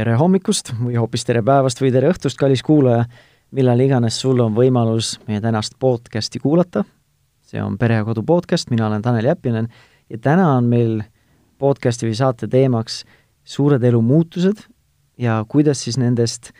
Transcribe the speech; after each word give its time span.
tere 0.00 0.14
hommikust 0.16 0.72
või 0.78 0.94
hoopis 0.96 1.26
tere 1.28 1.42
päevast 1.44 1.80
või 1.82 1.90
tere 1.92 2.08
õhtust, 2.08 2.38
kallis 2.40 2.62
kuulaja, 2.64 3.04
millal 3.52 3.80
iganes 3.84 4.16
sul 4.22 4.38
on 4.40 4.54
võimalus 4.56 5.18
meie 5.28 5.42
tänast 5.44 5.74
podcasti 5.82 6.40
kuulata. 6.40 6.86
see 7.44 7.60
on 7.60 7.76
Pere 7.78 7.98
ja 7.98 8.04
Kodu 8.06 8.22
podcast, 8.22 8.70
mina 8.70 8.86
olen 8.86 9.02
Tanel 9.02 9.26
Jeppinen 9.28 9.68
ja 10.08 10.18
täna 10.18 10.54
on 10.56 10.70
meil 10.70 11.02
podcasti 11.58 12.06
või 12.06 12.16
saate 12.16 12.48
teemaks 12.48 13.02
suured 13.44 13.84
elumuutused 13.84 14.62
ja 15.18 15.44
kuidas 15.48 15.84
siis 15.84 15.98
nendest 15.98 16.52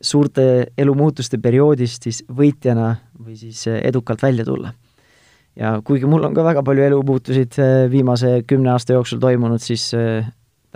suurte 0.00 0.72
elumuutuste 0.78 1.38
perioodist 1.38 2.08
siis 2.08 2.22
võitjana 2.32 2.94
või 3.18 3.36
siis 3.36 3.66
edukalt 3.66 4.22
välja 4.22 4.44
tulla. 4.44 4.72
ja 5.56 5.82
kuigi 5.84 6.06
mul 6.06 6.24
on 6.24 6.34
ka 6.34 6.44
väga 6.44 6.62
palju 6.62 6.88
elumuutusid 6.88 7.60
eh, 7.60 7.90
viimase 7.90 8.42
kümne 8.46 8.70
aasta 8.72 8.96
jooksul 8.96 9.20
toimunud, 9.20 9.60
siis 9.60 9.92
eh, 9.94 10.24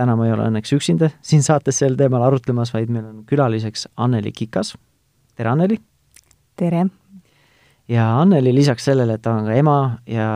täna 0.01 0.17
ma 0.17 0.29
ei 0.29 0.35
ole 0.35 0.49
õnneks 0.49 0.73
üksinda 0.77 1.11
siin 1.25 1.45
saates 1.45 1.81
sel 1.83 1.97
teemal 1.99 2.25
arutlemas, 2.25 2.73
vaid 2.73 2.93
meil 2.93 3.05
on 3.05 3.25
külaliseks 3.29 3.87
Anneli 4.01 4.33
Kikas. 4.33 4.75
tere, 5.37 5.53
Anneli! 5.53 5.81
tere! 6.57 6.87
ja 7.91 8.07
Anneli 8.21 8.55
lisaks 8.55 8.89
sellele, 8.89 9.19
et 9.19 9.25
ta 9.25 9.35
on 9.37 9.51
ka 9.51 9.59
ema 9.61 9.77
ja 10.09 10.31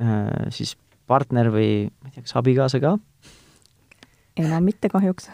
äh, 0.00 0.30
siis 0.54 0.76
partner 1.10 1.50
või 1.52 1.90
ma 1.90 2.08
ei 2.08 2.16
tea, 2.16 2.24
kas 2.24 2.38
abikaasa 2.40 2.80
ka? 2.82 2.96
enam 4.40 4.64
mitte 4.64 4.88
kahjuks 4.92 5.28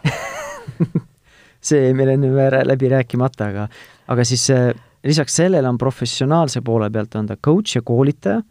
see 1.68 1.93
meil 1.95 2.16
enne 2.16 2.51
läbi 2.66 2.91
rääkimata, 2.91 3.52
aga, 3.52 3.68
aga 4.10 4.27
siis 4.27 4.48
äh, 4.55 4.73
lisaks 5.07 5.38
sellele 5.38 5.68
on 5.70 5.79
professionaalse 5.79 6.65
poole 6.66 6.90
pealt 6.90 7.15
on 7.21 7.30
ta 7.30 7.38
coach 7.38 7.79
ja 7.79 7.87
koolitaja 7.87 8.43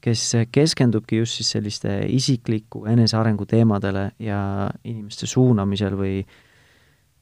kes 0.00 0.22
keskendubki 0.52 1.20
just 1.20 1.40
siis 1.40 1.50
selliste 1.56 1.98
isikliku 2.08 2.86
enesearengu 2.88 3.46
teemadele 3.46 4.10
ja 4.22 4.40
inimeste 4.84 5.28
suunamisel 5.28 5.96
või, 5.98 6.20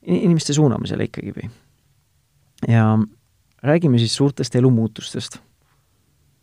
inimeste 0.07 0.55
suunamisele 0.57 1.09
ikkagi 1.09 1.35
või. 1.37 1.51
ja 2.69 2.87
räägime 3.63 3.99
siis 3.99 4.15
suurtest 4.17 4.55
elumuutustest. 4.57 5.41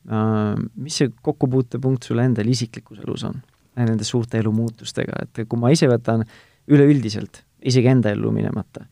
Äh, 0.06 0.56
mis 0.76 1.02
see 1.02 1.12
kokkupuutepunkt 1.22 2.04
sul 2.06 2.22
endal 2.22 2.48
isiklikus 2.52 3.00
elus 3.02 3.24
on 3.26 3.42
nende 3.84 4.06
suurte 4.08 4.40
elumuutustega, 4.40 5.26
et 5.26 5.48
kui 5.50 5.60
ma 5.60 5.72
ise 5.74 5.90
võtan 5.92 6.24
üleüldiselt, 6.72 7.42
isegi 7.66 7.90
enda 7.92 8.14
ellu 8.16 8.32
minemata, 8.32 8.86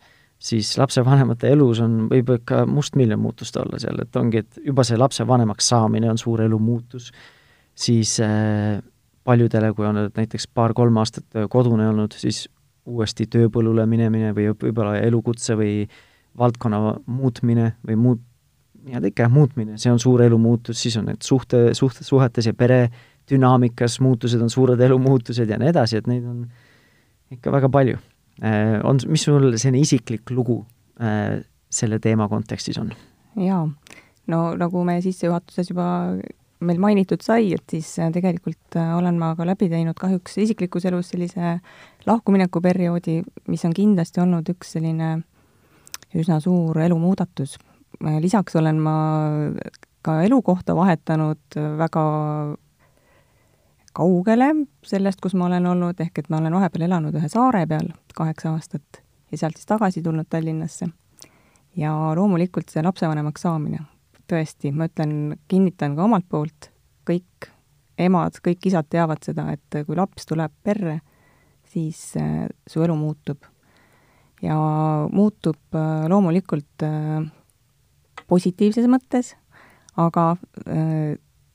siis 0.44 0.74
lapsevanemate 0.78 1.52
elus 1.56 1.80
on, 1.84 2.08
võib 2.12 2.34
ikka 2.36 2.64
mustmiljon 2.68 3.22
muutust 3.22 3.56
olla 3.60 3.80
seal, 3.82 4.02
et 4.04 4.16
ongi, 4.20 4.44
et 4.44 4.60
juba 4.66 4.84
see 4.88 5.00
lapsevanemaks 5.00 5.70
saamine 5.72 6.10
on 6.12 6.20
suur 6.20 6.44
elumuutus, 6.44 7.12
siis 7.76 8.18
äh, 8.24 8.82
paljudele, 9.24 9.72
kui 9.74 9.88
on 9.88 10.02
näiteks 10.10 10.50
paar-kolm 10.54 11.00
aastat 11.00 11.40
äh, 11.40 11.48
kodune 11.52 11.88
olnud, 11.90 12.16
siis 12.20 12.46
uuesti 12.86 13.30
tööpõllule 13.32 13.86
minemine 13.88 14.34
või 14.36 14.50
võib-olla 14.52 14.98
elukutse 15.00 15.56
või 15.56 15.88
valdkonna 16.38 16.98
muutmine 17.06 17.74
või 17.88 18.00
muut-, 18.00 18.28
nii-öelda 18.84 19.14
ikka 19.14 19.30
muutmine, 19.32 19.78
see 19.80 19.94
on 19.94 20.02
suur 20.02 20.26
elumuutus, 20.26 20.82
siis 20.84 20.98
on 21.00 21.08
need 21.08 21.24
suhte, 21.24 21.70
suhte, 21.78 22.04
suhetes 22.04 22.50
ja 22.50 22.54
pere 22.58 22.90
dünaamikas 23.32 24.02
muutused 24.04 24.42
on 24.44 24.52
suured 24.52 24.82
elumuutused 24.84 25.50
ja 25.50 25.60
nii 25.60 25.72
edasi, 25.72 26.02
et 26.02 26.10
neid 26.12 26.28
on 26.28 26.44
ikka 27.32 27.54
väga 27.54 27.72
palju. 27.72 28.02
Äh, 28.42 28.80
on, 28.84 29.02
mis 29.08 29.28
sul 29.28 29.52
selline 29.58 29.84
isiklik 29.84 30.32
lugu 30.34 30.64
selle 31.74 31.98
teema 32.00 32.28
kontekstis 32.30 32.78
on? 32.78 32.92
jaa, 33.42 33.64
no 34.30 34.40
nagu 34.56 34.84
me 34.86 35.00
sissejuhatuses 35.02 35.72
juba 35.72 35.88
meil 36.68 36.80
mainitud 36.82 37.24
sai, 37.24 37.52
et 37.56 37.64
siis 37.72 37.90
äh, 38.02 38.10
tegelikult 38.14 38.78
äh, 38.80 38.94
olen 38.98 39.20
ma 39.22 39.34
ka 39.38 39.46
läbi 39.48 39.70
teinud 39.72 39.98
kahjuks 40.00 40.38
isiklikus 40.44 40.88
elus 40.90 41.12
sellise 41.14 41.58
lahkumineku 42.08 42.62
perioodi, 42.64 43.22
mis 43.52 43.64
on 43.68 43.76
kindlasti 43.76 44.24
olnud 44.24 44.50
üks 44.54 44.76
selline 44.78 45.16
üsna 46.18 46.40
suur 46.44 46.80
elumuudatus. 46.84 47.58
Äh, 48.04 48.20
lisaks 48.24 48.58
olen 48.60 48.82
ma 48.84 48.96
ka 50.04 50.20
elukohta 50.26 50.76
vahetanud 50.76 51.60
väga 51.80 52.04
kaugele 53.94 54.50
sellest, 54.86 55.22
kus 55.22 55.36
ma 55.38 55.46
olen 55.46 55.66
olnud, 55.70 56.00
ehk 56.00 56.24
et 56.24 56.30
ma 56.30 56.42
olen 56.42 56.54
vahepeal 56.58 56.88
elanud 56.90 57.16
ühe 57.16 57.30
saare 57.30 57.66
peal 57.70 57.92
kaheksa 58.18 58.54
aastat 58.54 59.04
ja 59.32 59.38
sealt 59.38 59.58
siis 59.58 59.70
tagasi 59.70 60.04
tulnud 60.04 60.30
Tallinnasse. 60.30 60.90
ja 61.78 61.94
loomulikult 62.16 62.70
see 62.70 62.84
lapsevanemaks 62.86 63.42
saamine 63.42 63.80
tõesti, 64.30 64.72
ma 64.74 64.88
ütlen, 64.90 65.36
kinnitan 65.52 65.98
ka 65.98 66.06
omalt 66.06 66.28
poolt, 66.30 66.70
kõik 67.08 67.50
emad, 68.00 68.38
kõik 68.44 68.70
isad 68.70 68.88
teavad 68.90 69.24
seda, 69.26 69.50
et 69.54 69.84
kui 69.86 69.98
laps 69.98 70.28
tuleb 70.30 70.54
perre, 70.64 71.00
siis 71.74 72.00
äh, 72.20 72.46
su 72.68 72.84
elu 72.86 72.96
muutub. 72.98 73.44
ja 74.44 74.56
muutub 75.12 75.76
äh, 75.76 76.06
loomulikult 76.12 76.84
äh, 76.84 77.24
positiivses 78.28 78.88
mõttes, 78.92 79.36
aga 79.98 80.34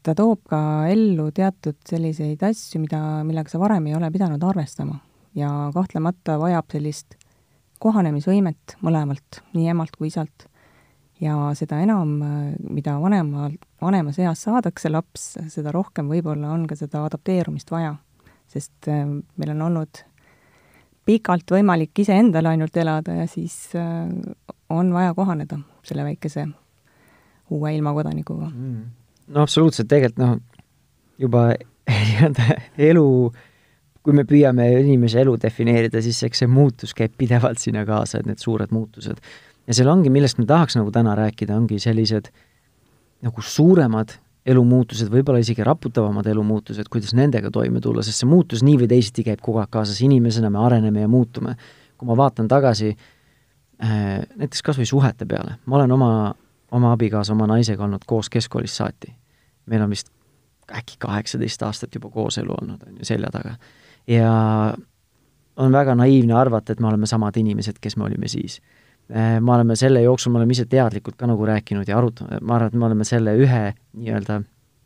ta 0.03 0.15
toob 0.19 0.45
ka 0.49 0.61
ellu 0.91 1.31
teatud 1.35 1.79
selliseid 1.89 2.43
asju, 2.47 2.83
mida, 2.85 3.01
millega 3.27 3.51
sa 3.53 3.61
varem 3.61 3.87
ei 3.89 3.97
ole 3.99 4.11
pidanud 4.15 4.43
arvestama. 4.43 5.01
ja 5.35 5.71
kahtlemata 5.75 6.39
vajab 6.41 6.71
sellist 6.73 7.15
kohanemisvõimet 7.79 8.79
mõlemalt, 8.83 9.43
nii 9.55 9.69
emalt 9.71 9.95
kui 9.97 10.09
isalt 10.09 10.49
ja 11.21 11.35
seda 11.59 11.81
enam, 11.83 12.19
mida 12.71 12.97
vanemal, 13.03 13.55
vanemas 13.83 14.19
eas 14.23 14.43
saadakse 14.47 14.91
laps, 14.91 15.31
seda 15.53 15.73
rohkem 15.75 16.11
võib-olla 16.11 16.53
on 16.55 16.67
ka 16.71 16.79
seda 16.79 17.05
adapteerumist 17.07 17.71
vaja. 17.71 17.97
sest 18.49 18.89
äh, 18.89 19.05
meil 19.37 19.51
on 19.53 19.63
olnud 19.63 20.05
pikalt 21.09 21.51
võimalik 21.53 21.99
iseendale 22.01 22.55
ainult 22.55 22.77
elada 22.77 23.19
ja 23.21 23.27
siis 23.29 23.75
äh, 23.77 24.09
on 24.71 24.93
vaja 24.93 25.15
kohaneda 25.15 25.59
selle 25.83 26.05
väikese 26.05 26.47
uue 27.51 27.75
ilmakodanikuga 27.77 28.49
mm.. 28.49 28.83
No 29.35 29.45
absoluutselt, 29.45 29.89
tegelikult 29.91 30.23
noh, 30.23 30.39
juba 31.19 31.51
nii-öelda 31.89 32.59
elu, 32.91 33.07
kui 34.05 34.17
me 34.17 34.25
püüame 34.29 34.71
inimese 34.81 35.21
elu 35.23 35.37
defineerida, 35.41 36.03
siis 36.05 36.21
eks 36.27 36.45
see 36.45 36.51
muutus 36.51 36.95
käib 36.97 37.17
pidevalt 37.19 37.61
sinna 37.61 37.85
kaasa, 37.89 38.21
et 38.21 38.29
need 38.29 38.41
suured 38.43 38.73
muutused 38.75 39.21
ja 39.69 39.77
seal 39.77 39.91
ongi, 39.93 40.13
millest 40.13 40.41
me 40.41 40.47
tahaks 40.49 40.79
nagu 40.79 40.93
täna 40.95 41.15
rääkida, 41.19 41.57
ongi 41.57 41.79
sellised 41.83 42.31
nagu 43.25 43.45
suuremad 43.45 44.15
elumuutused, 44.49 45.11
võib-olla 45.13 45.43
isegi 45.43 45.65
raputavamad 45.67 46.27
elumuutused, 46.31 46.89
kuidas 46.89 47.13
nendega 47.17 47.51
toime 47.53 47.83
tulla, 47.85 48.05
sest 48.07 48.23
see 48.23 48.31
muutus 48.31 48.65
nii 48.65 48.79
või 48.81 48.89
teisiti 48.89 49.27
käib 49.27 49.43
kogu 49.45 49.61
aeg 49.61 49.71
kaasas, 49.75 50.01
inimesena 50.07 50.49
me 50.55 50.63
areneme 50.65 51.05
ja 51.05 51.11
muutume. 51.11 51.57
kui 51.99 52.07
ma 52.07 52.15
vaatan 52.17 52.49
tagasi 52.49 52.93
äh, 52.95 54.23
näiteks 54.37 54.63
kas 54.63 54.79
või 54.79 54.87
suhete 54.87 55.27
peale, 55.27 55.59
ma 55.67 55.77
olen 55.77 55.93
oma, 55.93 56.11
oma 56.71 56.93
abikaasa, 56.95 57.35
oma 57.35 57.51
naisega 57.51 57.85
olnud 57.85 58.07
koos 58.07 58.31
keskkoolist 58.31 58.81
saati. 58.81 59.13
Meil 59.69 59.85
on 59.85 59.91
vist 59.95 60.13
äkki 60.69 60.99
kaheksateist 61.01 61.63
aastat 61.65 61.95
juba 61.95 62.11
kooselu 62.13 62.55
olnud, 62.61 62.83
on 62.87 62.99
ju, 63.01 63.09
selja 63.09 63.31
taga. 63.33 63.55
ja 64.07 64.33
on 65.57 65.73
väga 65.73 65.95
naiivne 65.99 66.35
arvata, 66.39 66.73
et 66.73 66.81
me 66.81 66.91
oleme 66.91 67.07
samad 67.07 67.37
inimesed, 67.37 67.81
kes 67.81 67.97
me 67.97 68.05
olime 68.05 68.29
siis 68.29 68.61
Äh, 69.09 69.41
me 69.41 69.53
oleme 69.53 69.77
selle 69.77 70.03
jooksul, 70.03 70.33
me 70.33 70.43
oleme 70.43 70.53
ise 70.53 70.67
teadlikult 70.69 71.17
ka 71.17 71.27
nagu 71.27 71.47
rääkinud 71.49 71.89
ja 71.89 71.97
arutanud, 71.97 72.43
ma 72.45 72.59
arvan, 72.59 72.69
et 72.69 72.77
me 72.77 72.85
oleme 72.91 73.07
selle 73.09 73.33
ühe 73.41 73.61
nii-öelda, 73.97 74.43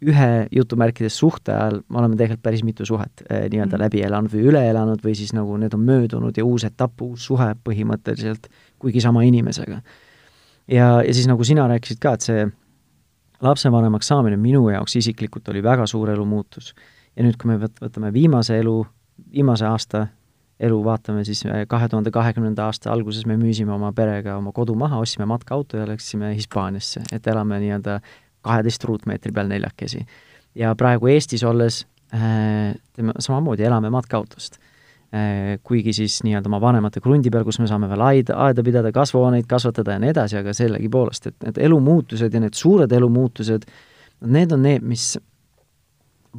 ühe 0.07 0.29
jutumärkides 0.55 1.17
suhte 1.19 1.51
ajal, 1.51 1.81
me 1.91 1.99
oleme 1.99 2.15
tegelikult 2.19 2.45
päris 2.47 2.63
mitu 2.63 2.87
suhet 2.87 3.25
äh, 3.27 3.49
nii-öelda 3.51 3.75
mm. 3.75 3.83
läbi 3.83 4.05
elanud 4.07 4.31
või 4.31 4.45
üle 4.53 4.63
elanud 4.71 5.03
või 5.03 5.17
siis 5.19 5.35
nagu 5.35 5.59
need 5.59 5.75
on 5.75 5.83
möödunud 5.89 6.39
ja 6.39 6.47
uus 6.47 6.63
etapp, 6.69 7.03
uus 7.03 7.27
suhe 7.27 7.49
põhimõtteliselt, 7.67 8.47
kuigi 8.79 9.03
sama 9.03 9.25
inimesega. 9.27 9.81
ja, 10.71 10.87
ja 11.03 11.11
siis 11.11 11.27
nagu 11.27 11.43
sina 11.43 11.67
rääkisid 11.75 11.99
ka, 11.99 12.15
et 12.15 12.29
see 12.29 12.47
lapsevanemaks 13.43 14.09
saamine 14.13 14.37
minu 14.37 14.69
jaoks 14.71 14.97
isiklikult 14.97 15.49
oli 15.49 15.63
väga 15.63 15.87
suur 15.87 16.11
elumuutus. 16.11 16.75
ja 17.17 17.25
nüüd, 17.25 17.37
kui 17.37 17.51
me 17.51 17.59
võtame 17.61 18.13
viimase 18.13 18.59
elu, 18.59 18.87
viimase 19.33 19.67
aasta 19.69 20.07
elu 20.63 20.79
vaatame, 20.85 21.25
siis 21.25 21.45
äh, 21.47 21.65
kahe 21.69 21.89
tuhande 21.89 22.11
kahekümnenda 22.11 22.67
aasta 22.71 22.93
alguses 22.93 23.27
me 23.27 23.37
müüsime 23.37 23.75
oma 23.75 23.93
perega 23.93 24.37
oma 24.39 24.53
kodu 24.53 24.75
maha, 24.79 25.01
ostsime 25.03 25.27
matkaauto 25.27 25.77
ja 25.77 25.87
läksime 25.89 26.35
Hispaaniasse, 26.37 27.03
et 27.13 27.27
elame 27.27 27.59
nii-öelda 27.61 27.99
kaheteist 28.43 28.85
ruutmeetri 28.85 29.33
peal 29.33 29.51
neljakesi. 29.51 30.07
ja 30.55 30.75
praegu 30.75 31.07
Eestis 31.07 31.45
olles 31.45 31.87
äh, 32.15 32.75
samamoodi, 33.19 33.65
elame 33.65 33.91
matkaautost. 33.91 34.59
Kuigi 35.63 35.93
siis 35.93 36.23
nii-öelda 36.25 36.49
oma 36.49 36.61
vanemate 36.63 37.01
krundi 37.05 37.29
peal, 37.31 37.45
kus 37.45 37.59
me 37.61 37.67
saame 37.69 37.89
veel 37.91 38.01
aida, 38.01 38.37
aeda 38.47 38.63
pidada, 38.65 38.93
kasvuhooneid 38.97 39.45
kasvatada 39.51 39.99
ja 39.99 40.01
nii 40.01 40.13
edasi, 40.15 40.39
aga 40.41 40.55
sellegipoolest, 40.57 41.27
et 41.29 41.37
need 41.45 41.61
elumuutused 41.69 42.33
ja 42.33 42.41
need 42.41 42.57
suured 42.57 42.93
elumuutused, 42.97 43.67
need 44.25 44.55
on 44.57 44.65
need, 44.65 44.87
mis 44.89 45.11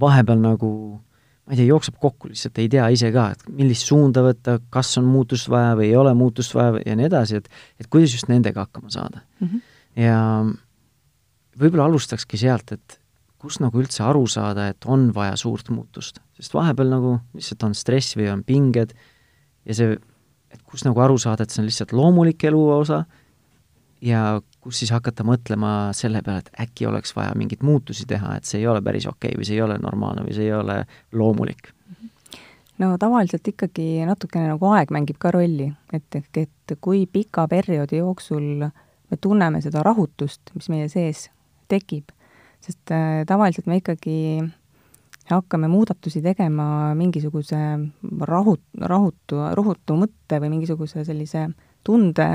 vahepeal 0.02 0.42
nagu 0.42 0.72
äh, 0.96 1.14
ma 1.44 1.54
ei 1.54 1.60
tea, 1.60 1.68
jookseb 1.68 1.98
kokku 2.00 2.32
lihtsalt, 2.32 2.60
ei 2.62 2.70
tea 2.72 2.86
ise 2.96 3.12
ka, 3.12 3.28
et 3.36 3.44
millist 3.52 3.90
suunda 3.90 4.24
võtta, 4.24 4.58
kas 4.72 4.94
on 5.02 5.08
muutust 5.12 5.50
vaja 5.52 5.74
või 5.80 5.90
ei 5.90 5.98
ole 6.00 6.14
muutust 6.16 6.56
vaja 6.56 6.80
ja 6.86 6.96
nii 6.96 7.10
edasi, 7.10 7.42
et 7.42 7.50
et 7.84 7.90
kuidas 7.92 8.16
just 8.16 8.30
nendega 8.32 8.64
hakkama 8.64 8.92
saada 8.94 9.24
mm. 9.42 9.48
-hmm. 9.48 9.62
ja 10.06 10.20
võib-olla 11.60 11.90
alustakski 11.92 12.40
sealt, 12.40 12.72
et 12.72 13.00
kust 13.44 13.60
nagu 13.60 13.82
üldse 13.82 14.06
aru 14.08 14.24
saada, 14.32 14.70
et 14.72 14.86
on 14.88 15.10
vaja 15.16 15.36
suurt 15.40 15.68
muutust, 15.74 16.22
sest 16.40 16.56
vahepeal 16.56 16.94
nagu 16.94 17.18
lihtsalt 17.36 17.68
on 17.68 17.76
stress 17.76 18.16
või 18.16 18.30
on 18.32 18.44
pinged 18.48 18.96
ja 19.68 19.76
see 19.76 19.98
et 20.54 20.62
kus 20.70 20.86
nagu 20.86 21.02
aru 21.04 21.18
saada, 21.20 21.44
et 21.44 21.54
see 21.54 21.64
on 21.64 21.68
lihtsalt 21.68 21.94
loomulik 21.98 22.44
elu 22.48 22.62
osa 22.76 23.04
ja 24.04 24.40
kus 24.64 24.80
siis 24.80 24.94
hakata 24.94 25.26
mõtlema 25.28 25.92
selle 25.98 26.22
peale, 26.24 26.44
et 26.44 26.64
äkki 26.68 26.88
oleks 26.88 27.16
vaja 27.18 27.34
mingeid 27.40 27.64
muutusi 27.66 28.06
teha, 28.08 28.38
et 28.38 28.48
see 28.48 28.62
ei 28.62 28.68
ole 28.70 28.84
päris 28.86 29.08
okei 29.10 29.34
okay 29.34 29.40
või 29.40 29.48
see 29.50 29.58
ei 29.58 29.66
ole 29.66 29.78
normaalne 29.82 30.26
või 30.28 30.36
see 30.38 30.48
ei 30.48 30.56
ole 30.56 30.84
loomulik? 31.12 31.74
no 32.82 32.96
tavaliselt 33.00 33.48
ikkagi 33.48 34.06
natukene 34.08 34.54
nagu 34.54 34.72
aeg 34.74 34.92
mängib 34.94 35.20
ka 35.22 35.32
rolli, 35.34 35.72
et 35.94 36.20
et 36.40 36.76
kui 36.82 37.06
pika 37.06 37.48
perioodi 37.48 38.02
jooksul 38.02 38.68
me 38.68 39.20
tunneme 39.22 39.62
seda 39.62 39.84
rahutust, 39.86 40.54
mis 40.56 40.70
meie 40.74 40.90
sees 40.90 41.28
tekib, 41.70 42.10
sest 42.64 42.92
äh, 42.96 43.24
tavaliselt 43.28 43.68
me 43.68 43.80
ikkagi 43.82 44.18
hakkame 45.30 45.68
muudatusi 45.72 46.22
tegema 46.24 46.94
mingisuguse 47.00 47.60
rahu, 48.28 48.58
rahutu, 48.80 49.40
rahutu 49.56 49.98
mõtte 50.00 50.40
või 50.44 50.52
mingisuguse 50.58 51.06
sellise 51.08 51.48
tunde 51.84 52.28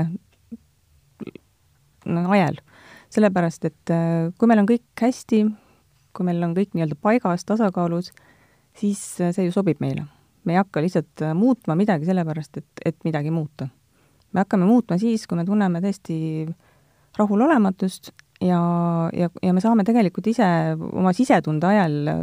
ajel. 2.05 2.61
sellepärast, 3.09 3.65
et 3.65 3.93
äh, 3.93 4.29
kui 4.37 4.49
meil 4.49 4.61
on 4.61 4.69
kõik 4.69 5.01
hästi, 5.01 5.43
kui 6.13 6.25
meil 6.25 6.43
on 6.45 6.53
kõik 6.57 6.75
nii-öelda 6.77 6.97
paigas, 7.01 7.45
tasakaalus, 7.45 8.11
siis 8.77 9.01
äh, 9.21 9.33
see 9.33 9.49
ju 9.49 9.55
sobib 9.55 9.81
meile. 9.81 10.05
me 10.45 10.53
ei 10.53 10.61
hakka 10.61 10.81
lihtsalt 10.81 11.21
muutma 11.35 11.75
midagi 11.75 12.07
sellepärast, 12.07 12.57
et, 12.57 12.85
et 12.85 12.97
midagi 13.03 13.31
muuta. 13.33 13.67
me 14.33 14.45
hakkame 14.45 14.65
muutma 14.65 14.97
siis, 15.01 15.25
kui 15.27 15.37
me 15.37 15.45
tunneme 15.45 15.81
tõesti 15.81 16.47
rahulolematust 17.17 18.13
ja, 18.41 18.61
ja, 19.13 19.29
ja 19.43 19.55
me 19.55 19.63
saame 19.63 19.85
tegelikult 19.87 20.27
ise 20.31 20.47
oma 20.91 21.13
sisetunde 21.15 21.67
ajal 21.67 22.13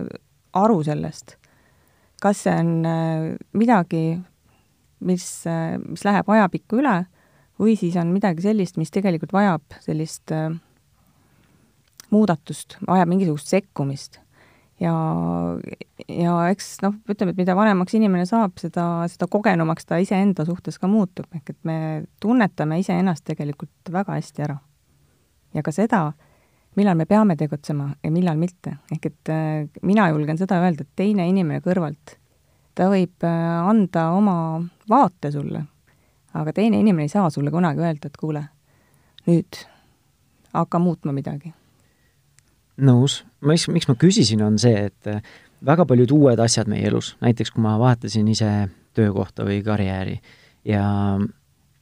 aru 0.57 0.79
sellest, 0.87 1.37
kas 2.23 2.47
see 2.47 2.55
on 2.57 2.73
midagi, 3.57 4.05
mis, 5.05 5.27
mis 5.85 6.07
läheb 6.07 6.33
ajapikku 6.33 6.81
üle 6.81 7.03
või 7.61 7.77
siis 7.79 7.97
on 8.01 8.13
midagi 8.13 8.45
sellist, 8.45 8.77
mis 8.81 8.93
tegelikult 8.93 9.33
vajab 9.37 9.77
sellist 9.85 10.33
äh, 10.35 10.53
muudatust, 12.13 12.79
vajab 12.87 13.11
mingisugust 13.11 13.53
sekkumist. 13.53 14.21
ja, 14.81 14.93
ja 16.09 16.33
eks 16.53 16.77
noh, 16.85 16.95
ütleme, 17.09 17.33
et 17.33 17.41
mida 17.41 17.57
vanemaks 17.57 17.97
inimene 17.97 18.27
saab, 18.29 18.59
seda, 18.61 19.07
seda 19.09 19.29
kogenumaks 19.33 19.89
ta 19.89 19.99
iseenda 20.03 20.45
suhtes 20.45 20.77
ka 20.79 20.91
muutub, 20.91 21.29
ehk 21.35 21.55
et 21.55 21.61
me 21.65 21.79
tunnetame 22.21 22.81
iseennast 22.83 23.25
tegelikult 23.25 23.93
väga 23.93 24.19
hästi 24.19 24.45
ära. 24.49 24.59
Ja 25.57 25.65
ka 25.65 25.73
seda, 25.73 26.03
millal 26.77 26.99
me 26.99 27.07
peame 27.09 27.37
tegutsema 27.41 27.89
ja 28.05 28.11
millal 28.13 28.37
mitte. 28.37 28.77
ehk 28.93 29.09
et 29.11 29.33
äh, 29.33 29.69
mina 29.83 30.11
julgen 30.13 30.39
seda 30.39 30.61
öelda, 30.61 30.85
et 30.85 30.97
teine 30.97 31.29
inimene 31.29 31.65
kõrvalt, 31.65 32.19
ta 32.77 32.91
võib 32.93 33.25
äh, 33.25 33.49
anda 33.65 34.11
oma 34.13 34.37
vaate 34.89 35.33
sulle 35.33 35.65
aga 36.41 36.53
teine 36.57 36.81
inimene 36.81 37.07
ei 37.07 37.13
saa 37.13 37.31
sulle 37.31 37.51
kunagi 37.51 37.83
öelda, 37.83 38.11
et 38.11 38.19
kuule, 38.21 38.43
nüüd 39.29 39.63
hakka 40.57 40.81
muutma 40.83 41.15
midagi. 41.17 41.53
nõus, 42.77 43.23
miks, 43.41 43.69
miks 43.73 43.89
ma 43.89 43.97
küsisin, 43.97 44.43
on 44.45 44.59
see, 44.61 44.89
et 44.91 45.09
äh, 45.09 45.23
väga 45.65 45.87
paljud 45.89 46.13
uued 46.13 46.41
asjad 46.43 46.69
meie 46.69 46.85
elus, 46.91 47.15
näiteks 47.25 47.55
kui 47.55 47.65
ma 47.65 47.79
vahetasin 47.81 48.29
ise 48.29 48.51
töökohta 48.97 49.47
või 49.49 49.63
karjääri 49.65 50.19
ja 50.69 50.85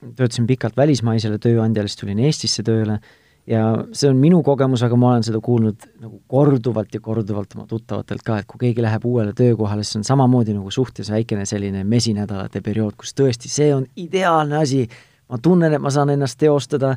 töötasin 0.05 0.47
pikalt 0.47 0.77
välismaisele 0.77 1.41
tööandjale, 1.43 1.91
siis 1.91 2.03
tulin 2.03 2.23
Eestisse 2.23 2.63
tööle 2.63 3.01
ja 3.47 3.63
see 3.93 4.09
on 4.09 4.21
minu 4.21 4.41
kogemus, 4.45 4.83
aga 4.87 4.97
ma 4.99 5.13
olen 5.13 5.25
seda 5.27 5.41
kuulnud 5.45 5.87
nagu 6.01 6.21
korduvalt 6.31 6.95
ja 6.95 7.01
korduvalt 7.05 7.57
oma 7.57 7.67
tuttavatelt 7.69 8.25
ka, 8.25 8.39
et 8.41 8.49
kui 8.49 8.63
keegi 8.63 8.85
läheb 8.85 9.05
uuele 9.09 9.35
töökohale, 9.37 9.85
siis 9.85 10.01
on 10.01 10.09
samamoodi 10.09 10.57
nagu 10.57 10.73
suhtes 10.73 11.11
väikene 11.13 11.45
selline 11.49 11.85
mesinädalate 11.89 12.63
periood, 12.65 12.97
kus 13.01 13.13
tõesti 13.19 13.53
see 13.53 13.71
on 13.75 13.85
ideaalne 14.01 14.63
asi, 14.63 14.87
ma 15.29 15.41
tunnen, 15.43 15.77
et 15.77 15.83
ma 15.83 15.93
saan 15.93 16.15
ennast 16.15 16.41
teostada, 16.41 16.95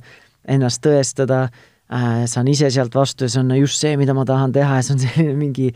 ennast 0.48 0.84
tõestada 0.86 1.44
äh,, 1.48 2.24
saan 2.32 2.48
ise 2.48 2.72
sealt 2.72 2.96
vastu 2.96 3.28
ja 3.28 3.36
see 3.36 3.44
on 3.44 3.54
just 3.60 3.84
see, 3.84 3.98
mida 4.00 4.16
ma 4.16 4.26
tahan 4.28 4.56
teha 4.56 4.80
ja 4.80 4.88
see 4.88 4.96
on 4.96 5.04
selline 5.08 5.38
mingi 5.40 5.72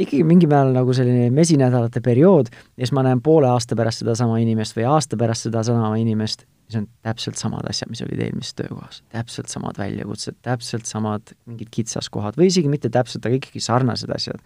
ikkagi 0.00 0.22
mingil 0.24 0.48
määral 0.48 0.76
nagu 0.76 0.92
selline 0.96 1.32
mesinädalate 1.34 2.00
periood 2.04 2.52
ja 2.52 2.84
siis 2.84 2.92
ma 2.96 3.04
näen 3.04 3.20
poole 3.24 3.48
aasta 3.48 3.76
pärast 3.76 4.04
sedasama 4.04 4.38
inimest 4.44 4.76
või 4.76 4.86
aasta 4.88 5.16
pärast 5.20 5.48
sedasama 5.48 5.96
inimest 6.00 6.46
mis 6.70 6.78
on 6.78 6.86
täpselt 7.02 7.38
samad 7.40 7.66
asjad, 7.70 7.90
mis 7.90 8.02
olid 8.04 8.22
eelmises 8.22 8.54
töökohas, 8.58 9.02
täpselt 9.10 9.50
samad 9.50 9.78
väljakutsed, 9.80 10.38
täpselt 10.46 10.86
samad 10.86 11.34
mingid 11.50 11.70
kitsaskohad 11.74 12.38
või 12.38 12.50
isegi 12.50 12.70
mitte 12.70 12.90
täpselt, 12.92 13.26
aga 13.26 13.40
ikkagi 13.40 13.62
sarnased 13.64 14.12
asjad. 14.14 14.40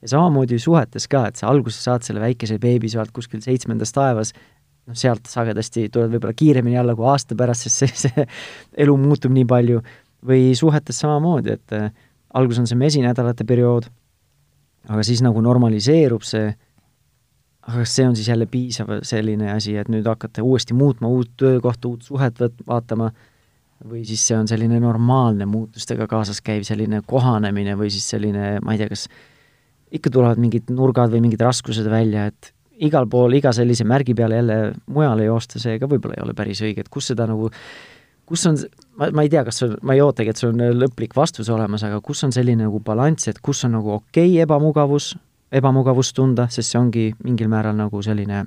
ja 0.00 0.08
samamoodi 0.14 0.58
suhetes 0.58 1.08
ka, 1.08 1.26
et 1.28 1.40
sa 1.40 1.48
alguses 1.48 1.82
saad 1.84 2.04
selle 2.04 2.20
väikese 2.20 2.58
beebi 2.60 2.88
sealt 2.88 3.12
kuskil 3.16 3.40
seitsmendas 3.44 3.92
taevas, 3.92 4.32
noh, 4.86 4.96
sealt 4.96 5.26
sagedasti 5.28 5.88
tuled 5.92 6.12
võib-olla 6.14 6.36
kiiremini 6.36 6.78
alla 6.80 6.94
kui 6.96 7.08
aasta 7.08 7.36
pärast, 7.36 7.66
sest 7.68 7.84
see, 7.84 8.08
see 8.08 8.26
elu 8.84 8.96
muutub 9.00 9.32
nii 9.32 9.48
palju, 9.48 9.82
või 10.26 10.52
suhetes 10.56 11.00
samamoodi, 11.00 11.56
et 11.56 11.76
äh, 11.76 11.90
algus 12.34 12.60
on 12.60 12.68
see 12.68 12.78
mesinädalate 12.80 13.46
periood, 13.48 13.88
aga 14.88 15.04
siis 15.06 15.22
nagu 15.24 15.40
normaliseerub 15.44 16.24
see 16.24 16.52
aga 17.70 17.84
kas 17.84 17.96
see 17.96 18.06
on 18.08 18.16
siis 18.18 18.28
jälle 18.28 18.46
piisav 18.50 18.90
selline 19.06 19.52
asi, 19.54 19.76
et 19.78 19.90
nüüd 19.92 20.06
hakata 20.08 20.42
uuesti 20.46 20.74
muutma 20.74 21.10
uut 21.10 21.30
töökohta, 21.38 21.90
uut 21.90 22.06
suhet 22.06 22.40
võt-, 22.42 22.64
vaatama, 22.66 23.10
või 23.88 24.02
siis 24.08 24.22
see 24.26 24.36
on 24.36 24.48
selline 24.50 24.80
normaalne 24.82 25.46
muutustega 25.48 26.08
kaasas 26.10 26.42
käiv 26.44 26.66
selline 26.68 27.00
kohanemine 27.06 27.76
või 27.80 27.92
siis 27.92 28.08
selline, 28.12 28.58
ma 28.64 28.74
ei 28.74 28.82
tea, 28.82 28.90
kas 28.90 29.06
ikka 29.94 30.12
tulevad 30.12 30.40
mingid 30.42 30.68
nurgad 30.74 31.12
või 31.14 31.22
mingid 31.24 31.40
raskused 31.42 31.86
välja, 31.90 32.26
et 32.30 32.52
igal 32.86 33.08
pool 33.10 33.34
iga 33.36 33.52
sellise 33.56 33.86
märgi 33.88 34.14
peale 34.16 34.40
jälle 34.40 34.58
mujale 34.92 35.26
joosta, 35.28 35.62
see 35.62 35.78
ka 35.80 35.88
võib-olla 35.90 36.18
ei 36.18 36.26
ole 36.26 36.36
päris 36.36 36.60
õige, 36.64 36.84
et 36.84 36.92
kus 36.92 37.10
seda 37.12 37.26
nagu, 37.28 37.50
kus 38.28 38.44
on, 38.50 38.60
ma, 39.00 39.10
ma 39.16 39.24
ei 39.24 39.32
tea, 39.32 39.44
kas 39.48 39.62
sul, 39.62 39.74
ma 39.86 39.96
ei 39.96 40.04
ootagi, 40.04 40.32
et 40.32 40.40
sul 40.40 40.52
on 40.52 40.80
lõplik 40.82 41.16
vastus 41.16 41.50
olemas, 41.52 41.84
aga 41.88 42.00
kus 42.04 42.24
on 42.26 42.36
selline 42.36 42.66
nagu 42.66 42.80
balanss, 42.84 43.28
et 43.32 43.40
kus 43.44 43.64
on 43.68 43.76
nagu 43.78 43.96
okei 43.98 44.34
okay, 44.34 44.44
ebamugavus, 44.44 45.14
ebamugavust 45.52 46.14
tunda, 46.16 46.46
sest 46.50 46.72
see 46.72 46.80
ongi 46.80 47.04
mingil 47.24 47.50
määral 47.50 47.76
nagu 47.78 48.02
selline 48.02 48.44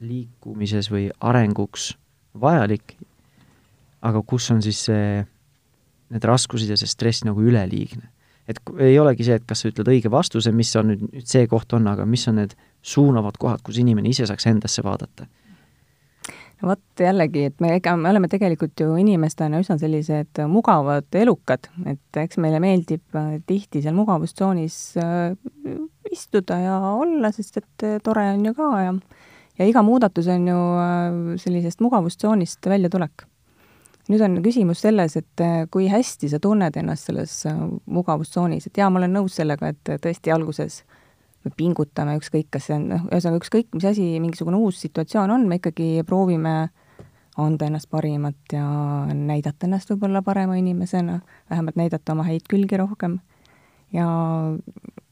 liikumises 0.00 0.88
või 0.90 1.08
arenguks 1.20 1.92
vajalik, 2.40 2.96
aga 4.06 4.22
kus 4.26 4.48
on 4.54 4.62
siis 4.64 4.84
see, 4.88 5.20
need 6.10 6.24
raskused 6.26 6.70
ja 6.70 6.78
see 6.80 6.90
stress 6.90 7.26
nagu 7.26 7.42
üleliigne. 7.42 8.08
et 8.50 8.58
ei 8.82 8.98
olegi 8.98 9.22
see, 9.22 9.36
et 9.38 9.44
kas 9.46 9.60
sa 9.62 9.68
ütled 9.70 9.86
õige 9.92 10.10
vastuse, 10.10 10.50
mis 10.50 10.72
on 10.76 10.88
nüüd, 10.90 11.02
nüüd 11.12 11.26
see 11.28 11.46
koht 11.46 11.70
on, 11.76 11.86
aga 11.86 12.06
mis 12.06 12.26
on 12.28 12.40
need 12.40 12.56
suunavad 12.82 13.36
kohad, 13.38 13.62
kus 13.62 13.78
inimene 13.78 14.10
ise 14.10 14.26
saaks 14.26 14.48
endasse 14.50 14.82
vaadata 14.82 15.28
vot 16.66 17.00
jällegi, 17.00 17.44
et 17.48 17.62
me, 17.62 17.74
ega 17.78 17.94
me 17.96 18.10
oleme 18.10 18.28
tegelikult 18.28 18.80
ju 18.80 18.94
inimestena 19.00 19.60
üsna 19.62 19.78
sellised 19.80 20.42
mugavad, 20.50 21.06
elukad, 21.16 21.70
et 21.88 22.20
eks 22.20 22.40
meile 22.42 22.60
meeldib 22.60 23.16
äh, 23.16 23.38
tihti 23.46 23.80
seal 23.84 23.96
mugavustsoonis 23.96 24.76
äh, 25.00 25.32
istuda 26.12 26.58
ja 26.60 26.76
olla, 26.92 27.32
sest 27.34 27.60
et 27.62 27.86
äh, 27.86 27.98
tore 28.04 28.28
on 28.34 28.44
ju 28.46 28.54
ka 28.54 28.70
ja 28.84 28.94
ja 29.60 29.66
iga 29.68 29.82
muudatus 29.84 30.28
on 30.32 30.46
ju 30.48 30.60
sellisest 31.36 31.82
mugavustsoonist 31.84 32.66
väljatulek. 32.66 33.26
nüüd 34.08 34.22
on 34.24 34.38
küsimus 34.42 34.80
selles, 34.80 35.16
et 35.16 35.42
kui 35.70 35.88
hästi 35.88 36.30
sa 36.32 36.40
tunned 36.40 36.76
ennast 36.76 37.10
selles 37.10 37.34
mugavustsoonis, 37.86 38.66
et 38.66 38.80
jaa, 38.80 38.88
ma 38.90 38.98
olen 38.98 39.12
nõus 39.12 39.36
sellega, 39.36 39.68
et 39.68 39.90
tõesti 40.02 40.32
alguses 40.32 40.80
äh, 40.80 40.96
me 41.44 41.52
pingutame, 41.56 42.16
ükskõik, 42.20 42.50
kas 42.52 42.68
see 42.68 42.76
on, 42.76 42.86
noh, 42.92 43.06
ühesõnaga 43.08 43.40
ükskõik, 43.40 43.70
mis 43.76 43.86
asi, 43.88 44.06
mingisugune 44.22 44.60
uus 44.60 44.80
situatsioon 44.84 45.32
on, 45.32 45.46
me 45.48 45.60
ikkagi 45.60 46.04
proovime 46.08 46.54
anda 47.40 47.68
ennast 47.70 47.88
parimat 47.92 48.52
ja 48.52 48.64
näidata 49.16 49.68
ennast 49.68 49.92
võib-olla 49.92 50.20
parema 50.26 50.58
inimesena, 50.60 51.20
vähemalt 51.50 51.78
näidata 51.80 52.12
oma 52.12 52.26
häid 52.28 52.44
külgi 52.50 52.80
rohkem. 52.80 53.20
ja 53.92 54.06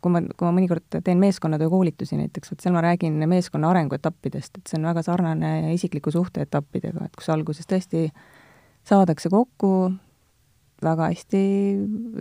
kui 0.03 0.13
ma, 0.15 0.23
kui 0.23 0.47
ma 0.47 0.55
mõnikord 0.55 0.99
teen 1.05 1.21
meeskonnatöö 1.23 1.71
koolitusi 1.73 2.19
näiteks, 2.19 2.53
vot 2.53 2.63
seal 2.63 2.75
ma 2.77 2.83
räägin 2.85 3.19
meeskonna 3.31 3.71
arenguetappidest, 3.73 4.61
et 4.61 4.71
see 4.71 4.79
on 4.79 4.87
väga 4.89 5.03
sarnane 5.07 5.73
isikliku 5.75 6.13
suhte 6.15 6.45
etappidega, 6.47 7.09
et 7.09 7.19
kus 7.19 7.31
alguses 7.35 7.67
tõesti 7.69 8.07
saadakse 8.89 9.31
kokku, 9.33 9.73
väga 10.85 11.11
hästi 11.11 11.43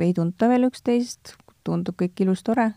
ei 0.08 0.14
tunta 0.18 0.50
veel 0.50 0.68
üksteist, 0.72 1.36
tundub 1.68 1.98
kõik 2.00 2.26
ilus, 2.26 2.44
tore 2.48 2.72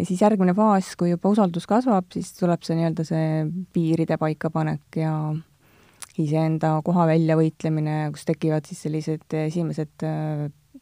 ja 0.00 0.06
siis 0.06 0.22
järgmine 0.22 0.54
faas, 0.56 0.94
kui 0.98 1.12
juba 1.12 1.32
usaldus 1.32 1.66
kasvab, 1.68 2.08
siis 2.14 2.32
tuleb 2.38 2.64
see 2.64 2.76
nii-öelda 2.78 3.04
see 3.06 3.26
piiride 3.74 4.16
paikapanek 4.20 5.00
ja 5.00 5.14
iseenda 6.20 6.76
koha 6.84 7.06
väljavõitlemine, 7.10 7.98
kus 8.14 8.26
tekivad 8.28 8.68
siis 8.68 8.80
sellised 8.86 9.36
esimesed 9.44 10.06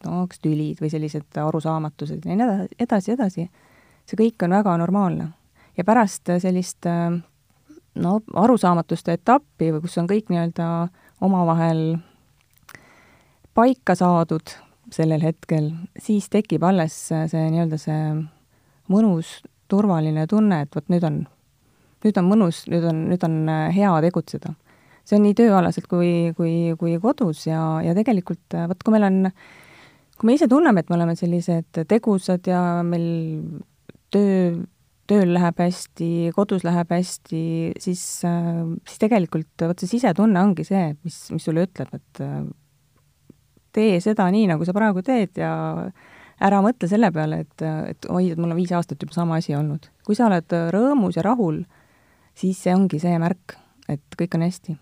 no 0.06 0.26
kas 0.30 0.42
tülid 0.44 0.82
või 0.82 0.90
sellised 0.92 1.40
arusaamatused 1.42 2.26
ja 2.26 2.36
nii 2.36 2.68
edasi, 2.78 3.12
edasi. 3.16 3.48
see 4.06 4.20
kõik 4.20 4.46
on 4.46 4.56
väga 4.58 4.76
normaalne. 4.76 5.28
ja 5.76 5.84
pärast 5.84 6.30
sellist 6.38 6.86
no 7.98 8.20
arusaamatuste 8.34 9.18
etappi 9.18 9.72
või 9.72 9.82
kus 9.82 9.98
on 9.98 10.08
kõik 10.10 10.30
nii-öelda 10.30 10.88
omavahel 11.20 11.98
paika 13.54 13.94
saadud 13.98 14.54
sellel 14.94 15.22
hetkel, 15.22 15.72
siis 16.00 16.28
tekib 16.32 16.62
alles 16.64 16.94
see 17.10 17.48
nii-öelda 17.52 17.78
see 17.80 18.02
mõnus, 18.88 19.40
turvaline 19.68 20.24
tunne, 20.30 20.62
et 20.64 20.76
vot 20.76 20.86
nüüd 20.88 21.04
on, 21.04 21.18
nüüd 22.04 22.20
on 22.20 22.28
mõnus, 22.30 22.62
nüüd 22.72 22.86
on, 22.88 23.04
nüüd 23.10 23.24
on 23.26 23.38
äh, 23.52 23.68
hea 23.74 23.92
tegutseda. 24.06 24.54
see 25.08 25.16
on 25.16 25.24
nii 25.24 25.36
tööalaselt 25.36 25.86
kui, 25.88 26.34
kui, 26.36 26.74
kui 26.76 26.98
kodus 27.00 27.46
ja, 27.46 27.80
ja 27.80 27.94
tegelikult 27.96 28.56
vot 28.68 28.82
kui 28.84 28.92
meil 28.92 29.06
on, 29.08 29.30
kui 30.18 30.28
me 30.28 30.34
ise 30.34 30.48
tunneme, 30.50 30.82
et 30.82 30.90
me 30.90 30.98
oleme 30.98 31.14
sellised 31.18 31.82
tegusad 31.88 32.48
ja 32.50 32.60
meil 32.86 33.06
töö, 34.12 34.56
tööl 35.08 35.32
läheb 35.32 35.60
hästi, 35.62 36.08
kodus 36.36 36.64
läheb 36.66 36.90
hästi, 36.92 37.42
siis, 37.80 38.02
siis 38.20 39.00
tegelikult 39.00 39.66
vot 39.70 39.80
see 39.80 39.94
sisetunne 39.94 40.42
ongi 40.42 40.66
see, 40.68 40.90
mis, 41.06 41.20
mis 41.34 41.46
sulle 41.48 41.64
ütleb, 41.68 41.94
et 41.96 42.22
tee 43.78 44.00
seda 44.04 44.26
nii, 44.34 44.48
nagu 44.50 44.66
sa 44.66 44.74
praegu 44.76 45.04
teed 45.06 45.38
ja 45.40 45.52
ära 46.44 46.60
mõtle 46.64 46.90
selle 46.90 47.12
peale, 47.14 47.42
et, 47.46 47.64
et 47.94 48.10
oi, 48.10 48.32
et 48.32 48.40
mul 48.40 48.52
on 48.52 48.58
viis 48.58 48.74
aastat 48.76 49.00
juba 49.02 49.16
sama 49.16 49.38
asi 49.40 49.56
olnud. 49.58 49.88
kui 50.06 50.18
sa 50.18 50.26
oled 50.28 50.58
rõõmus 50.74 51.16
ja 51.18 51.24
rahul, 51.26 51.62
siis 52.38 52.60
see 52.66 52.74
ongi 52.74 53.00
see 53.02 53.16
märk, 53.22 53.56
et 53.88 54.18
kõik 54.18 54.36
on 54.36 54.46
hästi 54.46 54.78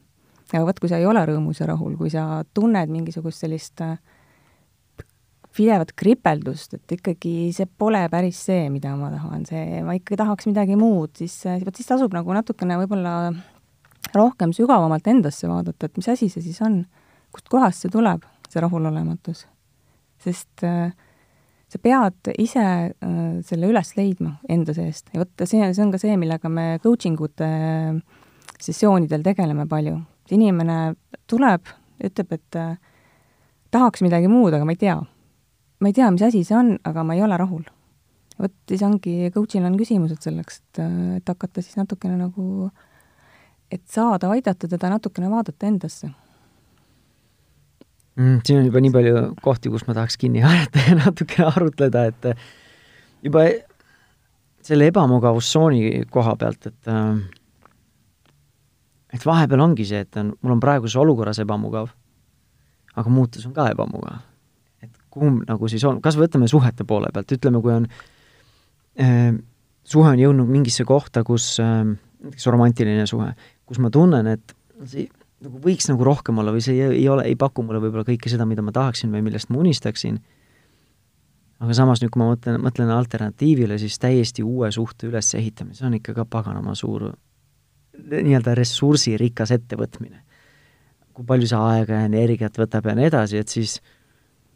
aga 0.54 0.66
vot, 0.68 0.78
kui 0.78 0.90
sa 0.90 1.00
ei 1.00 1.06
ole 1.08 1.22
rõõmus 1.26 1.60
ja 1.60 1.66
rahul, 1.70 1.96
kui 1.98 2.10
sa 2.12 2.44
tunned 2.54 2.92
mingisugust 2.92 3.42
sellist 3.42 3.82
äh, 3.82 3.96
pidevat 5.56 5.92
kripeldust, 5.96 6.76
et 6.76 6.96
ikkagi 6.98 7.50
see 7.56 7.68
pole 7.80 8.02
päris 8.12 8.42
see, 8.48 8.66
mida 8.72 8.92
ma 8.98 9.10
tahan, 9.14 9.46
see, 9.48 9.80
ma 9.86 9.96
ikkagi 9.96 10.18
tahaks 10.20 10.48
midagi 10.50 10.76
muud, 10.78 11.14
siis, 11.18 11.38
vot 11.64 11.78
siis 11.78 11.88
tasub 11.88 12.14
nagu 12.16 12.36
natukene 12.36 12.78
võib-olla 12.82 13.16
rohkem 14.16 14.52
sügavamalt 14.56 15.08
endasse 15.10 15.48
vaadata, 15.50 15.88
et 15.88 15.98
mis 15.98 16.08
asi 16.12 16.28
see 16.32 16.44
siis 16.44 16.60
on, 16.64 16.82
kust 17.34 17.48
kohast 17.52 17.84
see 17.84 17.92
tuleb, 17.92 18.24
see 18.50 18.62
rahulolematus. 18.62 19.46
sest 20.22 20.64
äh, 20.64 20.92
sa 21.68 21.80
pead 21.82 22.30
ise 22.38 22.62
äh, 22.62 23.16
selle 23.46 23.68
üles 23.72 23.96
leidma 23.98 24.36
enda 24.48 24.74
seest 24.76 25.10
ja 25.12 25.20
vot 25.20 25.44
see, 25.44 25.60
see 25.72 25.82
on 25.84 25.92
ka 25.92 26.00
see, 26.00 26.14
millega 26.16 26.48
me 26.48 26.78
coaching 26.84 27.20
ute 27.20 27.48
äh, 27.48 28.22
sessioonidel 28.60 29.24
tegeleme 29.24 29.66
palju, 29.68 29.98
inimene 30.32 30.94
tuleb, 31.28 31.68
ütleb, 32.04 32.32
et 32.38 32.58
äh, 32.58 32.76
tahaks 33.74 34.04
midagi 34.04 34.30
muud, 34.30 34.54
aga 34.54 34.66
ma 34.66 34.74
ei 34.74 34.80
tea. 34.80 34.96
Ma 35.80 35.90
ei 35.90 35.96
tea, 35.96 36.10
mis 36.10 36.24
asi 36.26 36.44
see 36.46 36.56
on, 36.56 36.76
aga 36.84 37.04
ma 37.04 37.16
ei 37.16 37.22
ole 37.24 37.38
rahul. 37.40 37.64
vot 38.36 38.52
siis 38.68 38.82
ongi, 38.84 39.30
coach'il 39.32 39.64
on 39.64 39.78
küsimused 39.80 40.20
selleks, 40.24 40.60
et, 40.60 40.82
et 41.20 41.32
hakata 41.32 41.64
siis 41.64 41.78
natukene 41.78 42.18
nagu, 42.20 42.68
et 43.72 43.82
saada 43.88 44.30
aidata 44.34 44.68
teda 44.68 44.90
natukene 44.92 45.30
vaadata 45.32 45.66
endasse 45.66 46.10
mm,. 48.16 48.42
siin 48.44 48.60
on 48.60 48.68
juba 48.68 48.82
nii 48.84 48.92
palju 48.92 49.22
kohti, 49.44 49.72
kus 49.72 49.86
ma 49.88 49.96
tahaks 49.96 50.20
kinni 50.20 50.44
haarata 50.44 50.84
ja 50.84 50.98
natukene 51.04 51.48
arutleda, 51.48 52.04
et 52.12 52.28
juba 53.24 53.46
selle 54.66 54.90
ebamugavustsooni 54.90 56.06
koha 56.12 56.36
pealt, 56.40 56.68
et 56.68 56.92
äh, 56.92 57.18
et 59.16 59.26
vahepeal 59.26 59.62
ongi 59.64 59.86
see, 59.88 60.02
et 60.04 60.20
on, 60.20 60.32
mul 60.42 60.56
on 60.56 60.62
praeguses 60.62 60.98
olukorras 61.00 61.40
ebamugav, 61.42 61.92
aga 62.96 63.12
muutus 63.12 63.46
on 63.48 63.54
ka 63.56 63.70
ebamugav. 63.72 64.24
Kumb 65.16 65.44
nagu 65.48 65.68
siis 65.72 65.84
on, 65.88 66.00
kas 66.04 66.18
võtame 66.20 66.48
suhete 66.50 66.84
poole 66.88 67.10
pealt, 67.14 67.32
ütleme, 67.36 67.62
kui 67.64 67.74
on 67.74 67.88
äh, 69.00 69.30
suhe 69.86 70.12
on 70.12 70.20
jõudnud 70.20 70.50
mingisse 70.50 70.84
kohta, 70.88 71.24
kus 71.26 71.54
äh, 71.62 71.84
näiteks 72.26 72.48
romantiline 72.52 73.06
suhe, 73.08 73.32
kus 73.66 73.80
ma 73.82 73.90
tunnen, 73.92 74.28
et 74.36 74.56
see 74.84 75.08
nagu 75.44 75.60
võiks 75.62 75.88
nagu 75.90 76.04
rohkem 76.06 76.38
olla 76.40 76.54
või 76.54 76.64
see 76.64 76.78
ei, 76.78 77.02
ei 77.02 77.08
ole, 77.12 77.26
ei 77.28 77.36
paku 77.38 77.64
mulle 77.66 77.80
võib-olla 77.82 78.06
kõike 78.08 78.32
seda, 78.32 78.46
mida 78.48 78.64
ma 78.64 78.72
tahaksin 78.74 79.12
või 79.12 79.22
millest 79.26 79.50
ma 79.52 79.60
unistaksin, 79.60 80.18
aga 81.60 81.76
samas 81.76 82.02
nüüd, 82.02 82.12
kui 82.12 82.22
ma 82.22 82.30
mõtlen, 82.32 82.58
mõtlen 82.64 82.92
alternatiivile, 82.92 83.78
siis 83.80 83.98
täiesti 84.00 84.44
uue 84.44 84.70
suhte 84.74 85.10
ülesehitamine, 85.10 85.76
see 85.76 85.88
on 85.88 85.98
ikka 85.98 86.16
ka 86.16 86.26
paganama 86.28 86.74
suur 86.76 87.10
nii-öelda 87.96 88.56
ressursirikas 88.56 89.52
ettevõtmine. 89.56 90.22
kui 91.16 91.24
palju 91.24 91.46
see 91.48 91.56
aega 91.56 92.02
ja 92.02 92.08
energiat 92.10 92.58
võtab 92.60 92.90
ja 92.90 92.92
nii 92.96 93.06
edasi, 93.08 93.38
et 93.40 93.48
siis 93.48 93.78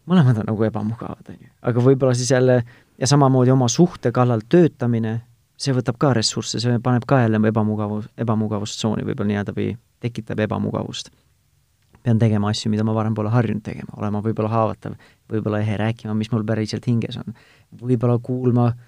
mõlemad 0.09 0.41
on 0.43 0.49
nagu 0.51 0.65
ebamugavad, 0.65 1.33
on 1.33 1.41
ju. 1.41 1.51
aga 1.71 1.85
võib-olla 1.85 2.15
siis 2.17 2.31
jälle, 2.31 2.63
ja 2.99 3.07
samamoodi 3.07 3.53
oma 3.53 3.69
suhte 3.69 4.13
kallal 4.13 4.45
töötamine, 4.49 5.21
see 5.61 5.75
võtab 5.77 5.99
ka 6.01 6.13
ressursse, 6.17 6.61
see 6.61 6.79
paneb 6.83 7.05
ka 7.09 7.21
jälle 7.25 7.41
ebamugavus, 7.49 8.09
ebamugavustsooni 8.19 9.05
võib-olla 9.05 9.33
nii-öelda 9.33 9.57
või 9.57 9.75
tekitab 10.01 10.41
ebamugavust. 10.47 11.11
pean 12.03 12.19
tegema 12.19 12.49
asju, 12.49 12.71
mida 12.73 12.85
ma 12.85 12.95
varem 12.97 13.15
pole 13.15 13.29
harjunud 13.29 13.63
tegema, 13.63 13.93
olema 13.97 14.23
võib-olla 14.25 14.49
haavatav, 14.49 14.95
võib-olla 15.29 15.61
ehe 15.61 15.77
rääkima, 15.77 16.15
mis 16.15 16.31
mul 16.33 16.45
päriselt 16.45 16.87
hinges 16.87 17.17
on. 17.21 17.35
võib-olla 17.83 18.19
kuulma 18.19 18.67
äh, 18.67 18.79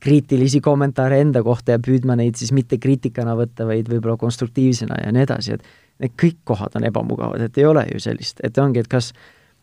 kriitilisi 0.00 0.60
kommentaare 0.60 1.20
enda 1.20 1.42
kohta 1.44 1.76
ja 1.76 1.82
püüdma 1.82 2.16
neid 2.16 2.38
siis 2.40 2.54
mitte 2.56 2.78
kriitikana 2.80 3.36
võtta, 3.38 3.66
vaid 3.68 3.88
võib-olla 3.90 4.16
konstruktiivsena 4.20 5.02
ja 5.04 5.12
nii 5.12 5.26
edasi, 5.26 5.58
et 5.58 6.00
need 6.00 6.16
kõik 6.20 6.40
kohad 6.48 6.76
on 6.80 6.86
ebamugavad, 6.88 7.44
et 7.44 7.60
ei 7.60 7.68
ole 7.68 7.84
ju 7.92 8.00
sellist, 8.00 8.40
et 8.44 8.58
ongi, 8.58 8.80
et 8.80 8.88
kas 8.90 9.12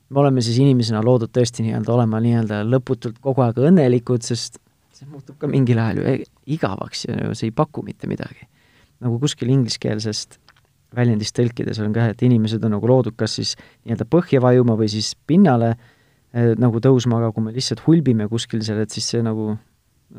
me 0.09 0.21
oleme 0.23 0.43
siis 0.45 0.59
inimesena 0.63 1.01
loodud 1.03 1.31
tõesti 1.35 1.65
nii-öelda 1.65 1.93
olema 1.93 2.21
nii-öelda 2.23 2.61
lõputult 2.67 3.19
kogu 3.23 3.43
aeg 3.43 3.59
õnnelikud, 3.69 4.23
sest 4.23 4.59
see 4.95 5.07
muutub 5.09 5.37
ka 5.41 5.49
mingil 5.51 5.79
ajal 5.81 6.01
ju 6.01 6.27
igavaks 6.57 7.05
ja 7.07 7.33
see 7.37 7.49
ei 7.49 7.55
paku 7.55 7.83
mitte 7.85 8.09
midagi. 8.09 8.47
nagu 9.03 9.19
kuskil 9.21 9.51
ingliskeelsest 9.53 10.39
väljendist 10.97 11.35
tõlkides 11.37 11.77
on 11.83 11.93
ka, 11.93 12.07
et 12.13 12.23
inimesed 12.25 12.63
on 12.65 12.73
nagu 12.77 12.89
loodud 12.89 13.17
kas 13.19 13.35
siis 13.37 13.53
nii-öelda 13.85 14.07
põhja 14.09 14.41
vajuma 14.41 14.77
või 14.79 14.87
siis 14.89 15.11
pinnale 15.27 15.75
eh, 15.75 16.55
nagu 16.57 16.79
tõusma, 16.81 17.19
aga 17.19 17.33
kui 17.35 17.45
me 17.45 17.53
lihtsalt 17.53 17.83
hulbime 17.85 18.29
kuskil 18.31 18.63
seal, 18.65 18.79
et 18.81 18.95
siis 18.95 19.09
see 19.11 19.21
nagu 19.25 19.57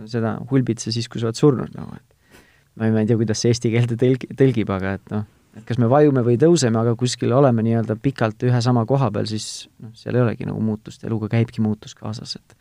seda 0.07 0.37
hulbid 0.51 0.83
sa 0.83 0.93
siis, 0.93 1.09
kui 1.09 1.21
sa 1.21 1.31
oled 1.31 1.41
surnud 1.41 1.75
nagu, 1.75 1.97
et 1.97 2.39
ma 2.79 2.87
ei, 2.87 2.95
ma 2.95 3.03
ei 3.03 3.09
tea, 3.09 3.19
kuidas 3.19 3.43
see 3.43 3.55
eesti 3.55 3.73
keelde 3.73 3.97
tõlgi, 3.99 4.31
tõlgib, 4.39 4.71
aga 4.75 4.95
et 4.99 5.15
noh, 5.15 5.25
et 5.57 5.65
kas 5.67 5.79
me 5.81 5.89
vajume 5.91 6.23
või 6.27 6.37
tõuseme, 6.41 6.79
aga 6.81 6.95
kuskil 6.99 7.33
oleme 7.35 7.65
nii-öelda 7.67 7.97
pikalt 8.03 8.43
ühe 8.47 8.61
sama 8.65 8.85
koha 8.89 9.11
peal, 9.15 9.29
siis 9.31 9.69
noh, 9.83 9.95
seal 9.99 10.19
ei 10.19 10.25
olegi 10.25 10.49
nagu 10.49 10.61
muutust, 10.63 11.05
eluga 11.09 11.31
käibki 11.33 11.65
muutus 11.65 11.97
kaasas, 11.99 12.37
et 12.39 12.57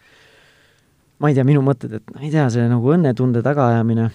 ma 1.19 1.31
ei 1.31 1.37
tea, 1.37 1.45
minu 1.47 1.63
mõtted, 1.65 1.97
et 1.99 2.15
ma 2.15 2.23
ei 2.23 2.31
tea, 2.33 2.47
see 2.53 2.65
nagu 2.69 2.93
õnnetunde 2.93 3.43
tagaajamine. 3.45 4.09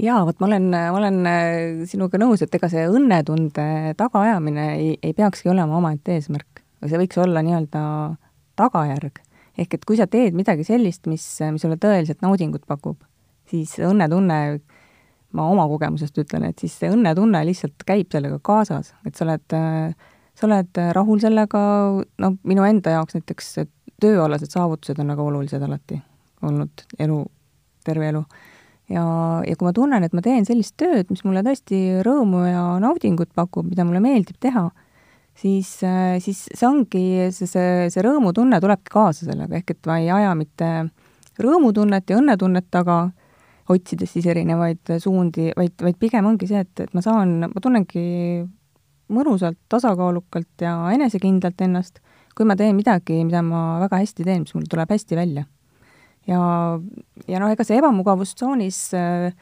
Jaa, 0.00 0.20
vot 0.24 0.38
ma 0.40 0.46
olen, 0.46 0.68
ma 0.70 0.96
olen 0.96 1.18
äh, 1.26 1.84
sinuga 1.90 2.18
nõus, 2.22 2.42
et 2.44 2.54
ega 2.54 2.70
see 2.70 2.86
õnnetunde 2.88 3.96
tagaajamine 3.98 4.66
ei, 4.76 4.92
ei 5.02 5.14
peakski 5.16 5.50
olema 5.50 5.76
omaette 5.80 6.14
eesmärk, 6.16 6.62
see 6.86 7.00
võiks 7.00 7.18
olla 7.20 7.42
nii-öelda 7.44 7.82
tagajärg. 8.60 9.20
Ehk 9.60 9.74
et 9.76 9.84
kui 9.84 9.98
sa 9.98 10.06
teed 10.08 10.36
midagi 10.38 10.64
sellist, 10.64 11.08
mis, 11.10 11.24
mis 11.52 11.62
sulle 11.62 11.76
tõeliselt 11.80 12.22
naudingut 12.24 12.62
pakub, 12.70 13.00
siis 13.50 13.74
õnnetunne, 13.82 14.60
ma 15.36 15.46
oma 15.50 15.66
kogemusest 15.70 16.16
ütlen, 16.22 16.48
et 16.48 16.62
siis 16.62 16.74
see 16.80 16.90
õnnetunne 16.92 17.42
lihtsalt 17.46 17.84
käib 17.86 18.10
sellega 18.12 18.40
kaasas, 18.42 18.92
et 19.06 19.18
sa 19.18 19.26
oled, 19.26 19.44
sa 19.46 20.48
oled 20.48 20.80
rahul 20.96 21.20
sellega, 21.22 21.60
no 22.22 22.32
minu 22.48 22.66
enda 22.66 22.96
jaoks 22.98 23.18
näiteks 23.18 23.52
tööalased 24.00 24.52
saavutused 24.52 24.98
on 25.02 25.12
väga 25.12 25.26
olulised 25.26 25.62
alati 25.62 26.00
olnud 26.46 26.86
elu, 26.98 27.18
terve 27.84 28.08
elu. 28.10 28.22
ja, 28.90 29.04
ja 29.46 29.56
kui 29.56 29.68
ma 29.68 29.74
tunnen, 29.76 30.04
et 30.04 30.14
ma 30.16 30.22
teen 30.24 30.46
sellist 30.48 30.74
tööd, 30.80 31.10
mis 31.12 31.22
mulle 31.26 31.44
tõesti 31.46 32.00
rõõmu 32.06 32.44
ja 32.48 32.64
naudingut 32.82 33.30
pakub, 33.36 33.68
mida 33.70 33.84
mulle 33.86 34.02
meeldib 34.02 34.40
teha, 34.40 34.66
siis, 35.36 35.76
siis 36.24 36.42
see 36.48 36.66
ongi, 36.68 37.04
see, 37.36 37.46
see, 37.46 37.86
see 37.92 38.04
rõõmutunne 38.06 38.60
tulebki 38.62 38.92
kaasa 38.92 39.28
sellega, 39.28 39.60
ehk 39.60 39.76
et 39.76 39.90
ma 39.90 40.00
ei 40.00 40.10
aja 40.10 40.34
mitte 40.38 40.72
rõõmutunnet 41.40 42.10
ja 42.10 42.18
õnnetunnet 42.20 42.68
taga, 42.72 43.02
otsides 43.70 44.14
siis 44.14 44.26
erinevaid 44.30 44.94
suundi, 45.02 45.50
vaid, 45.56 45.76
vaid 45.82 45.98
pigem 46.00 46.26
ongi 46.30 46.48
see, 46.50 46.64
et, 46.64 46.72
et 46.86 46.96
ma 46.96 47.02
saan, 47.04 47.36
ma 47.46 47.62
tunnengi 47.62 48.02
mõnusalt, 49.10 49.58
tasakaalukalt 49.70 50.64
ja 50.64 50.74
enesekindlalt 50.94 51.62
ennast, 51.66 52.02
kui 52.36 52.46
ma 52.46 52.56
teen 52.58 52.76
midagi, 52.78 53.20
mida 53.26 53.42
ma 53.46 53.80
väga 53.82 54.02
hästi 54.02 54.26
teen, 54.26 54.44
mis 54.44 54.54
mul 54.56 54.68
tuleb 54.70 54.90
hästi 54.94 55.18
välja. 55.18 55.46
ja, 56.28 56.42
ja 57.26 57.40
noh, 57.42 57.50
ega 57.50 57.66
see 57.66 57.80
ebamugavustsoonis 57.80 58.82
äh, 58.98 59.32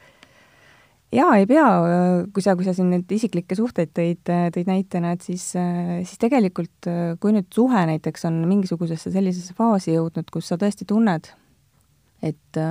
jaa, 1.13 1.33
ei 1.37 1.47
pea, 1.49 1.65
kui 2.33 2.43
sa, 2.45 2.55
kui 2.57 2.67
sa 2.67 2.73
siin 2.77 2.89
neid 2.93 3.11
isiklikke 3.11 3.57
suhteid 3.57 3.91
tõid, 3.97 4.21
tõid 4.55 4.69
näitena, 4.69 5.13
et 5.15 5.25
siis, 5.25 5.51
siis 5.53 6.21
tegelikult 6.21 6.89
kui 7.21 7.35
nüüd 7.35 7.49
suhe 7.53 7.85
näiteks 7.91 8.25
on 8.29 8.41
mingisugusesse 8.49 9.13
sellisesse 9.13 9.57
faasi 9.57 9.95
jõudnud, 9.95 10.29
kus 10.33 10.51
sa 10.51 10.59
tõesti 10.61 10.87
tunned, 10.89 11.31
et 12.25 12.61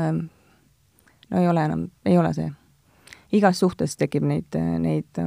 no 1.31 1.41
ei 1.43 1.49
ole 1.49 1.65
enam, 1.69 1.89
ei 2.07 2.19
ole 2.19 2.33
see. 2.37 2.51
igas 3.33 3.59
suhtes 3.61 3.97
tekib 4.01 4.25
neid, 4.25 4.57
neid 4.81 5.21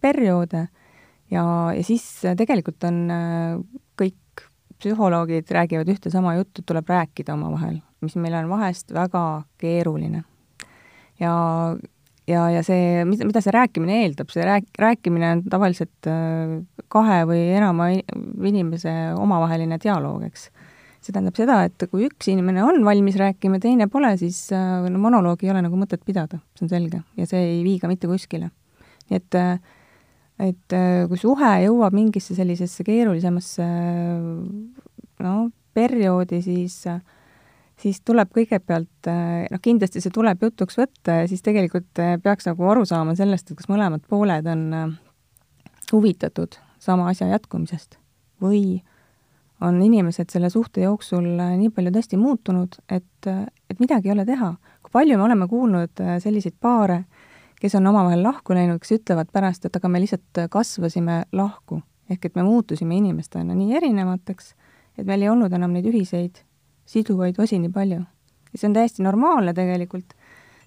perioode 0.00 0.66
ja, 1.30 1.44
ja 1.74 1.82
siis 1.82 2.04
tegelikult 2.38 2.84
on 2.86 3.00
kõik 3.98 4.44
psühholoogid 4.78 5.50
räägivad 5.50 5.88
ühte 5.90 6.12
sama 6.12 6.36
juttu, 6.36 6.62
tuleb 6.62 6.88
rääkida 6.88 7.34
omavahel, 7.34 7.80
mis 8.04 8.16
meil 8.20 8.36
on 8.38 8.48
vahest 8.52 8.92
väga 8.94 9.26
keeruline. 9.58 10.22
ja 11.20 11.34
ja, 12.26 12.46
ja 12.50 12.62
see, 12.66 13.04
mida, 13.06 13.26
mida 13.28 13.42
see 13.42 13.54
rääkimine 13.54 14.00
eeldab, 14.04 14.30
see 14.34 14.44
rääk-, 14.46 14.72
rääkimine 14.82 15.30
on 15.36 15.42
tavaliselt 15.50 16.08
äh, 16.10 16.56
kahe 16.92 17.22
või 17.28 17.42
enama 17.56 17.90
inimese 17.94 18.92
omavaheline 19.18 19.78
dialoog, 19.82 20.26
eks. 20.30 20.50
See 21.06 21.14
tähendab 21.14 21.38
seda, 21.38 21.60
et 21.68 21.86
kui 21.90 22.06
üks 22.08 22.28
inimene 22.32 22.64
on 22.66 22.82
valmis 22.86 23.16
rääkima, 23.20 23.60
teine 23.62 23.88
pole, 23.92 24.12
siis 24.20 24.46
äh, 24.54 24.86
no 24.90 25.00
monoloogi 25.02 25.48
ei 25.48 25.54
ole 25.54 25.62
nagu 25.66 25.78
mõtet 25.78 26.02
pidada, 26.06 26.40
see 26.58 26.66
on 26.66 26.72
selge, 26.72 27.02
ja 27.18 27.26
see 27.28 27.42
ei 27.54 27.60
vii 27.66 27.80
ka 27.82 27.90
mitte 27.90 28.10
kuskile. 28.10 28.50
nii 29.10 29.20
et 29.20 29.38
äh, 29.38 29.58
et 30.42 30.76
äh, 30.76 31.04
kui 31.08 31.20
suhe 31.20 31.52
jõuab 31.64 31.94
mingisse 31.96 32.34
sellisesse 32.36 32.84
keerulisemasse 32.84 33.66
no 35.24 35.36
perioodi, 35.76 36.42
siis 36.44 36.82
siis 37.76 37.98
tuleb 38.08 38.30
kõigepealt, 38.32 39.08
noh 39.52 39.60
kindlasti 39.60 40.00
see 40.00 40.12
tuleb 40.12 40.40
jutuks 40.40 40.78
võtta 40.80 41.18
ja 41.20 41.26
siis 41.28 41.44
tegelikult 41.44 42.00
peaks 42.24 42.48
nagu 42.48 42.68
aru 42.72 42.86
saama 42.88 43.12
sellest, 43.16 43.50
et 43.50 43.58
kas 43.58 43.68
mõlemad 43.68 44.04
pooled 44.08 44.48
on 44.48 44.62
huvitatud 45.92 46.56
sama 46.80 47.10
asja 47.12 47.28
jätkumisest 47.34 47.98
või 48.40 48.80
on 49.60 49.82
inimesed 49.82 50.30
selle 50.32 50.50
suhte 50.52 50.84
jooksul 50.84 51.26
nii 51.36 51.70
palju 51.74 51.92
tõesti 51.94 52.18
muutunud, 52.20 52.76
et, 52.92 53.28
et 53.70 53.80
midagi 53.80 54.10
ei 54.10 54.12
ole 54.12 54.26
teha. 54.28 54.54
kui 54.82 54.92
palju 54.92 55.16
me 55.18 55.24
oleme 55.24 55.48
kuulnud 55.48 56.02
selliseid 56.22 56.54
paare, 56.60 57.04
kes 57.60 57.74
on 57.78 57.86
omavahel 57.86 58.22
lahku 58.22 58.54
läinud, 58.54 58.80
kes 58.82 58.98
ütlevad 58.98 59.32
pärast, 59.32 59.64
et 59.64 59.76
aga 59.76 59.88
me 59.88 60.00
lihtsalt 60.02 60.46
kasvasime 60.50 61.24
lahku. 61.32 61.82
ehk 62.10 62.24
et 62.24 62.36
me 62.36 62.42
muutusime 62.42 62.96
inimestena 62.96 63.54
nii 63.54 63.74
erinevateks, 63.76 64.54
et 64.98 65.06
meil 65.06 65.22
ei 65.22 65.28
olnud 65.28 65.52
enam 65.52 65.72
neid 65.74 65.88
ühiseid 65.90 66.44
siduvaid 66.86 67.40
osi 67.42 67.58
nii 67.58 67.72
palju. 67.72 68.04
ja 68.52 68.58
see 68.58 68.68
on 68.68 68.76
täiesti 68.76 69.02
normaalne 69.02 69.54
tegelikult, 69.54 70.14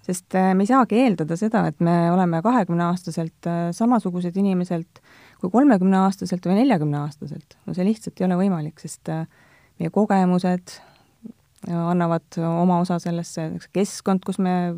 sest 0.02 0.34
me 0.34 0.66
ei 0.66 0.70
saagi 0.70 1.00
eeldada 1.04 1.38
seda, 1.38 1.66
et 1.68 1.80
me 1.80 2.12
oleme 2.12 2.42
kahekümneaastaselt 2.42 3.50
samasugused 3.72 4.36
inimeselt 4.38 5.02
kui 5.40 5.52
kolmekümneaastaselt 5.54 6.46
või 6.46 6.60
neljakümneaastaselt. 6.62 7.58
no 7.66 7.76
see 7.76 7.88
lihtsalt 7.88 8.20
ei 8.20 8.28
ole 8.28 8.38
võimalik, 8.42 8.80
sest 8.82 9.10
meie 9.10 9.92
kogemused 9.94 10.80
annavad 11.68 12.40
oma 12.40 12.80
osa 12.84 13.00
sellesse, 13.04 13.50
keskkond, 13.76 14.24
kus 14.26 14.40
me 14.40 14.74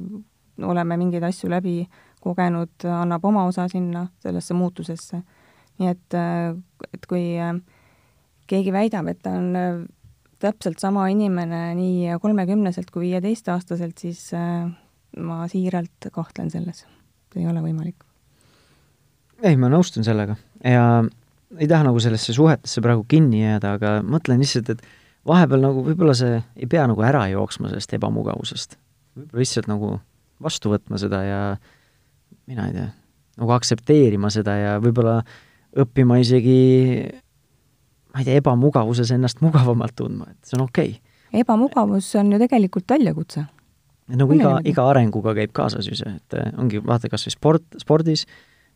oleme 0.61 0.97
mingeid 0.97 1.23
asju 1.25 1.49
läbi 1.51 1.85
kogenud, 2.21 2.85
annab 2.85 3.25
oma 3.25 3.45
osa 3.49 3.67
sinna, 3.69 4.07
sellesse 4.21 4.53
muutusesse. 4.57 5.21
nii 5.81 5.89
et, 5.89 6.15
et 6.93 7.05
kui 7.09 7.25
keegi 8.49 8.73
väidab, 8.73 9.07
et 9.09 9.21
ta 9.23 9.33
on 9.37 9.87
täpselt 10.41 10.81
sama 10.81 11.07
inimene 11.13 11.71
nii 11.77 12.19
kolmekümneselt 12.21 12.91
kui 12.93 13.09
viieteistaastaselt, 13.09 13.97
siis 13.97 14.29
ma 15.17 15.41
siiralt 15.51 16.11
kahtlen 16.13 16.51
selles. 16.53 16.85
see 17.33 17.41
ei 17.45 17.49
ole 17.49 17.63
võimalik. 17.63 18.10
Ei, 19.43 19.57
ma 19.57 19.69
nõustun 19.71 20.05
sellega 20.07 20.37
ja 20.63 20.85
ei 21.59 21.67
taha 21.67 21.87
nagu 21.89 21.99
sellesse 22.03 22.33
suhetesse 22.35 22.83
praegu 22.83 23.05
kinni 23.09 23.43
jääda, 23.43 23.75
aga 23.77 23.93
mõtlen 24.05 24.41
lihtsalt, 24.41 24.71
et 24.75 24.85
vahepeal 25.27 25.65
nagu 25.65 25.83
võib-olla 25.85 26.15
see 26.17 26.39
ei 26.55 26.69
pea 26.69 26.85
nagu 26.89 27.03
ära 27.05 27.25
jooksma 27.31 27.71
sellest 27.71 27.93
ebamugavusest. 27.97 28.77
võib-olla 29.17 29.43
lihtsalt 29.43 29.69
nagu 29.71 29.93
vastu 30.41 30.71
võtma 30.71 30.99
seda 31.01 31.21
ja 31.25 31.41
mina 32.49 32.67
ei 32.69 32.75
tea, 32.75 32.87
nagu 33.41 33.55
aktsepteerima 33.57 34.31
seda 34.33 34.55
ja 34.57 34.77
võib-olla 34.81 35.19
õppima 35.81 36.19
isegi 36.21 36.57
ma 38.11 38.21
ei 38.21 38.27
tea, 38.27 38.41
ebamugavuses 38.41 39.13
ennast 39.15 39.41
mugavamalt 39.43 39.95
tundma, 39.97 40.29
et 40.31 40.47
see 40.47 40.57
on 40.59 40.67
okei 40.67 40.95
okay.. 40.97 41.41
ebamugavus 41.43 42.09
on 42.19 42.33
ju 42.33 42.39
tegelikult 42.41 42.89
väljakutse. 42.91 43.45
nagu 44.11 44.35
iga, 44.35 44.57
iga 44.67 44.87
arenguga 44.91 45.35
käib 45.37 45.53
kaasas 45.55 45.87
ju 45.87 45.97
see, 45.99 46.15
et 46.17 46.39
ongi, 46.59 46.81
vaata 46.83 47.11
kas 47.11 47.27
või 47.27 47.35
sport, 47.37 47.67
spordis, 47.83 48.25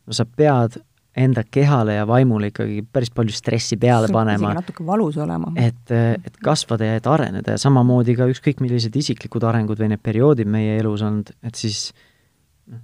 no 0.06 0.16
sa 0.16 0.26
pead 0.26 0.78
enda 1.16 1.42
kehale 1.50 1.94
ja 1.96 2.06
vaimule 2.08 2.50
ikkagi 2.50 2.82
päris 2.92 3.10
palju 3.14 3.32
stressi 3.32 3.78
peale 3.80 4.10
panema. 4.16 4.52
natuke 4.58 4.86
valus 4.86 5.16
olema. 5.22 5.52
et, 5.56 5.92
et 5.92 6.42
kasvada 6.44 6.90
ja 6.90 6.98
et 7.00 7.06
areneda 7.10 7.56
ja 7.56 7.62
samamoodi 7.62 8.16
ka 8.18 8.28
ükskõik 8.32 8.60
millised 8.64 8.96
isiklikud 8.96 9.46
arengud 9.48 9.80
või 9.80 9.94
need 9.94 10.04
perioodid 10.04 10.50
meie 10.50 10.76
elus 10.80 11.04
olnud, 11.06 11.32
et 11.46 11.56
siis 11.56 11.88
noh, 12.68 12.82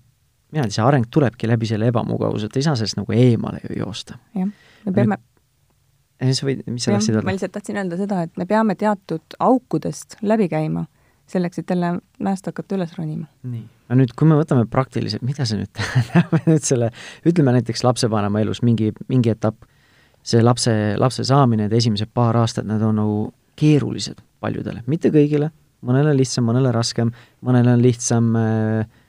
mina 0.54 0.64
tea, 0.68 0.78
see 0.78 0.86
areng 0.86 1.10
tulebki 1.12 1.50
läbi 1.50 1.68
selle 1.68 1.92
ebamugavuse, 1.92 2.48
et 2.48 2.56
ei 2.60 2.64
saa 2.68 2.78
sellest 2.78 3.00
nagu 3.00 3.16
eemale 3.16 3.60
ju 3.68 3.82
joosta. 3.82 4.18
jah, 4.38 4.48
me 4.86 4.96
peame 4.96 5.20
ja 6.22 6.34
sa 6.36 6.48
võid, 6.48 6.64
mis 6.70 6.86
sa 6.86 6.96
tahtsid 6.96 7.18
öelda? 7.18 7.26
ma 7.28 7.36
lihtsalt 7.36 7.54
tahtsin 7.58 7.82
öelda 7.82 8.00
seda, 8.00 8.24
et 8.26 8.40
me 8.40 8.48
peame 8.48 8.78
teatud 8.80 9.38
aukudest 9.42 10.16
läbi 10.24 10.48
käima 10.52 10.86
selleks, 11.32 11.60
et 11.62 11.70
jälle 11.72 11.94
mäest 12.22 12.46
hakata 12.48 12.76
üles 12.76 12.94
ronima. 12.98 13.26
nii, 13.42 13.62
no 13.88 13.98
nüüd, 13.98 14.14
kui 14.18 14.28
me 14.28 14.38
võtame 14.38 14.66
praktiliselt, 14.70 15.24
mida 15.26 15.46
see 15.48 15.60
nüüd 15.60 15.72
tähendab 15.78 16.34
nüüd 16.46 16.66
selle, 16.66 16.90
ütleme 17.28 17.54
näiteks 17.58 17.84
lapsevanema 17.86 18.42
elus 18.44 18.62
mingi, 18.66 18.92
mingi 19.12 19.32
etapp, 19.32 19.64
see 20.22 20.42
lapse, 20.42 20.72
lapse 21.00 21.26
saamine, 21.28 21.66
need 21.66 21.76
esimesed 21.80 22.12
paar 22.14 22.38
aastat, 22.40 22.68
need 22.68 22.82
on 22.86 23.00
nagu 23.00 23.18
keerulised 23.58 24.22
paljudele, 24.42 24.84
mitte 24.90 25.12
kõigile, 25.14 25.50
mõnele 25.86 26.14
lihtsam, 26.16 26.46
mõnele 26.48 26.72
raskem, 26.74 27.12
mõnele 27.44 27.76
on 27.76 27.82
lihtsam 27.82 28.32
äh, 28.38 29.00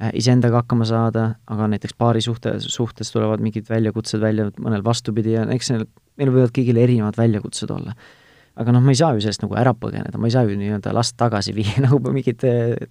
äh 0.00 0.14
iseendaga 0.18 0.62
hakkama 0.62 0.86
saada, 0.88 1.26
aga 1.50 1.68
näiteks 1.74 1.98
paari 1.98 2.22
suhte, 2.24 2.54
suhtes 2.64 3.12
tulevad 3.12 3.42
mingid 3.44 3.68
väljakutsed 3.68 4.22
välja, 4.22 4.48
mõnel 4.58 4.84
vastupidi 4.84 5.36
ja 5.36 5.44
eks 5.52 5.70
neil, 5.74 5.86
meil 6.16 6.32
võivad 6.32 6.54
kõigil 6.56 6.80
erinevad 6.80 7.18
väljakutsed 7.18 7.70
olla 7.74 7.96
aga 8.60 8.74
noh, 8.74 8.82
ma 8.84 8.92
ei 8.92 8.98
saa 8.98 9.14
ju 9.16 9.22
sellest 9.24 9.44
nagu 9.44 9.56
ära 9.58 9.72
põgeneda, 9.76 10.20
ma 10.20 10.28
ei 10.28 10.34
saa 10.34 10.44
ju 10.48 10.56
nii-öelda 10.58 10.92
last 10.94 11.16
tagasi 11.20 11.54
viia 11.56 11.82
nagu 11.86 12.00
mingit 12.12 12.44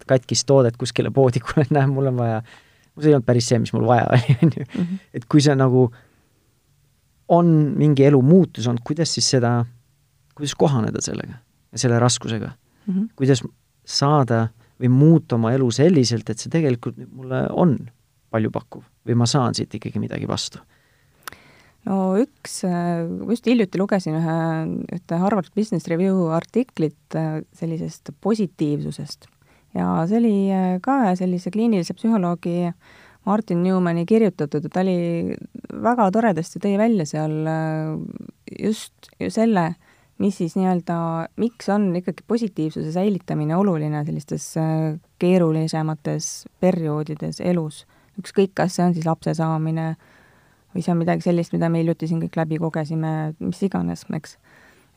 katkist 0.10 0.48
toodet 0.50 0.78
kuskile 0.82 1.14
poodi, 1.14 1.44
kuule, 1.44 1.68
näe, 1.74 1.90
mul 1.92 2.10
on 2.12 2.22
vaja, 2.22 2.40
see 2.98 3.12
ei 3.12 3.18
olnud 3.18 3.28
päris 3.28 3.52
see, 3.52 3.60
mis 3.62 3.74
mul 3.76 3.86
vaja 3.90 4.08
oli, 4.10 4.38
on 4.46 4.56
ju. 4.58 4.66
Mhm. 4.72 5.04
et 5.20 5.28
kui 5.30 5.44
see 5.44 5.58
nagu 5.58 5.86
on 7.32 7.52
mingi 7.80 8.06
elu 8.10 8.20
muutus 8.26 8.68
olnud, 8.68 8.84
kuidas 8.88 9.14
siis 9.16 9.30
seda, 9.38 9.60
kuidas 10.36 10.58
kohaneda 10.60 11.04
sellega, 11.04 11.38
selle 11.76 12.00
raskusega 12.02 12.50
mm? 12.50 12.94
-hmm. 12.94 13.08
kuidas 13.16 13.44
saada 13.88 14.48
või 14.82 14.90
muuta 14.90 15.38
oma 15.38 15.54
elu 15.54 15.70
selliselt, 15.72 16.30
et 16.30 16.42
see 16.42 16.52
tegelikult 16.52 16.98
mulle 17.12 17.46
on 17.54 17.78
paljupakkuv 18.32 18.84
või 19.08 19.18
ma 19.18 19.28
saan 19.30 19.56
siit 19.56 19.74
ikkagi 19.78 20.00
midagi 20.00 20.28
vastu 20.28 20.60
no 21.90 21.98
üks, 22.22 22.62
just 22.64 23.48
hiljuti 23.50 23.80
lugesin 23.82 24.18
ühe, 24.20 24.40
ühte 24.98 25.22
Harvard 25.22 25.52
Business 25.58 25.90
Review 25.90 26.28
artiklit 26.36 27.18
äh, 27.18 27.42
sellisest 27.58 28.14
positiivsusest 28.22 29.30
ja 29.78 29.88
see 30.10 30.20
oli 30.20 30.36
äh, 30.54 30.76
ka 30.84 31.16
sellise 31.20 31.52
kliinilise 31.54 31.96
psühholoogi 31.98 32.72
Martin 33.26 33.62
Newmani 33.64 34.06
kirjutatud, 34.10 34.66
ta 34.74 34.82
oli 34.82 35.36
väga 35.84 36.10
toredasti 36.14 36.62
tõi 36.62 36.74
välja 36.82 37.06
seal 37.10 37.36
äh, 37.50 37.96
just 38.60 39.12
ju 39.22 39.30
selle, 39.34 39.72
mis 40.22 40.38
siis 40.38 40.54
nii-öelda, 40.58 40.96
miks 41.42 41.70
on 41.74 41.90
ikkagi 41.98 42.26
positiivsuse 42.30 42.94
säilitamine 42.94 43.56
oluline 43.58 44.04
sellistes 44.06 44.52
keerulisemates 45.22 46.32
perioodides 46.62 47.42
elus. 47.42 47.86
ükskõik, 48.22 48.52
kas 48.54 48.76
see 48.76 48.86
on 48.86 48.94
siis 48.94 49.08
lapse 49.08 49.34
saamine, 49.34 49.96
või 50.74 50.84
see 50.84 50.94
on 50.94 51.00
midagi 51.02 51.26
sellist, 51.26 51.54
mida 51.56 51.70
me 51.72 51.82
hiljuti 51.82 52.10
siin 52.10 52.22
kõik 52.24 52.38
läbi 52.40 52.60
kogesime, 52.62 53.14
mis 53.44 53.62
iganes, 53.68 54.06
eks. 54.16 54.38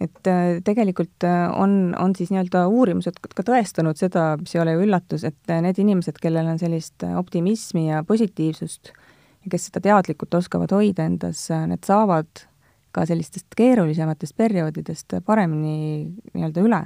et 0.02 0.30
äh, 0.30 0.60
tegelikult 0.66 1.26
äh, 1.26 1.46
on, 1.50 1.94
on 2.00 2.14
siis 2.16 2.32
nii-öelda 2.34 2.66
uurimused 2.70 3.18
ka 3.22 3.46
tõestanud 3.46 3.98
seda, 4.00 4.34
mis 4.40 4.54
ei 4.54 4.62
ole 4.62 4.76
ju 4.76 4.86
üllatus, 4.86 5.26
et 5.26 5.52
äh, 5.52 5.62
need 5.64 5.78
inimesed, 5.82 6.18
kellel 6.22 6.50
on 6.54 6.60
sellist 6.62 7.06
optimismi 7.18 7.88
ja 7.88 8.02
positiivsust 8.06 8.92
ja 8.94 9.52
kes 9.52 9.68
seda 9.68 9.82
teadlikult 9.84 10.34
oskavad 10.38 10.72
hoida 10.74 11.06
endas, 11.08 11.46
need 11.68 11.84
saavad 11.86 12.46
ka 12.94 13.02
sellistest 13.08 13.56
keerulisematest 13.58 14.36
perioodidest 14.38 15.18
paremini 15.26 16.06
nii-öelda 16.32 16.62
üle. 16.62 16.82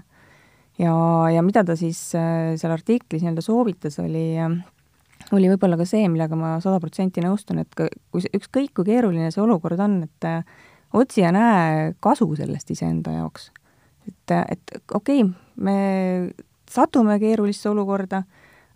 ja, 0.80 0.94
ja 1.34 1.44
mida 1.44 1.64
ta 1.64 1.76
siis 1.76 2.00
seal 2.08 2.72
artiklis 2.72 3.22
nii-öelda 3.22 3.44
soovitas, 3.44 3.98
oli 4.00 4.40
oli 5.32 5.50
võib-olla 5.52 5.78
ka 5.80 5.86
see, 5.88 6.08
millega 6.10 6.36
ma 6.38 6.56
sada 6.64 6.80
protsenti 6.82 7.22
nõustun, 7.24 7.62
et 7.62 7.74
kui 7.76 8.24
see, 8.24 8.32
ükskõik 8.38 8.72
kui 8.76 8.88
keeruline 8.88 9.30
see 9.34 9.42
olukord 9.44 9.80
on, 9.84 10.02
et 10.08 10.28
äh, 10.28 10.42
otsi 10.96 11.22
ja 11.24 11.32
näe 11.34 11.94
kasu 12.04 12.28
sellest 12.38 12.70
iseenda 12.74 13.16
jaoks. 13.18 13.50
et, 14.08 14.36
et 14.36 14.76
okei 14.94 15.22
okay,, 15.22 15.32
me 15.56 16.30
satume 16.70 17.18
keerulisse 17.20 17.68
olukorda, 17.70 18.22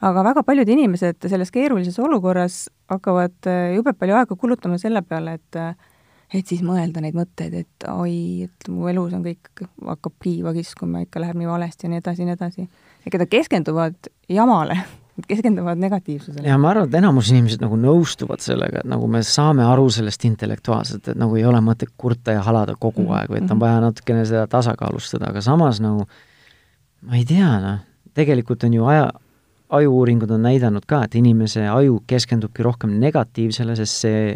aga 0.03 0.25
väga 0.25 0.43
paljud 0.43 0.69
inimesed 0.69 1.29
selles 1.29 1.53
keerulises 1.55 1.99
olukorras 2.03 2.67
hakkavad 2.91 3.49
äh, 3.49 3.73
jube 3.77 3.95
palju 3.97 4.19
aega 4.19 4.37
kulutama 4.37 4.79
selle 4.79 5.03
peale, 5.03 5.39
et 5.41 5.61
äh, 5.61 5.75
et 6.33 6.49
siis 6.49 6.63
mõelda 6.65 7.03
neid 7.05 7.17
mõtteid, 7.17 7.55
et 7.61 7.87
oi, 7.93 8.49
et 8.49 8.69
mu 8.73 8.89
elus 8.89 9.13
on 9.13 9.25
kõik, 9.25 9.65
hakkab 9.85 10.15
kiiva 10.25 10.55
kiskuma, 10.57 11.05
ikka 11.05 11.21
läheb 11.21 11.37
nii 11.37 11.51
valesti 11.51 11.87
ja 11.87 11.93
nii 11.93 12.01
edasi 12.01 12.25
ja 12.25 12.29
nii 12.31 12.39
edasi. 12.39 12.67
ega 13.07 13.21
nad 13.21 13.33
keskenduvad 13.33 14.11
jamale 14.33 14.79
keskenduvad 15.29 15.79
negatiivsusele. 15.79 16.49
ja 16.49 16.59
ma 16.59 16.71
arvan, 16.71 16.89
et 16.89 16.95
enamus 16.95 17.31
inimesed 17.33 17.63
nagu 17.63 17.77
nõustuvad 17.77 18.43
sellega, 18.45 18.83
et 18.83 18.89
nagu 18.89 19.09
me 19.11 19.23
saame 19.27 19.65
aru 19.67 19.89
sellest 19.93 20.25
intellektuaalselt, 20.29 21.13
et 21.13 21.21
nagu 21.21 21.37
ei 21.37 21.45
ole 21.49 21.61
mõtet 21.65 21.93
kurta 21.97 22.37
ja 22.37 22.45
halada 22.47 22.77
kogu 22.79 23.05
mhm, 23.05 23.19
aeg, 23.19 23.35
vaid 23.35 23.45
on 23.45 23.57
mhm. 23.57 23.61
vaja 23.65 23.83
natukene 23.85 24.25
seda 24.29 24.47
tasakaalustada, 24.51 25.31
aga 25.33 25.45
samas 25.45 25.83
nagu 25.85 26.07
ma 27.03 27.19
ei 27.19 27.27
tea, 27.29 27.53
noh, 27.63 27.85
tegelikult 28.17 28.65
on 28.65 28.79
ju 28.79 28.89
aja, 28.89 29.07
aju-uuringud 29.73 30.33
on 30.33 30.45
näidanud 30.49 30.87
ka, 30.89 31.05
et 31.07 31.17
inimese 31.21 31.65
aju 31.69 32.03
keskendubki 32.09 32.65
rohkem 32.65 32.99
negatiivsele, 33.01 33.77
sest 33.77 34.05
see 34.07 34.27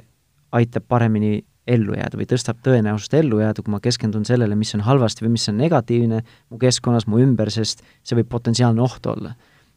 aitab 0.56 0.86
paremini 0.88 1.38
ellu 1.66 1.96
jääda 1.96 2.18
või 2.18 2.28
tõstab 2.30 2.60
tõenäosust 2.64 3.16
ellu 3.18 3.40
jääda, 3.42 3.62
kui 3.64 3.72
ma 3.74 3.80
keskendun 3.82 4.24
sellele, 4.28 4.54
mis 4.58 4.72
on 4.76 4.84
halvasti 4.86 5.24
või 5.24 5.34
mis 5.34 5.48
on 5.50 5.58
negatiivne 5.58 6.22
mu 6.22 6.60
keskkonnas, 6.62 7.08
mu 7.10 7.18
ümber, 7.24 7.50
sest 7.50 7.82
see 8.06 8.18
võib 8.18 8.30
potentsiaalne 8.30 8.82
oht 8.84 9.06
olla 9.10 9.34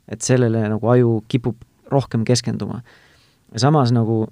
et 0.09 0.25
sellele 0.25 0.65
nagu 0.69 0.91
aju 0.91 1.19
kipub 1.27 1.57
rohkem 1.89 2.25
keskenduma. 2.25 2.81
samas 3.57 3.91
nagu 3.91 4.27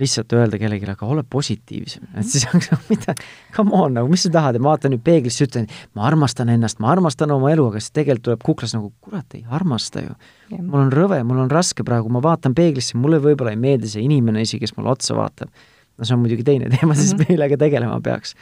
lihtsalt 0.00 0.32
öelda 0.32 0.58
kellelegi, 0.58 0.86
aga 0.90 1.06
ole 1.06 1.22
positiivsem, 1.30 2.04
et 2.18 2.26
siis 2.28 2.44
on 2.48 2.60
nagu 2.62 2.78
mida, 2.88 3.14
come 3.56 3.74
on, 3.76 3.94
nagu 3.96 4.10
mis 4.10 4.24
sa 4.26 4.30
tahad 4.32 4.56
ja 4.56 4.62
ma 4.62 4.72
vaatan 4.72 4.94
nüüd 4.94 5.02
peeglisse, 5.04 5.46
ütlen, 5.48 5.68
ma 5.96 6.06
armastan 6.08 6.50
ennast, 6.52 6.80
ma 6.82 6.90
armastan 6.92 7.32
oma 7.34 7.50
elu, 7.52 7.66
aga 7.70 7.82
siis 7.82 7.94
tegelikult 7.96 8.26
tuleb 8.28 8.46
kuklas 8.46 8.74
nagu, 8.76 8.92
kurat, 9.04 9.36
ei 9.36 9.44
armasta 9.50 10.04
ju. 10.04 10.14
mul 10.58 10.86
on 10.86 10.92
rõve, 10.94 11.20
mul 11.28 11.42
on 11.44 11.52
raske 11.52 11.84
praegu, 11.86 12.12
ma 12.12 12.22
vaatan 12.24 12.56
peeglisse, 12.58 12.98
mulle 13.00 13.20
võib-olla 13.22 13.54
ei 13.54 13.60
meeldi 13.60 13.90
see 13.92 14.04
inimene 14.06 14.44
isegi, 14.46 14.62
kes 14.66 14.76
mulle 14.78 14.92
otsa 14.94 15.16
vaatab. 15.18 15.52
no 15.98 16.08
see 16.08 16.16
on 16.16 16.22
muidugi 16.24 16.46
teine 16.46 16.70
teema 16.72 16.94
siis 16.94 17.12
mm, 17.12 17.18
-hmm. 17.18 17.34
millega 17.34 17.56
tegelema 17.56 18.00
peaks. 18.00 18.34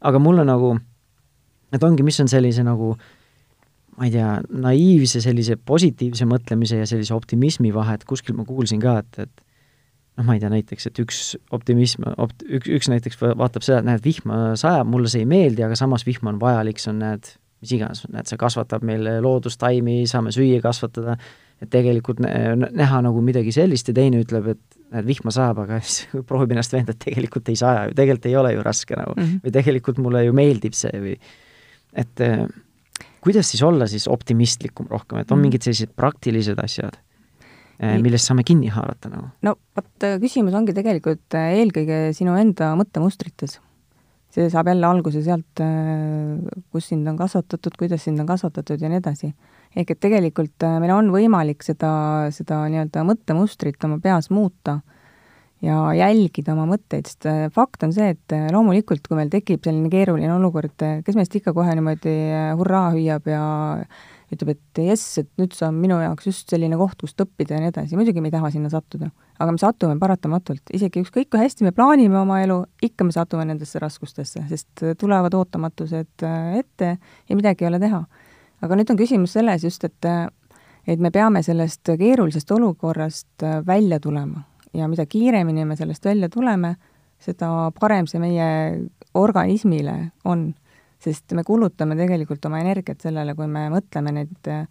aga 0.00 0.18
mulle 0.18 0.44
nagu, 0.44 0.76
et 1.72 1.82
ongi, 1.82 2.02
mis 2.02 2.20
on 2.20 2.28
sellise 2.28 2.64
nagu 2.64 2.96
ma 3.98 4.06
ei 4.06 4.14
tea, 4.14 4.30
naiivse 4.62 5.20
sellise 5.24 5.58
positiivse 5.58 6.26
mõtlemise 6.28 6.78
ja 6.78 6.86
sellise 6.86 7.14
optimismi 7.16 7.72
vahe, 7.74 7.98
et 7.98 8.06
kuskil 8.08 8.36
ma 8.38 8.46
kuulsin 8.46 8.82
ka, 8.82 9.00
et, 9.02 9.18
et 9.26 9.42
noh, 10.18 10.26
ma 10.26 10.36
ei 10.36 10.42
tea, 10.42 10.52
näiteks, 10.52 10.88
et 10.90 11.02
üks 11.02 11.22
optimism, 11.54 12.06
opt-, 12.14 12.46
üks, 12.46 12.70
üks 12.78 12.90
näiteks 12.92 13.20
vaatab 13.22 13.66
seda, 13.66 13.82
et 13.82 13.88
näed, 13.90 14.04
vihma 14.04 14.54
sajab, 14.60 14.88
mulle 14.90 15.10
see 15.10 15.24
ei 15.24 15.30
meeldi, 15.30 15.66
aga 15.66 15.78
samas 15.78 16.06
vihm 16.06 16.30
on 16.30 16.40
vajalik, 16.42 16.78
see 16.82 16.92
on, 16.94 17.02
näed, 17.02 17.32
mis 17.64 17.74
iganes, 17.74 18.04
näed, 18.12 18.30
see 18.30 18.38
kasvatab 18.40 18.86
meil 18.86 19.06
loodustaimi, 19.24 20.00
saame 20.10 20.34
süüa 20.34 20.62
kasvatada, 20.62 21.18
et 21.58 21.70
tegelikult 21.74 22.22
näha 22.22 23.02
nagu 23.02 23.22
midagi 23.24 23.50
sellist 23.54 23.90
ja 23.90 23.96
teine 23.98 24.22
ütleb, 24.22 24.52
et 24.54 24.78
näed, 24.94 25.08
vihma 25.10 25.34
sajab, 25.34 25.64
aga 25.66 25.80
siis 25.86 26.22
proovib 26.28 26.54
ennast 26.54 26.74
veenda, 26.74 26.94
et 26.94 27.02
tegelikult 27.02 27.50
ei 27.50 27.58
saja 27.58 27.88
ju, 27.88 27.98
tegelikult 27.98 28.30
ei 28.30 28.38
ole 28.38 28.54
ju 28.54 28.64
raske 28.66 28.98
nagu 28.98 29.16
mm, 29.16 29.26
-hmm. 29.26 29.44
või 29.44 29.58
tegelikult 29.58 30.02
mulle 30.06 30.24
ju 30.28 30.38
meeldib 30.38 30.78
see 30.78 31.02
või 31.02 31.18
et 31.98 32.20
eh, 32.22 32.46
kuidas 33.24 33.50
siis 33.50 33.62
olla 33.62 33.86
siis 33.90 34.08
optimistlikum 34.08 34.88
rohkem, 34.90 35.18
et 35.18 35.30
on 35.30 35.38
mhm. 35.38 35.48
mingid 35.48 35.66
sellised 35.66 35.94
praktilised 35.96 36.58
asjad 36.62 36.98
Eh, 37.78 37.94
millest 38.02 38.26
saame 38.26 38.42
kinni 38.42 38.72
haarata 38.74 39.06
nagu? 39.12 39.28
no 39.46 39.54
vot, 39.78 40.06
küsimus 40.18 40.54
ongi 40.58 40.74
tegelikult 40.74 41.36
eh, 41.38 41.60
eelkõige 41.60 41.98
sinu 42.16 42.34
enda 42.34 42.72
mõttemustrites. 42.78 43.60
see 44.34 44.48
saab 44.50 44.66
jälle 44.72 44.86
alguse 44.88 45.22
sealt, 45.22 45.62
eh, 45.62 46.64
kus 46.74 46.88
sind 46.90 47.06
on 47.06 47.16
kasvatatud, 47.20 47.76
kuidas 47.78 48.02
sind 48.02 48.18
on 48.18 48.26
kasvatatud 48.26 48.82
ja 48.82 48.90
nii 48.90 48.98
edasi. 48.98 49.30
ehk 49.76 49.94
et 49.94 50.00
tegelikult 50.02 50.66
meil 50.82 50.90
on 50.96 51.12
võimalik 51.14 51.62
seda, 51.62 51.92
seda 52.34 52.64
nii-öelda 52.66 53.06
mõttemustrit 53.06 53.86
oma 53.86 54.00
peas 54.02 54.26
muuta 54.34 54.80
ja 55.64 55.78
jälgida 55.96 56.52
oma 56.54 56.68
mõtteid, 56.70 57.08
sest 57.08 57.26
fakt 57.54 57.82
on 57.86 57.92
see, 57.94 58.12
et 58.14 58.36
loomulikult, 58.54 59.06
kui 59.08 59.18
meil 59.18 59.30
tekib 59.32 59.64
selline 59.66 59.90
keeruline 59.92 60.30
olukord, 60.36 60.76
kes 61.04 61.18
meist 61.18 61.34
ikka 61.34 61.54
kohe 61.56 61.74
niimoodi 61.74 62.14
hurraa 62.60 62.92
hüüab 62.94 63.26
ja 63.30 63.42
ütleb, 64.32 64.52
et 64.52 64.80
jess, 64.84 65.18
et 65.22 65.28
nüüd 65.40 65.54
see 65.56 65.66
on 65.68 65.76
minu 65.80 65.98
jaoks 66.02 66.28
just 66.28 66.52
selline 66.52 66.76
koht, 66.80 66.98
kust 67.00 67.20
õppida 67.24 67.56
ja 67.56 67.62
nii 67.62 67.72
edasi, 67.72 67.96
muidugi 67.96 68.20
me 68.22 68.28
ei 68.28 68.34
taha 68.34 68.50
sinna 68.52 68.70
sattuda. 68.72 69.10
aga 69.38 69.52
me 69.54 69.60
satume 69.62 69.94
paratamatult, 69.98 70.72
isegi 70.74 71.00
ükskõik 71.04 71.30
kui 71.32 71.40
hästi 71.40 71.64
me 71.64 71.72
plaanime 71.72 72.18
oma 72.20 72.40
elu, 72.42 72.58
ikka 72.82 73.06
me 73.06 73.14
satume 73.14 73.46
nendesse 73.48 73.78
raskustesse, 73.80 74.42
sest 74.50 74.84
tulevad 74.98 75.34
ootamatused 75.34 76.26
äh, 76.26 76.58
ette 76.58 76.96
ja 76.98 77.38
midagi 77.38 77.64
ei 77.64 77.70
ole 77.70 77.80
teha. 77.80 78.02
aga 78.60 78.76
nüüd 78.76 78.90
on 78.92 79.00
küsimus 79.00 79.32
selles 79.38 79.64
just, 79.64 79.84
et 79.84 80.12
et 80.88 81.00
me 81.00 81.10
peame 81.10 81.42
sellest 81.42 81.88
keerulisest 81.98 82.50
olukorrast 82.50 83.44
äh, 83.44 83.60
välja 83.66 84.00
tulema 84.00 84.44
ja 84.78 84.88
mida 84.88 85.06
kiiremini 85.06 85.66
me 85.68 85.76
sellest 85.76 86.04
välja 86.04 86.28
tuleme, 86.32 86.76
seda 87.18 87.70
parem 87.80 88.06
see 88.06 88.22
meie 88.22 88.48
organismile 89.18 89.98
on 90.24 90.52
sest 91.02 91.34
me 91.36 91.44
kulutame 91.46 91.96
tegelikult 91.98 92.44
oma 92.48 92.60
energiat 92.62 93.02
sellele, 93.02 93.34
kui 93.38 93.46
me 93.50 93.68
mõtleme 93.72 94.14
neid 94.14 94.50
äh, 94.50 94.66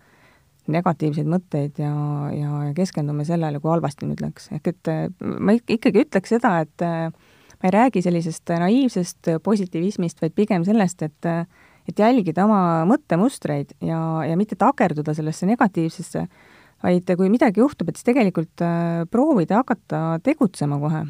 negatiivseid 0.71 1.29
mõtteid 1.31 1.79
ja, 1.79 1.93
ja, 2.35 2.63
ja 2.67 2.73
keskendume 2.75 3.23
sellele, 3.27 3.61
kui 3.63 3.71
halvasti 3.71 4.09
nüüd 4.09 4.23
läks. 4.23 4.51
ehk 4.57 4.73
et 4.73 4.91
äh, 4.91 5.05
ma 5.21 5.55
ikkagi 5.57 6.03
ütleks 6.03 6.35
seda, 6.35 6.57
et 6.65 6.85
äh, 6.85 7.07
ma 7.57 7.69
ei 7.69 7.73
räägi 7.73 8.03
sellisest 8.05 8.51
naiivsest 8.65 9.31
positiivismist, 9.43 10.21
vaid 10.21 10.35
pigem 10.35 10.67
sellest, 10.67 11.07
et 11.07 11.33
et 11.87 11.99
jälgida 12.03 12.43
oma 12.43 12.83
mõttemustreid 12.83 13.69
ja, 13.79 13.97
ja 14.27 14.35
mitte 14.35 14.57
takerduda 14.59 15.13
sellesse 15.15 15.47
negatiivsesse, 15.47 16.25
vaid 16.83 17.09
kui 17.17 17.29
midagi 17.33 17.61
juhtub, 17.61 17.89
et 17.89 17.97
siis 17.97 18.05
tegelikult 18.05 18.61
proovida 19.11 19.63
hakata 19.63 20.19
tegutsema 20.23 20.77
kohe. 20.79 21.05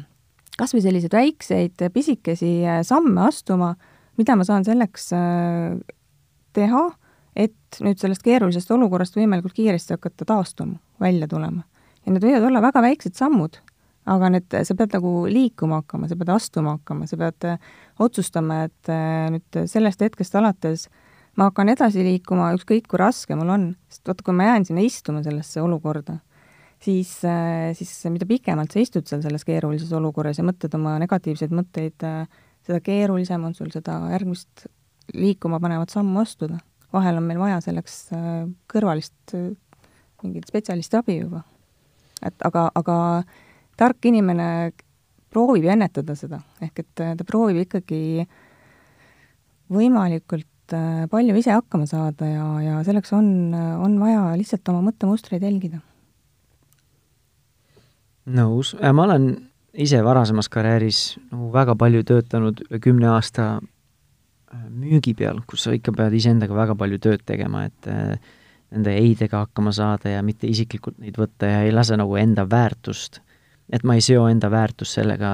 kas 0.58 0.72
või 0.74 0.82
selliseid 0.82 1.12
väikseid 1.12 1.84
pisikesi 1.92 2.52
samme 2.82 3.26
astuma 3.28 3.74
mida 4.18 4.36
ma 4.38 4.46
saan 4.46 4.66
selleks 4.66 5.12
äh, 5.16 5.78
teha, 6.56 6.84
et 7.38 7.80
nüüd 7.84 8.00
sellest 8.00 8.24
keerulisest 8.26 8.70
olukorrast 8.74 9.16
võimalikult 9.18 9.54
kiiresti 9.56 9.94
hakata 9.94 10.26
taastuma, 10.28 10.78
välja 11.00 11.28
tulema. 11.30 11.64
ja 12.04 12.12
need 12.12 12.24
võivad 12.24 12.48
olla 12.48 12.62
väga 12.64 12.82
väiksed 12.82 13.18
sammud, 13.18 13.60
aga 14.08 14.30
need, 14.32 14.48
sa 14.64 14.74
pead 14.74 14.96
nagu 14.96 15.12
liikuma 15.30 15.82
hakkama, 15.82 16.08
sa 16.08 16.16
pead 16.18 16.32
astuma 16.34 16.78
hakkama, 16.78 17.06
sa 17.10 17.18
pead 17.20 17.48
äh, 17.52 17.68
otsustama, 18.02 18.64
et 18.68 18.92
äh, 18.92 19.28
nüüd 19.34 19.62
sellest 19.70 20.02
hetkest 20.02 20.38
alates 20.38 20.88
ma 21.38 21.50
hakkan 21.50 21.70
edasi 21.70 22.02
liikuma, 22.02 22.50
ükskõik 22.58 22.88
kui 22.90 22.98
raske 22.98 23.36
mul 23.38 23.52
on, 23.54 23.68
sest 23.92 24.10
vaata, 24.10 24.24
kui 24.26 24.34
ma 24.34 24.48
jään 24.50 24.66
sinna 24.66 24.82
istuma 24.82 25.22
sellesse 25.22 25.62
olukorda, 25.62 26.18
siis, 26.82 27.12
siis 27.78 27.92
mida 28.10 28.26
pikemalt 28.26 28.74
sa 28.74 28.82
istud 28.82 29.06
seal 29.06 29.22
selles 29.22 29.46
keerulises 29.46 29.92
olukorras 29.94 30.40
ja 30.40 30.46
mõtled 30.46 30.74
oma 30.78 30.96
negatiivseid 31.02 31.54
mõtteid 31.54 32.06
äh, 32.06 32.26
seda 32.68 32.80
keerulisem 32.84 33.44
on 33.48 33.54
sul 33.56 33.70
seda 33.72 33.96
järgmist 34.12 34.66
liikuma 35.16 35.60
panevat 35.60 35.92
sammu 35.92 36.20
astuda. 36.20 36.58
vahel 36.92 37.16
on 37.20 37.26
meil 37.28 37.40
vaja 37.40 37.60
selleks 37.64 37.96
äh, 38.16 38.44
kõrvalist 38.72 39.34
äh, 39.36 39.52
mingit 40.22 40.48
spetsialisti 40.48 40.98
abi 40.98 41.18
juba. 41.20 41.42
et 42.22 42.44
aga, 42.44 42.68
aga 42.74 43.22
tark 43.76 44.04
inimene 44.04 44.72
proovib 45.30 45.64
ennetada 45.68 46.16
seda, 46.16 46.40
ehk 46.60 46.84
et 46.84 47.04
äh, 47.04 47.16
ta 47.16 47.24
proovib 47.24 47.64
ikkagi 47.64 48.26
võimalikult 49.72 50.47
palju 51.10 51.36
ise 51.40 51.54
hakkama 51.54 51.86
saada 51.88 52.26
ja, 52.28 52.46
ja 52.64 52.80
selleks 52.86 53.12
on, 53.16 53.54
on 53.54 53.94
vaja 54.00 54.26
lihtsalt 54.36 54.68
oma 54.68 54.82
mõttemustreid 54.90 55.44
jälgida. 55.46 55.80
nõus, 58.28 58.74
ma 58.76 59.06
olen 59.06 59.30
ise 59.78 60.00
varasemas 60.04 60.48
karjääris 60.48 61.18
nagu 61.30 61.52
väga 61.52 61.76
palju 61.78 62.02
töötanud 62.06 62.62
üle 62.66 62.80
kümne 62.82 63.10
aasta 63.12 63.46
äh, 63.58 64.64
müügi 64.68 65.14
peal, 65.18 65.42
kus 65.46 65.66
sa 65.66 65.74
ikka 65.76 65.94
pead 65.96 66.16
iseendaga 66.18 66.56
väga 66.56 66.76
palju 66.78 66.98
tööd 67.04 67.24
tegema, 67.28 67.64
et 67.68 67.90
äh, 67.90 68.16
nende 68.74 68.94
ei-dega 68.98 69.44
hakkama 69.46 69.72
saada 69.72 70.12
ja 70.12 70.24
mitte 70.24 70.48
isiklikult 70.50 70.98
neid 71.02 71.18
võtta 71.20 71.48
ja 71.52 71.62
ei 71.66 71.72
lase 71.72 71.96
nagu 71.96 72.18
enda 72.20 72.44
väärtust, 72.48 73.22
et 73.72 73.84
ma 73.84 73.96
ei 73.96 74.04
seo 74.04 74.26
enda 74.28 74.50
väärtust 74.52 74.98
sellega, 74.98 75.32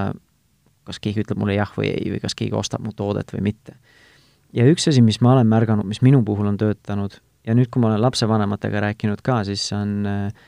kas 0.84 1.00
keegi 1.00 1.24
ütleb 1.24 1.40
mulle 1.40 1.56
jah 1.56 1.70
või 1.78 1.90
ei 1.94 2.12
või 2.12 2.22
kas 2.22 2.36
keegi 2.38 2.56
ostab 2.58 2.84
mu 2.84 2.92
toodet 2.92 3.32
või 3.34 3.48
mitte. 3.50 3.78
Ja 4.54 4.66
üks 4.70 4.88
asi, 4.90 5.02
mis 5.02 5.20
ma 5.24 5.34
olen 5.34 5.50
märganud, 5.50 5.86
mis 5.88 6.02
minu 6.04 6.22
puhul 6.26 6.48
on 6.52 6.58
töötanud 6.60 7.18
ja 7.44 7.54
nüüd, 7.56 7.70
kui 7.72 7.82
ma 7.82 7.92
olen 7.92 8.02
lapsevanematega 8.04 8.86
rääkinud 8.88 9.22
ka, 9.24 9.42
siis 9.48 9.66
on 9.76 10.04
äh, 10.08 10.44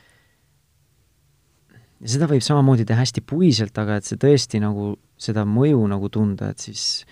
ja 2.01 2.13
seda 2.13 2.29
võib 2.31 2.45
samamoodi 2.45 2.87
teha 2.89 3.03
hästi 3.03 3.23
puiselt, 3.27 3.77
aga 3.81 3.99
et 4.01 4.09
see 4.09 4.21
tõesti 4.21 4.61
nagu, 4.63 4.95
seda 5.21 5.47
mõju 5.49 5.85
nagu 5.91 6.11
tunda, 6.13 6.51
et 6.53 6.63
siis 6.63 7.05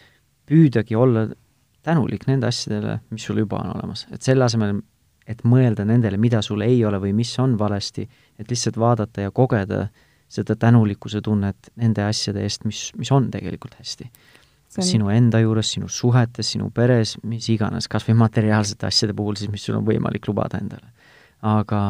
püüdagi 0.48 0.96
olla 0.98 1.26
tänulik 1.84 2.26
nende 2.28 2.48
asjadele, 2.48 2.98
mis 3.12 3.24
sul 3.26 3.40
juba 3.42 3.60
on 3.62 3.74
olemas, 3.74 4.06
et 4.12 4.24
selle 4.24 4.46
asemel, 4.46 4.78
et 5.28 5.40
mõelda 5.48 5.86
nendele, 5.88 6.18
mida 6.20 6.42
sul 6.44 6.64
ei 6.64 6.82
ole 6.84 7.00
või 7.00 7.14
mis 7.16 7.32
on 7.40 7.56
valesti, 7.60 8.04
et 8.38 8.50
lihtsalt 8.50 8.76
vaadata 8.80 9.24
ja 9.24 9.32
kogeda 9.32 9.86
seda 10.34 10.56
tänulikkuse 10.56 11.20
tunnet 11.24 11.70
nende 11.80 12.04
asjade 12.04 12.42
eest, 12.44 12.64
mis, 12.68 12.88
mis 12.98 13.12
on 13.14 13.30
tegelikult 13.32 13.76
hästi. 13.78 14.08
On... 14.78 14.86
sinu 14.86 15.10
enda 15.14 15.40
juures, 15.42 15.70
sinu 15.76 15.88
suhetes, 15.92 16.52
sinu 16.54 16.70
peres, 16.74 17.16
mis 17.22 17.48
iganes, 17.52 17.88
kas 17.90 18.06
või 18.08 18.18
materiaalsete 18.24 18.88
asjade 18.88 19.16
puhul 19.16 19.38
siis, 19.38 19.52
mis 19.52 19.64
sul 19.64 19.78
on 19.78 19.86
võimalik 19.86 20.26
lubada 20.30 20.60
endale. 20.62 20.92
aga 21.44 21.80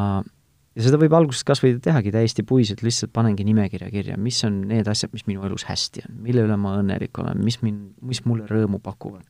ja 0.75 0.85
seda 0.87 0.99
võib 1.01 1.15
alguses 1.17 1.45
kas 1.47 1.63
või 1.63 1.77
tehagi 1.83 2.13
täiesti 2.15 2.45
puiselt, 2.47 2.83
lihtsalt 2.85 3.13
panengi 3.15 3.47
nimekirja 3.47 3.91
kirja, 3.93 4.19
mis 4.21 4.41
on 4.47 4.63
need 4.71 4.89
asjad, 4.91 5.13
mis 5.15 5.27
minu 5.31 5.45
elus 5.47 5.67
hästi 5.69 6.07
on, 6.09 6.17
mille 6.27 6.47
üle 6.47 6.57
ma 6.61 6.77
õnnelik 6.81 7.23
olen, 7.23 7.43
mis 7.47 7.61
mind, 7.63 7.93
mis 8.03 8.25
mulle 8.29 8.49
rõõmu 8.51 8.81
pakuvad. 8.83 9.27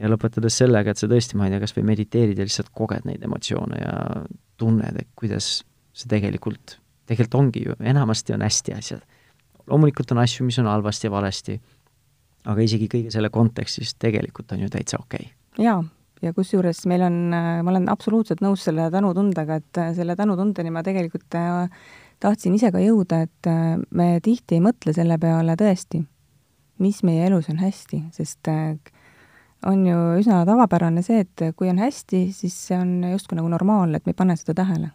ja 0.00 0.08
lõpetades 0.08 0.56
sellega, 0.56 0.90
et 0.90 1.00
sa 1.00 1.08
tõesti, 1.10 1.36
ma 1.36 1.46
ei 1.46 1.52
tea, 1.52 1.60
kas 1.60 1.76
või 1.76 1.84
mediteerid 1.92 2.38
ja 2.40 2.46
lihtsalt 2.48 2.72
koged 2.72 3.04
neid 3.04 3.22
emotsioone 3.22 3.82
ja 3.82 3.96
tunned, 4.60 4.96
et 4.96 5.10
kuidas 5.18 5.58
see 5.92 6.08
tegelikult, 6.08 6.78
tegelikult 7.06 7.38
ongi 7.38 7.66
ju, 7.66 7.76
enamasti 7.78 8.32
on 8.32 8.46
hästi 8.46 8.78
asjad. 8.78 9.04
loomulikult 9.68 10.10
on 10.12 10.22
asju, 10.24 10.46
mis 10.48 10.58
on 10.58 10.66
halvasti 10.66 11.06
ja 11.06 11.12
valesti, 11.12 11.60
aga 12.44 12.62
isegi 12.64 12.88
kõige 12.90 13.10
selle 13.14 13.30
kontekstis 13.30 13.94
tegelikult 14.02 14.52
on 14.52 14.64
ju 14.64 14.70
täitsa 14.72 14.98
okei 15.00 15.28
okay. 15.28 15.64
jaa, 15.64 15.82
ja 16.22 16.32
kusjuures 16.36 16.84
meil 16.90 17.04
on, 17.06 17.18
ma 17.32 17.74
olen 17.74 17.88
absoluutselt 17.92 18.42
nõus 18.44 18.64
selle 18.66 18.88
tänutundega, 18.94 19.58
et 19.62 19.82
äh, 19.82 19.92
selle 19.96 20.16
tänutundeni 20.18 20.72
ma 20.74 20.84
tegelikult 20.86 21.36
äh, 21.38 21.66
tahtsin 22.22 22.54
ise 22.56 22.72
ka 22.74 22.82
jõuda, 22.82 23.22
et 23.26 23.50
äh, 23.50 23.76
me 23.90 24.14
tihti 24.24 24.58
ei 24.58 24.64
mõtle 24.64 24.94
selle 24.96 25.18
peale 25.22 25.56
tõesti, 25.58 26.02
mis 26.82 27.02
meie 27.06 27.26
elus 27.28 27.50
on 27.52 27.60
hästi, 27.62 28.04
sest 28.14 28.50
on 29.68 29.84
ju 29.86 29.98
üsna 30.18 30.42
tavapärane 30.46 31.04
see, 31.06 31.22
et 31.26 31.54
kui 31.58 31.70
on 31.70 31.78
hästi, 31.82 32.24
siis 32.34 32.56
see 32.68 32.78
on 32.78 32.96
justkui 33.12 33.38
nagu 33.38 33.50
normaalne, 33.50 33.98
et 33.98 34.06
me 34.06 34.14
ei 34.14 34.18
pane 34.18 34.36
seda 34.38 34.56
tähele. 34.62 34.90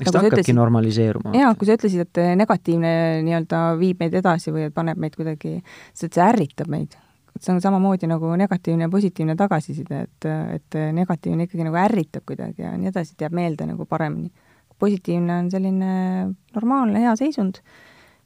Eks 0.00 0.10
ta 0.10 0.18
hakkabki 0.18 0.40
ütlesid, 0.40 0.56
normaliseeruma. 0.56 1.32
jaa, 1.36 1.52
kui 1.58 1.68
sa 1.68 1.76
ütlesid, 1.76 2.06
et 2.06 2.20
negatiivne 2.38 2.92
nii-öelda 3.26 3.62
viib 3.80 4.00
meid 4.02 4.16
edasi 4.22 4.54
või 4.54 4.66
et 4.68 4.74
paneb 4.76 5.00
meid 5.00 5.16
kuidagi, 5.18 5.58
see, 5.92 6.08
et 6.08 6.16
see 6.16 6.24
ärritab 6.24 6.70
meid, 6.72 6.96
et 7.36 7.44
see 7.44 7.52
on 7.54 7.60
samamoodi 7.64 8.08
nagu 8.10 8.32
negatiivne 8.38 8.88
ja 8.88 8.92
positiivne 8.92 9.36
tagasiside, 9.38 10.02
et, 10.08 10.28
et 10.56 10.80
negatiivne 10.96 11.48
ikkagi 11.48 11.68
nagu 11.68 11.80
ärritab 11.84 12.26
kuidagi 12.28 12.64
ja 12.64 12.74
nii 12.78 12.92
edasi, 12.92 13.16
et 13.16 13.26
jääb 13.26 13.36
meelde 13.36 13.68
nagu 13.68 13.86
paremini. 13.88 14.32
positiivne 14.82 15.38
on 15.38 15.50
selline 15.50 15.92
normaalne 16.54 17.00
hea 17.04 17.12
seisund 17.16 17.60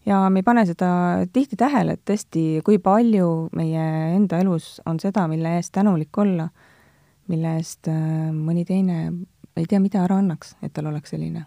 ja 0.06 0.22
me 0.30 0.40
ei 0.40 0.46
pane 0.46 0.64
seda 0.66 0.88
tihti 1.32 1.58
tähele, 1.58 1.96
et 1.96 2.04
tõesti, 2.08 2.62
kui 2.64 2.78
palju 2.78 3.50
meie 3.56 3.88
enda 4.14 4.38
elus 4.40 4.76
on 4.86 5.00
seda, 5.02 5.26
mille 5.28 5.56
eest 5.58 5.74
tänulik 5.74 6.18
olla, 6.22 6.48
mille 7.28 7.56
eest 7.58 7.90
äh, 7.90 8.30
mõni 8.32 8.64
teine 8.64 9.10
ei 9.56 9.66
tea, 9.66 9.80
mida 9.80 10.04
ära 10.04 10.20
annaks, 10.20 10.54
et 10.62 10.72
tal 10.76 10.92
oleks 10.92 11.14
selline 11.14 11.46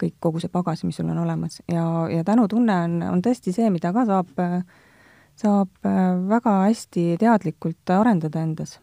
kõik, 0.00 0.16
kogu 0.22 0.42
see 0.42 0.52
pagas, 0.52 0.84
mis 0.86 0.98
sul 0.98 1.10
on 1.12 1.20
olemas 1.22 1.60
ja, 1.70 1.84
ja 2.10 2.24
tänutunne 2.26 2.78
on, 2.86 2.96
on 3.08 3.22
tõesti 3.24 3.54
see, 3.54 3.68
mida 3.72 3.92
ka 3.94 4.04
saab, 4.08 4.32
saab 5.40 5.90
väga 6.30 6.54
hästi 6.66 7.14
teadlikult 7.20 7.94
arendada 7.94 8.42
endas. 8.42 8.78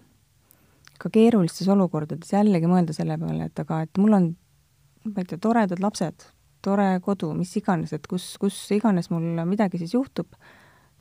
ka 1.01 1.09
keerulistes 1.09 1.67
olukordades 1.73 2.31
jällegi 2.31 2.69
mõelda 2.69 2.93
selle 2.93 3.17
peale, 3.17 3.49
et 3.49 3.59
aga 3.59 3.81
et 3.87 3.97
mul 3.97 4.13
on, 4.13 4.29
ma 5.09 5.23
ei 5.23 5.29
tea, 5.29 5.41
toredad 5.41 5.81
lapsed, 5.81 6.27
tore 6.61 6.87
kodu, 7.01 7.31
mis 7.33 7.53
iganes, 7.57 7.93
et 7.93 8.05
kus, 8.07 8.35
kus 8.41 8.57
iganes 8.71 9.09
mul 9.09 9.41
midagi 9.49 9.81
siis 9.81 9.95
juhtub, 9.97 10.29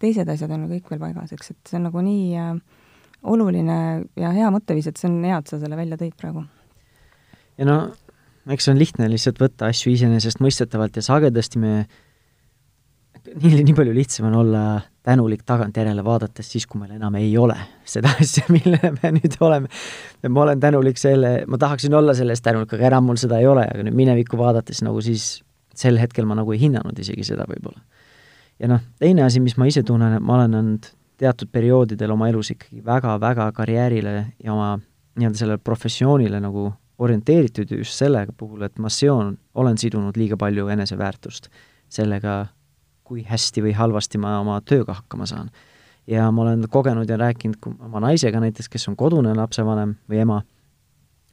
teised 0.00 0.28
asjad 0.32 0.52
on 0.56 0.64
ju 0.64 0.76
kõik 0.78 0.94
veel 0.94 1.02
paigas, 1.04 1.34
eks, 1.36 1.52
et 1.52 1.72
see 1.72 1.76
on 1.76 1.84
nagu 1.90 2.04
nii 2.04 2.30
äh, 2.40 2.54
oluline 3.28 3.80
ja 4.18 4.32
hea 4.34 4.48
mõtteviis, 4.52 4.88
et 4.88 5.00
see 5.00 5.10
on 5.10 5.20
hea, 5.24 5.40
et 5.40 5.52
sa 5.52 5.60
selle 5.60 5.76
välja 5.76 6.00
tõid 6.00 6.16
praegu. 6.20 6.46
ja 7.60 7.68
no 7.68 7.76
eks 8.50 8.66
see 8.66 8.74
on 8.74 8.80
lihtne 8.80 9.08
lihtsalt 9.10 9.40
võtta 9.40 9.70
asju 9.70 9.92
iseenesestmõistetavalt 9.94 10.98
ja 10.98 11.04
sagedasti 11.04 11.60
me, 11.62 11.74
nii, 13.30 13.60
nii 13.62 13.76
palju 13.76 13.94
lihtsam 13.96 14.30
on 14.30 14.38
olla 14.42 14.64
tänulik 15.06 15.44
tagantjärele 15.48 16.04
vaadates 16.04 16.50
siis, 16.52 16.66
kui 16.66 16.80
meil 16.80 16.96
enam 16.96 17.14
ei 17.20 17.30
ole 17.38 17.56
seda 17.88 18.12
asja, 18.22 18.44
millele 18.52 18.92
me 18.98 19.12
nüüd 19.16 19.36
oleme. 19.40 19.70
ma 20.28 20.42
olen 20.46 20.60
tänulik 20.60 21.00
selle, 21.00 21.44
ma 21.46 21.58
tahaksin 21.58 21.94
olla 21.94 22.14
selle 22.16 22.36
eest 22.36 22.44
tänulik, 22.44 22.74
aga 22.76 22.90
enam 22.92 23.08
mul 23.10 23.20
seda 23.20 23.40
ei 23.40 23.48
ole, 23.50 23.66
aga 23.66 23.86
nüüd 23.86 23.96
minevikku 24.02 24.40
vaadates 24.40 24.82
nagu 24.86 25.00
siis 25.04 25.40
sel 25.76 25.98
hetkel 26.00 26.28
ma 26.28 26.36
nagu 26.38 26.52
ei 26.52 26.60
hinnanud 26.60 26.98
isegi 26.98 27.24
seda 27.32 27.46
võib-olla. 27.48 27.80
ja 28.60 28.68
noh, 28.68 28.82
teine 29.00 29.24
asi, 29.24 29.40
mis 29.40 29.56
ma 29.56 29.68
ise 29.70 29.82
tunnen, 29.86 30.18
et 30.18 30.24
ma 30.24 30.40
olen 30.40 30.58
olnud 30.60 30.92
teatud 31.20 31.50
perioodidel 31.52 32.12
oma 32.14 32.30
elus 32.32 32.54
ikkagi 32.54 32.80
väga-väga 32.84 33.50
karjäärile 33.52 34.14
ja 34.40 34.52
oma 34.54 34.78
nii-öelda 35.20 35.38
sellele 35.38 35.60
professioonile 35.64 36.40
nagu 36.40 36.70
orienteeritud 37.00 37.70
just 37.78 37.96
selle 37.96 38.26
puhul, 38.36 38.62
et 38.66 38.78
ma 38.78 38.90
seon, 38.92 39.34
olen 39.54 39.78
sidunud 39.80 40.16
liiga 40.20 40.36
palju 40.40 40.68
eneseväärtust 40.74 41.48
sellega, 41.90 42.44
kui 43.04 43.24
hästi 43.26 43.64
või 43.64 43.74
halvasti 43.74 44.20
ma 44.22 44.36
oma 44.42 44.60
tööga 44.62 44.94
hakkama 45.00 45.26
saan. 45.26 45.50
ja 46.06 46.30
ma 46.30 46.42
olen 46.42 46.64
kogenud 46.70 47.08
ja 47.08 47.16
rääkinud 47.16 47.56
oma 47.86 48.00
naisega 48.00 48.40
näiteks, 48.40 48.68
kes 48.68 48.88
on 48.88 48.96
kodune 48.96 49.34
lapsevanem 49.34 49.94
või 50.10 50.20
ema, 50.22 50.40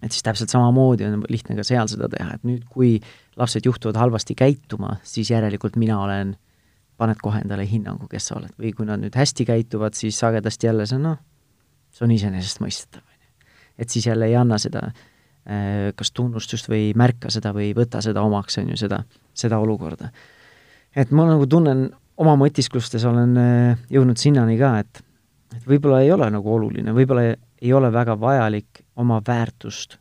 et 0.01 0.12
siis 0.12 0.23
täpselt 0.23 0.49
samamoodi 0.53 1.06
on 1.06 1.23
lihtne 1.30 1.56
ka 1.58 1.63
seal 1.67 1.88
seda 1.89 2.10
teha, 2.10 2.36
et 2.36 2.43
nüüd, 2.47 2.65
kui 2.69 2.99
lapsed 3.38 3.65
juhtuvad 3.65 3.97
halvasti 3.97 4.36
käituma, 4.36 4.97
siis 5.03 5.32
järelikult 5.32 5.75
mina 5.75 5.99
olen, 6.01 6.36
paned 6.97 7.19
kohe 7.21 7.41
endale 7.43 7.67
hinnangu, 7.69 8.08
kes 8.10 8.30
sa 8.30 8.38
oled, 8.39 8.53
või 8.58 8.73
kui 8.73 8.88
nad 8.88 9.01
nüüd 9.01 9.15
hästi 9.17 9.45
käituvad, 9.45 9.97
siis 9.97 10.17
sagedasti 10.19 10.69
jälle 10.69 10.88
see 10.89 10.97
on 10.97 11.06
noh, 11.12 11.19
see 11.91 12.08
on 12.08 12.15
iseenesestmõistetav, 12.15 13.03
on 13.03 13.27
ju. 13.27 13.53
et 13.77 13.93
siis 13.93 14.08
jälle 14.10 14.30
ei 14.30 14.36
anna 14.38 14.58
seda 14.62 14.88
äh, 14.89 15.06
kas 15.95 16.12
tunnustust 16.12 16.67
või 16.67 16.89
ei 16.89 16.93
märka 16.97 17.29
seda 17.31 17.53
või 17.55 17.69
ei 17.69 17.75
võta 17.77 18.01
seda 18.03 18.19
omaks, 18.27 18.57
on 18.60 18.73
ju, 18.73 18.77
seda, 18.79 19.03
seda 19.33 19.60
olukorda. 19.63 20.10
et 20.95 21.12
ma 21.12 21.27
nagu 21.29 21.47
tunnen, 21.47 21.88
oma 22.17 22.33
mõtisklustes 22.36 23.05
olen 23.07 23.38
äh, 23.39 23.86
jõudnud 23.93 24.19
sinnani 24.19 24.57
ka, 24.60 24.79
et 24.83 25.03
et 25.55 25.63
võib-olla 25.67 26.01
ei 26.03 26.12
ole 26.12 26.27
nagu 26.33 26.53
oluline, 26.53 26.93
võib-olla 26.95 27.29
ei 27.31 27.73
ole 27.73 27.91
väga 27.93 28.17
vajalik 28.19 28.83
oma 28.99 29.21
väärtust 29.27 29.97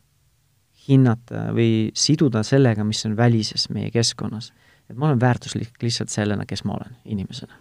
hinnata 0.87 1.49
või 1.55 1.91
siduda 1.97 2.43
sellega, 2.47 2.83
mis 2.87 3.03
on 3.07 3.15
välises 3.17 3.69
meie 3.73 3.91
keskkonnas. 3.91 4.53
et 4.89 4.95
ma 4.95 5.07
olen 5.07 5.19
väärtuslik 5.19 5.83
lihtsalt 5.83 6.09
sellena, 6.09 6.45
kes 6.45 6.63
ma 6.63 6.73
olen 6.73 6.95
inimesena. 7.05 7.53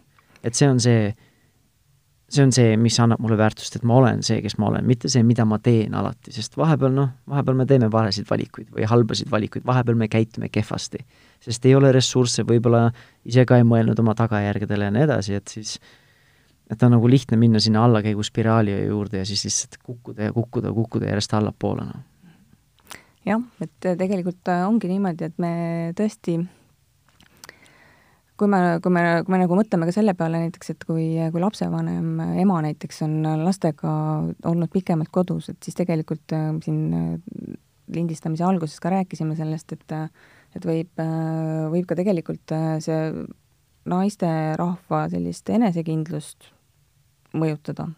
et 0.43 0.55
see 0.55 0.69
on 0.69 0.81
see, 0.81 1.15
see 2.29 2.43
on 2.43 2.53
see, 2.55 2.75
mis 2.81 2.97
annab 3.03 3.21
mulle 3.23 3.37
väärtust, 3.39 3.77
et 3.79 3.85
ma 3.87 4.01
olen 4.01 4.23
see, 4.27 4.41
kes 4.43 4.57
ma 4.59 4.71
olen, 4.71 4.87
mitte 4.87 5.09
see, 5.13 5.23
mida 5.27 5.45
ma 5.47 5.61
teen 5.63 5.95
alati, 5.95 6.33
sest 6.35 6.57
vahepeal 6.59 6.95
noh, 6.95 7.13
vahepeal 7.31 7.59
me 7.61 7.67
teeme 7.71 7.91
valesid 7.93 8.27
valikuid 8.31 8.73
või 8.75 8.89
halbasid 8.91 9.31
valikuid, 9.31 9.67
vahepeal 9.67 9.99
me 9.99 10.09
käitume 10.11 10.51
kehvasti. 10.53 11.05
sest 11.47 11.67
ei 11.67 11.77
ole 11.79 11.93
ressursse, 11.95 12.43
võib-olla 12.43 12.89
ise 13.25 13.45
ka 13.47 13.61
ei 13.61 13.69
mõelnud 13.69 13.99
oma 14.03 14.17
tagajärgedele 14.19 14.89
ja 14.89 14.97
nii 14.97 15.07
edasi, 15.07 15.39
et 15.39 15.55
siis 15.55 15.79
et 16.71 16.83
on 16.83 16.97
nagu 16.97 17.09
lihtne 17.09 17.39
minna 17.39 17.61
sinna 17.63 17.85
allakäiguspiraali 17.87 18.75
juurde 18.89 19.23
ja 19.23 19.27
siis 19.27 19.45
lihtsalt 19.47 19.79
kukkuda 19.83 20.31
ja 20.31 20.33
kukkuda, 20.35 20.73
kukkuda 20.75 21.13
järjest 21.13 21.35
allapoole, 21.39 21.87
noh. 21.87 23.05
jah, 23.27 23.43
et 23.63 23.91
tegelikult 23.99 24.51
ongi 24.67 24.91
niimoodi, 24.91 25.31
et 25.31 25.39
me 25.39 25.53
tõesti 25.95 26.41
kui 28.39 28.49
me, 28.53 28.61
kui 28.85 28.93
me, 28.93 29.03
kui 29.25 29.33
me 29.33 29.41
nagu 29.43 29.57
mõtleme 29.59 29.89
ka 29.89 29.95
selle 29.97 30.15
peale 30.17 30.41
näiteks, 30.45 30.73
et 30.75 30.87
kui, 30.89 31.09
kui 31.33 31.43
lapsevanem, 31.43 32.21
ema 32.43 32.61
näiteks 32.67 33.03
on 33.07 33.19
lastega 33.43 33.93
olnud 34.49 34.73
pikemalt 34.73 35.13
kodus, 35.15 35.51
et 35.53 35.61
siis 35.65 35.79
tegelikult 35.79 36.37
äh, 36.37 36.51
siin 36.65 36.81
äh, 36.97 37.57
lindistamise 37.97 38.45
alguses 38.47 38.81
ka 38.83 38.93
rääkisime 38.93 39.37
sellest, 39.39 39.77
et 39.77 39.99
et 40.57 40.65
võib, 40.65 40.93
äh, 41.03 41.67
võib 41.73 41.89
ka 41.89 41.97
tegelikult 41.99 42.55
see 42.85 43.01
naisterahva 43.87 45.07
sellist 45.13 45.49
enesekindlust 45.53 46.51
mõjutada. 47.37 47.91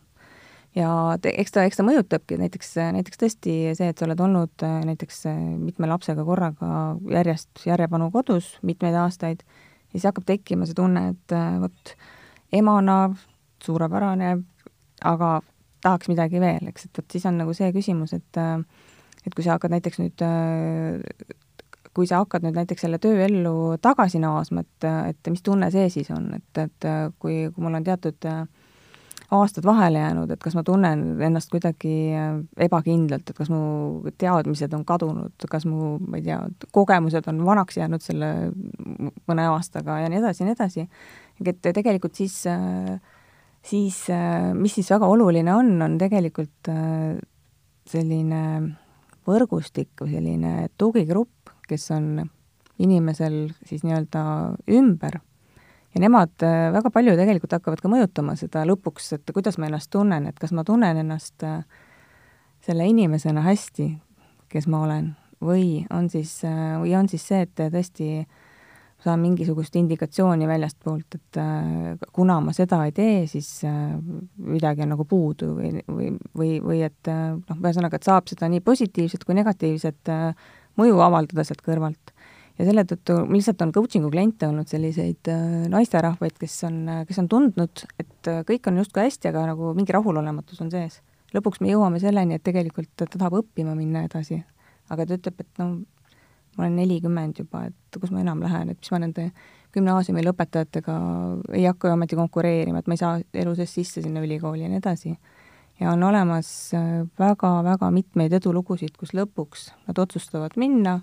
ja 0.77 0.90
te, 1.22 1.33
eks 1.40 1.55
ta, 1.55 1.64
eks 1.66 1.79
ta 1.81 1.87
mõjutabki, 1.87 2.37
näiteks, 2.38 2.74
näiteks 2.94 3.18
tõesti 3.22 3.55
see, 3.79 3.88
et 3.88 3.98
sa 3.98 4.07
oled 4.07 4.20
olnud 4.20 4.66
näiteks 4.90 5.24
mitme 5.59 5.88
lapsega 5.90 6.27
korraga 6.27 6.98
järjest 7.11 7.64
järjepanu 7.66 8.11
kodus 8.14 8.59
mitmeid 8.62 8.94
aastaid 8.98 9.42
ja 9.88 9.96
siis 9.96 10.09
hakkab 10.11 10.27
tekkima 10.29 10.68
see 10.68 10.77
tunne, 10.79 11.09
et 11.14 11.35
äh, 11.37 11.59
vot 11.62 11.94
emana 12.53 12.98
suurepärane, 13.64 14.37
aga 15.09 15.33
tahaks 15.85 16.11
midagi 16.11 16.40
veel, 16.42 16.70
eks, 16.70 16.88
et 16.88 17.01
vot 17.01 17.16
siis 17.16 17.27
on 17.29 17.38
nagu 17.40 17.55
see 17.57 17.70
küsimus, 17.74 18.14
et 18.16 18.40
äh, 18.40 18.57
et 19.27 19.35
kui 19.35 19.44
sa 19.44 19.57
hakkad 19.57 19.74
näiteks 19.74 20.01
nüüd, 20.01 20.24
äh, 20.24 21.35
kui 21.96 22.07
sa 22.09 22.22
hakkad 22.22 22.46
nüüd 22.46 22.57
näiteks 22.59 22.85
selle 22.87 23.01
tööellu 23.03 23.77
tagasi 23.83 24.20
naasma, 24.22 24.62
et, 24.64 24.88
et 25.11 25.33
mis 25.33 25.42
tunne 25.44 25.70
see 25.74 25.88
siis 25.92 26.11
on, 26.14 26.31
et, 26.37 26.62
et 26.62 26.88
kui, 27.18 27.42
kui 27.53 27.64
mul 27.64 27.81
on 27.81 27.87
teatud 27.87 28.29
äh, 28.31 28.44
aastad 29.31 29.64
vahele 29.64 30.01
jäänud, 30.01 30.31
et 30.33 30.41
kas 30.41 30.55
ma 30.57 30.62
tunnen 30.64 31.03
ennast 31.23 31.51
kuidagi 31.53 31.93
äh, 32.17 32.38
ebakindlalt, 32.64 33.29
et 33.29 33.37
kas 33.37 33.51
mu 33.53 33.61
teadmised 34.19 34.73
on 34.77 34.87
kadunud, 34.88 35.47
kas 35.51 35.67
mu, 35.69 35.99
ma 36.01 36.17
ei 36.21 36.25
tea, 36.25 36.38
kogemused 36.73 37.29
on 37.29 37.43
vanaks 37.45 37.77
jäänud 37.77 38.05
selle 38.05 38.31
mõne 39.29 39.47
aastaga 39.53 40.01
ja 40.03 40.09
nii 40.09 40.23
edasi 40.23 40.43
ja 40.43 40.49
nii 40.49 40.57
edasi. 40.57 40.88
et 41.45 41.71
tegelikult 41.75 42.17
siis, 42.17 42.41
äh, 42.49 42.97
siis 43.62 44.07
äh, 44.11 44.49
mis 44.57 44.79
siis 44.81 44.88
väga 44.97 45.07
oluline 45.07 45.55
on, 45.55 45.77
on 45.83 46.01
tegelikult 46.01 46.73
selline 47.88 48.43
võrgustik 49.29 49.93
või 50.01 50.17
selline 50.17 50.69
tugigrupp, 50.81 51.53
kes 51.69 51.91
on 51.93 52.12
inimesel 52.81 53.49
siis 53.69 53.85
nii-öelda 53.85 54.23
ümber 54.73 55.21
ja 55.94 56.01
nemad 56.01 56.42
äh, 56.42 56.72
väga 56.72 56.90
palju 56.92 57.14
tegelikult 57.18 57.55
hakkavad 57.57 57.83
ka 57.83 57.90
mõjutama 57.92 58.35
seda 58.38 58.64
lõpuks, 58.68 59.12
et 59.16 59.33
kuidas 59.35 59.59
ma 59.59 59.68
ennast 59.68 59.90
tunnen, 59.94 60.29
et 60.29 60.40
kas 60.40 60.53
ma 60.57 60.64
tunnen 60.66 61.01
ennast 61.05 61.46
äh, 61.46 61.62
selle 62.64 62.88
inimesena 62.90 63.44
hästi, 63.46 63.88
kes 64.53 64.68
ma 64.68 64.83
olen, 64.85 65.12
või 65.44 65.87
on 65.94 66.11
siis, 66.12 66.40
äh, 66.48 66.77
või 66.83 66.94
on 66.98 67.09
siis 67.11 67.24
see, 67.31 67.46
et 67.46 67.57
tõesti 67.57 68.27
saan 68.98 69.20
mingisugust 69.22 69.77
indikatsiooni 69.79 70.48
väljastpoolt, 70.51 71.14
et 71.14 71.37
kuna 72.12 72.40
ma 72.42 72.51
seda 72.51 72.81
ei 72.83 72.90
tee, 72.90 73.20
siis 73.31 73.61
midagi 74.42 74.83
on 74.83 74.90
nagu 74.90 75.05
puudu 75.07 75.53
või, 75.55 75.85
või, 75.87 76.09
või, 76.35 76.48
või 76.64 76.81
et 76.83 77.07
noh, 77.07 77.61
ühesõnaga, 77.61 78.01
et 78.01 78.09
saab 78.09 78.27
seda 78.27 78.48
nii 78.51 78.59
positiivset 78.66 79.22
kui 79.22 79.38
negatiivset 79.38 80.11
mõju 80.83 80.98
avaldada 81.07 81.46
sealt 81.46 81.62
kõrvalt 81.62 82.11
ja 82.59 82.66
selle 82.66 82.85
tõttu 82.88 83.18
lihtsalt 83.31 83.62
on 83.64 83.73
coaching'u 83.75 84.11
kliente 84.12 84.49
olnud 84.49 84.71
selliseid 84.71 85.31
äh, 85.31 85.44
naisterahvaid, 85.71 86.37
kes 86.40 86.57
on, 86.68 86.81
äh, 86.90 87.05
kes 87.09 87.21
on 87.23 87.29
tundnud, 87.31 87.85
et 88.01 88.31
äh, 88.31 88.40
kõik 88.49 88.66
on 88.71 88.81
justkui 88.83 89.05
hästi, 89.07 89.31
aga 89.31 89.47
nagu 89.53 89.75
mingi 89.79 89.94
rahulolematus 89.94 90.61
on 90.64 90.73
sees. 90.75 91.01
lõpuks 91.35 91.61
me 91.61 91.71
jõuame 91.71 92.01
selleni, 92.03 92.38
et 92.38 92.44
tegelikult 92.44 92.90
ta 92.97 93.07
tahab 93.12 93.42
õppima 93.42 93.77
minna 93.79 94.05
edasi. 94.09 94.42
aga 94.90 95.07
ta 95.07 95.18
ütleb, 95.18 95.40
et 95.40 95.62
no 95.62 95.68
ma 96.57 96.64
olen 96.64 96.79
nelikümmend 96.81 97.38
juba, 97.38 97.66
et 97.68 97.99
kus 98.01 98.11
ma 98.11 98.23
enam 98.25 98.40
lähen, 98.42 98.71
et 98.73 98.79
mis 98.81 98.90
ma 98.90 98.99
nende 99.05 99.31
gümnaasiumi 99.77 100.25
lõpetajatega 100.25 100.94
ei 101.55 101.66
hakka 101.68 101.90
ju 101.90 101.94
ometi 101.94 102.16
konkureerima, 102.16 102.81
et 102.81 102.88
ma 102.88 102.97
ei 102.97 103.03
saa 103.03 103.18
elu 103.35 103.53
sees 103.55 103.75
sisse 103.77 104.03
sinna 104.03 104.25
ülikooli 104.25 104.64
ja 104.64 104.71
nii 104.73 104.81
edasi. 104.81 105.18
ja 105.79 105.92
on 105.92 106.03
olemas 106.03 106.73
väga-väga 107.21 107.90
mitmeid 107.94 108.33
edulugusid, 108.33 108.97
kus 108.99 109.14
lõpuks 109.14 109.68
nad 109.87 109.99
otsustavad 110.03 110.57
minna 110.57 111.03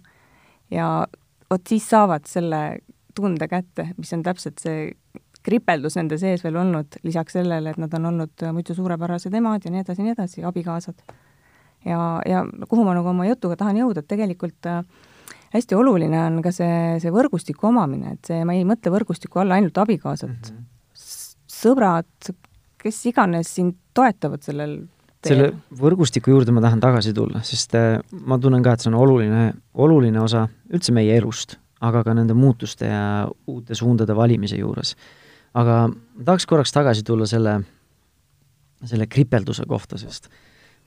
ja 0.72 1.06
vot 1.52 1.68
siis 1.70 1.90
saavad 1.90 2.28
selle 2.30 2.62
tunde 3.16 3.48
kätte, 3.48 3.90
mis 3.98 4.14
on 4.14 4.24
täpselt 4.26 4.60
see 4.64 4.92
kripeldus 5.46 5.96
nende 6.00 6.18
sees 6.18 6.44
veel 6.44 6.58
olnud, 6.60 6.98
lisaks 7.06 7.38
sellele, 7.38 7.72
et 7.72 7.82
nad 7.82 7.94
on 8.00 8.10
olnud 8.12 8.46
muidu 8.56 8.76
suurepärased 8.76 9.34
emad 9.38 9.66
ja 9.66 9.72
nii 9.72 9.84
edasi 9.84 10.02
ja 10.02 10.08
nii 10.08 10.16
edasi, 10.16 10.44
abikaasad. 10.44 11.04
ja, 11.86 12.00
ja 12.26 12.46
kuhu 12.70 12.84
ma 12.84 12.96
nagu 12.98 13.12
oma 13.12 13.28
jutuga 13.28 13.58
tahan 13.60 13.78
jõuda, 13.84 14.02
et 14.02 14.10
tegelikult 14.10 14.70
äh, 14.72 14.82
hästi 15.54 15.78
oluline 15.78 16.18
on 16.24 16.42
ka 16.44 16.52
see, 16.56 16.98
see 17.04 17.14
võrgustiku 17.14 17.70
omamine, 17.70 18.16
et 18.18 18.32
see, 18.32 18.42
ma 18.48 18.58
ei 18.58 18.66
mõtle 18.68 18.94
võrgustiku 18.96 19.44
alla 19.44 19.60
ainult 19.60 19.78
abikaasat 19.78 20.52
mm, 20.52 20.58
-hmm. 20.58 21.30
sõbrad, 21.60 22.34
kes 22.82 23.06
iganes 23.12 23.54
sind 23.56 23.78
toetavad 23.94 24.44
sellel 24.44 24.80
selle 25.26 25.52
võrgustiku 25.80 26.34
juurde 26.34 26.54
ma 26.56 26.64
tahan 26.64 26.82
tagasi 26.84 27.14
tulla, 27.16 27.42
sest 27.46 27.76
äh, 27.78 28.00
ma 28.26 28.38
tunnen 28.42 28.64
ka, 28.66 28.76
et 28.76 28.86
see 28.86 28.92
on 28.92 28.98
oluline, 29.00 29.46
oluline 29.82 30.22
osa 30.22 30.46
üldse 30.74 30.94
meie 30.96 31.18
elust, 31.20 31.58
aga 31.86 32.04
ka 32.06 32.16
nende 32.18 32.36
muutuste 32.38 32.90
ja 32.90 33.04
uute 33.52 33.78
suundade 33.78 34.16
valimise 34.18 34.60
juures. 34.60 34.96
aga 35.56 35.86
tahaks 36.26 36.46
korraks 36.46 36.74
tagasi 36.76 37.04
tulla 37.08 37.26
selle, 37.26 37.60
selle 38.84 39.08
kripelduse 39.08 39.64
kohta, 39.68 39.98
sest 39.98 40.30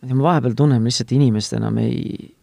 ma 0.03 0.25
vahepeal 0.31 0.55
tunnen 0.55 0.85
lihtsalt 0.85 1.13
inimestena 1.17 1.71
me 1.75 1.87
ei, 1.89 2.35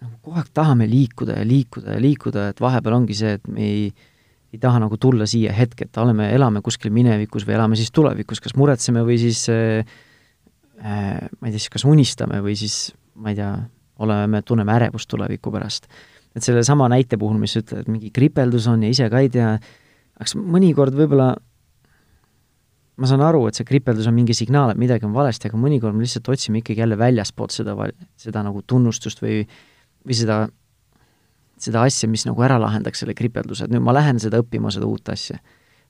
nagu 0.00 0.16
kogu 0.22 0.38
aeg 0.40 0.52
tahame 0.56 0.86
liikuda 0.88 1.40
ja 1.40 1.46
liikuda 1.46 1.96
ja 1.96 2.00
liikuda, 2.00 2.46
et 2.52 2.62
vahepeal 2.62 2.96
ongi 2.96 3.16
see, 3.18 3.34
et 3.36 3.50
me 3.50 3.66
ei, 3.66 3.90
ei 4.54 4.60
taha 4.62 4.80
nagu 4.86 4.96
tulla 4.96 5.26
siia 5.28 5.52
hetke, 5.52 5.88
et 5.88 6.00
oleme, 6.00 6.30
elame 6.34 6.62
kuskil 6.64 6.94
minevikus 6.94 7.44
või 7.48 7.58
elame 7.58 7.76
siis 7.78 7.92
tulevikus, 7.92 8.40
kas 8.40 8.56
muretseme 8.56 9.04
või 9.06 9.18
siis 9.20 9.44
äh, 9.52 9.98
ma 10.80 11.48
ei 11.48 11.52
tea, 11.52 11.58
siis 11.58 11.72
kas 11.72 11.84
unistame 11.88 12.40
või 12.44 12.56
siis 12.56 12.94
ma 13.20 13.34
ei 13.34 13.38
tea, 13.38 13.52
oleme, 14.00 14.40
tunneme 14.46 14.72
ärevust 14.78 15.10
tuleviku 15.12 15.52
pärast. 15.52 15.90
et 16.34 16.42
sellesama 16.46 16.88
näite 16.88 17.18
puhul, 17.18 17.38
mis 17.38 17.56
ütled, 17.58 17.82
et 17.82 17.88
mingi 17.88 18.10
kripeldus 18.14 18.68
on 18.70 18.82
ja 18.82 18.88
ise 18.88 19.10
ka 19.10 19.20
ei 19.20 19.28
tea, 19.28 19.58
kas 20.18 20.36
mõnikord 20.38 20.94
võib-olla 20.96 21.34
ma 23.00 23.08
saan 23.08 23.24
aru, 23.24 23.46
et 23.48 23.56
see 23.56 23.66
kripeldus 23.66 24.06
on 24.06 24.14
mingi 24.14 24.36
signaal, 24.36 24.70
et 24.72 24.80
midagi 24.80 25.08
on 25.08 25.12
valesti, 25.16 25.48
aga 25.48 25.58
mõnikord 25.58 25.96
me 25.96 26.04
lihtsalt 26.04 26.28
otsime 26.28 26.60
ikkagi 26.60 26.84
jälle 26.84 26.98
väljaspoolt 27.00 27.54
seda, 27.54 27.74
seda 28.20 28.44
nagu 28.46 28.62
tunnustust 28.68 29.22
või 29.24 29.42
või 30.06 30.16
seda, 30.16 30.40
seda 31.60 31.84
asja, 31.88 32.08
mis 32.10 32.24
nagu 32.28 32.44
ära 32.44 32.58
lahendaks 32.60 33.02
selle 33.02 33.16
kripelduse, 33.16 33.66
et 33.66 33.74
nüüd 33.74 33.84
ma 33.84 33.94
lähen 33.96 34.20
seda 34.22 34.40
õppima, 34.42 34.72
seda 34.72 34.88
uut 34.88 35.12
asja. 35.12 35.40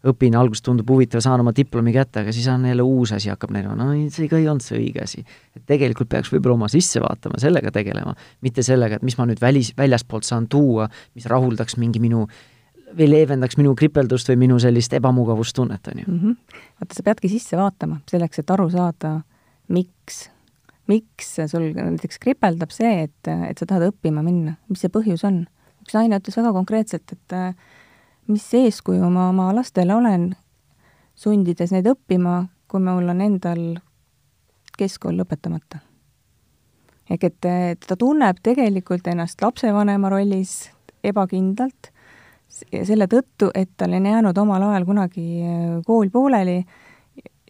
Õpin, 0.06 0.36
alguses 0.38 0.64
tundub 0.64 0.88
huvitav, 0.90 1.20
saan 1.24 1.42
oma 1.42 1.52
diplomi 1.56 1.92
kätte, 1.92 2.22
aga 2.22 2.32
siis 2.32 2.46
on 2.48 2.64
jälle 2.68 2.84
uus 2.86 3.12
asi 3.12 3.28
hakkab 3.32 3.52
näima, 3.52 3.74
no 3.76 3.90
see 4.12 4.30
ka 4.30 4.38
ei 4.40 4.48
olnud 4.48 4.64
see 4.64 4.78
õige 4.78 5.04
asi. 5.04 5.24
et 5.56 5.66
tegelikult 5.68 6.08
peaks 6.08 6.32
võib-olla 6.32 6.56
oma 6.56 6.70
sisse 6.72 7.02
vaatama, 7.02 7.40
sellega 7.42 7.72
tegelema, 7.74 8.14
mitte 8.40 8.64
sellega, 8.66 8.96
et 8.96 9.06
mis 9.06 9.18
ma 9.18 9.28
nüüd 9.28 9.42
välis, 9.42 9.74
väljaspoolt 9.76 10.24
saan 10.28 10.48
tuua, 10.48 10.88
mis 11.14 11.28
rahuldaks 11.30 11.76
mingi 11.80 12.00
minu 12.00 12.26
või 12.96 13.06
leevendaks 13.10 13.58
minu 13.60 13.76
kripeldust 13.78 14.32
või 14.32 14.40
minu 14.46 14.58
sellist 14.58 14.96
ebamugavustunnet, 14.98 15.92
on 15.92 16.02
ju. 16.02 16.10
Mhm. 16.10 16.36
vaata, 16.80 16.96
sa 16.96 17.06
peadki 17.06 17.30
sisse 17.30 17.60
vaatama, 17.60 18.00
selleks 18.10 18.42
et 18.42 18.50
aru 18.56 18.70
saada, 18.72 19.20
miks 19.68 20.28
miks 20.90 21.36
sul 21.46 21.70
näiteks 21.76 22.18
kripeldab 22.22 22.72
see, 22.74 23.04
et, 23.06 23.28
et 23.28 23.60
sa 23.60 23.68
tahad 23.68 23.92
õppima 23.92 24.24
minna, 24.26 24.56
mis 24.70 24.82
see 24.82 24.92
põhjus 24.92 25.22
on? 25.28 25.44
üks 25.80 25.94
naine 25.96 26.18
ütles 26.20 26.36
väga 26.36 26.50
konkreetselt, 26.52 27.14
et 27.14 27.34
mis 28.30 28.46
eeskuju 28.54 29.10
ma 29.10 29.28
oma 29.30 29.50
lastele 29.54 29.94
olen, 29.94 30.30
sundides 31.18 31.72
neid 31.74 31.88
õppima, 31.90 32.44
kui 32.70 32.82
mul 32.82 33.10
on 33.12 33.22
endal 33.24 33.62
keskkool 34.78 35.18
lõpetamata. 35.20 35.82
ehk 37.10 37.24
et, 37.26 37.46
ta 37.86 37.96
tunneb 37.98 38.38
tegelikult 38.42 39.06
ennast 39.10 39.42
lapsevanema 39.42 40.08
rollis 40.08 40.70
ebakindlalt 41.02 41.90
selle 42.50 43.06
tõttu, 43.10 43.50
et 43.54 43.70
tal 43.76 43.94
on 43.94 44.06
jäänud 44.06 44.38
omal 44.38 44.62
ajal 44.68 44.86
kunagi 44.86 45.26
kool 45.86 46.10
pooleli 46.10 46.58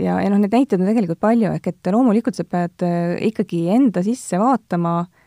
ja, 0.00 0.16
ja 0.20 0.28
noh, 0.30 0.40
neid 0.40 0.52
näiteid 0.52 0.80
on 0.80 0.88
tegelikult 0.88 1.20
palju, 1.20 1.52
ehk 1.56 1.70
et 1.72 1.92
loomulikult 1.92 2.36
sa 2.36 2.44
pead 2.44 2.84
äh, 2.84 3.16
ikkagi 3.30 3.66
enda 3.74 4.02
sisse 4.04 4.40
vaatama 4.40 5.00
äh, 5.00 5.19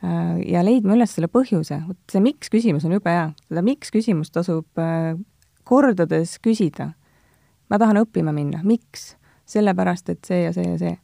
ja 0.00 0.62
leidma 0.64 0.94
üles 0.96 1.12
selle 1.12 1.28
põhjuse. 1.28 1.82
vot 1.86 1.98
see 2.12 2.22
miks 2.24 2.48
küsimus 2.52 2.86
on 2.88 2.94
jube 2.96 3.12
hea, 3.12 3.28
seda 3.50 3.64
miks 3.64 3.92
küsimust 3.92 4.32
tasub 4.32 4.80
äh, 4.80 5.12
kordades 5.68 6.38
küsida. 6.42 6.92
ma 7.68 7.78
tahan 7.78 8.02
õppima 8.04 8.34
minna, 8.34 8.62
miks? 8.64 9.14
sellepärast, 9.50 10.12
et 10.12 10.24
see 10.24 10.44
ja 10.44 10.52
see 10.54 10.66
ja 10.66 10.76
see. 10.78 10.94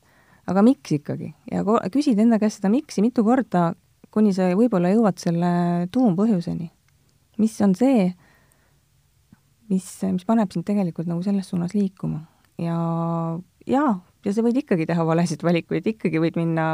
aga 0.47 0.63
miks 0.65 0.97
ikkagi? 0.99 1.35
ja 1.51 1.65
küsid 1.93 2.21
enda 2.23 2.39
käest 2.43 2.61
seda 2.63 2.71
miks'i 2.73 3.05
mitu 3.05 3.25
korda, 3.27 3.75
kuni 4.15 4.33
sa 4.33 4.49
võib-olla 4.57 4.95
jõuad 4.95 5.21
selle 5.21 5.51
tuumpõhjuseni. 5.93 6.71
mis 7.43 7.61
on 7.61 7.75
see, 7.77 8.09
mis, 9.69 9.91
mis 10.09 10.25
paneb 10.25 10.53
sind 10.55 10.65
tegelikult 10.65 11.11
nagu 11.11 11.23
selles 11.27 11.53
suunas 11.53 11.77
liikuma 11.77 12.25
ja 12.57 12.79
jaa, 13.69 13.93
ja 14.25 14.33
sa 14.33 14.45
võid 14.47 14.63
ikkagi 14.63 14.87
teha 14.89 15.05
valesid 15.05 15.45
valikuid, 15.45 15.87
ikkagi 15.93 16.23
võid 16.23 16.39
minna 16.41 16.67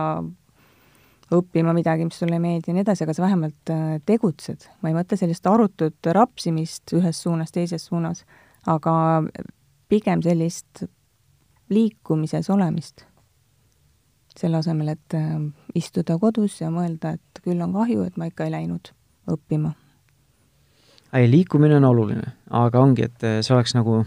õppima 1.32 1.74
midagi, 1.76 2.06
mis 2.08 2.18
sulle 2.18 2.36
ei 2.36 2.42
meeldi 2.42 2.70
ja 2.70 2.76
nii 2.76 2.84
edasi, 2.84 3.04
aga 3.04 3.14
sa 3.16 3.24
vähemalt 3.24 3.72
äh, 3.72 4.00
tegutsed. 4.06 4.66
ma 4.82 4.90
ei 4.90 4.96
mõtle 4.96 5.18
sellist 5.18 5.46
arutut 5.46 6.10
rapsimist 6.16 6.92
ühes 6.96 7.22
suunas, 7.22 7.52
teises 7.54 7.86
suunas, 7.88 8.24
aga 8.66 8.94
pigem 9.88 10.22
sellist 10.24 10.84
liikumises 11.72 12.50
olemist. 12.50 13.06
selle 14.38 14.56
asemel, 14.56 14.88
et 14.88 15.14
äh, 15.14 15.36
istuda 15.76 16.16
kodus 16.18 16.60
ja 16.60 16.70
mõelda, 16.72 17.18
et 17.18 17.40
küll 17.44 17.60
on 17.60 17.74
kahju, 17.76 18.06
et 18.08 18.16
ma 18.16 18.30
ikka 18.30 18.46
ei 18.48 18.54
läinud 18.54 18.92
õppima. 19.28 19.74
ei, 21.12 21.30
liikumine 21.30 21.76
on 21.76 21.84
oluline, 21.84 22.32
aga 22.50 22.80
ongi, 22.80 23.04
et 23.08 23.28
äh, 23.28 23.40
see 23.44 23.54
oleks 23.54 23.76
nagu 23.76 24.02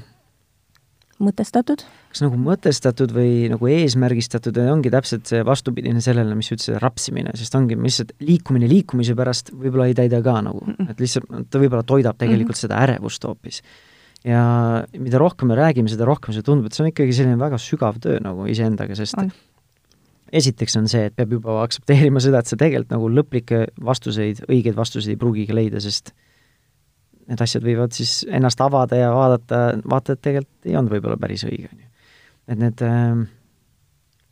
mõtestatud? 1.22 1.86
Kas 2.16 2.24
nagu 2.24 2.38
mõtestatud 2.40 3.12
või 3.12 3.50
nagu 3.52 3.68
eesmärgistatud 3.68 4.56
ja 4.56 4.70
ongi 4.72 4.92
täpselt 4.94 5.28
see 5.28 5.42
vastupidine 5.46 6.00
sellele, 6.04 6.38
mis 6.40 6.48
sa 6.48 6.56
ütlesid, 6.56 6.78
rapsimine, 6.80 7.34
sest 7.36 7.58
ongi 7.60 7.76
lihtsalt 7.76 8.14
liikumine 8.24 8.70
liikumise 8.72 9.18
pärast 9.20 9.52
võib-olla 9.52 9.90
ei 9.92 9.98
täida 9.98 10.22
ka 10.24 10.38
nagu 10.46 10.64
et 10.88 11.02
lihtsalt 11.04 11.28
ta 11.52 11.60
võib-olla 11.60 11.84
toidab 11.84 12.16
tegelikult 12.22 12.56
mm 12.56 12.62
-hmm. 12.62 12.62
seda 12.70 12.80
ärevust 12.86 13.28
hoopis. 13.28 13.62
ja 14.24 14.86
mida 14.98 15.20
rohkem 15.20 15.52
me 15.52 15.56
räägime, 15.60 15.92
seda 15.92 16.06
rohkem 16.06 16.34
see 16.34 16.42
tundub, 16.42 16.66
et 16.66 16.74
see 16.74 16.86
on 16.86 16.94
ikkagi 16.94 17.14
selline 17.14 17.40
väga 17.40 17.60
sügav 17.60 18.00
töö 18.00 18.20
nagu 18.24 18.48
iseendaga, 18.48 18.96
sest 18.96 19.18
on. 19.20 19.32
esiteks 20.32 20.78
on 20.78 20.88
see, 20.88 21.06
et 21.06 21.16
peab 21.16 21.32
juba 21.32 21.62
aktsepteerima 21.64 22.20
seda, 22.20 22.40
et 22.40 22.48
sa 22.48 22.56
tegelikult 22.56 22.96
nagu 22.96 23.10
lõplikke 23.10 23.68
vastuseid, 23.82 24.46
õigeid 24.48 24.76
vastuseid 24.76 25.14
ei 25.14 25.20
pruugigi 25.20 25.54
leida, 25.54 25.80
sest 25.80 26.14
need 27.28 27.42
asjad 27.42 27.64
võivad 27.66 27.92
siis 27.92 28.24
ennast 28.30 28.62
avada 28.62 28.96
ja 28.96 29.12
vaadata, 29.14 29.82
vaata, 29.84 30.14
et 30.14 30.22
tegelikult 30.22 30.70
ei 30.70 30.76
olnud 30.76 30.96
võib-olla 30.96 31.18
päris 31.18 31.44
õige, 31.44 31.70
on 31.72 31.80
ju. 31.80 31.85
Et 32.48 32.60
need, 32.60 32.82
ähm, 32.86 33.26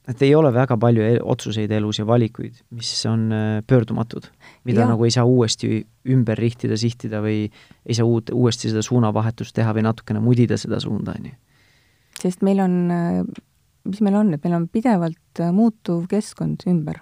et 0.07 0.21
ei 0.25 0.33
ole 0.35 0.51
väga 0.53 0.77
palju 0.79 1.05
el 1.05 1.21
otsuseid 1.33 1.71
elus 1.71 1.99
ja 2.01 2.07
valikuid, 2.07 2.59
mis 2.75 2.91
on 3.09 3.29
äh, 3.33 3.61
pöördumatud, 3.67 4.27
mida 4.67 4.83
ja. 4.83 4.89
nagu 4.89 5.05
ei 5.07 5.13
saa 5.15 5.25
uuesti 5.25 5.83
ümber 6.13 6.39
rihtida, 6.39 6.77
sihtida 6.77 7.23
või 7.23 7.47
ei 7.85 7.97
saa 7.97 8.07
uut, 8.09 8.33
uuesti 8.33 8.71
seda 8.71 8.83
suunavahetust 8.85 9.55
teha 9.55 9.73
või 9.75 9.85
natukene 9.87 10.21
mudida 10.23 10.59
seda 10.61 10.81
suunda, 10.83 11.15
on 11.17 11.31
ju. 11.31 11.37
sest 12.21 12.43
meil 12.45 12.61
on, 12.63 12.77
äh, 12.93 13.23
mis 13.89 14.03
meil 14.05 14.19
on, 14.19 14.33
et 14.35 14.43
meil 14.45 14.59
on 14.59 14.67
pidevalt 14.71 15.41
äh, 15.41 15.53
muutuv 15.55 16.05
keskkond 16.11 16.67
ümber. 16.69 17.01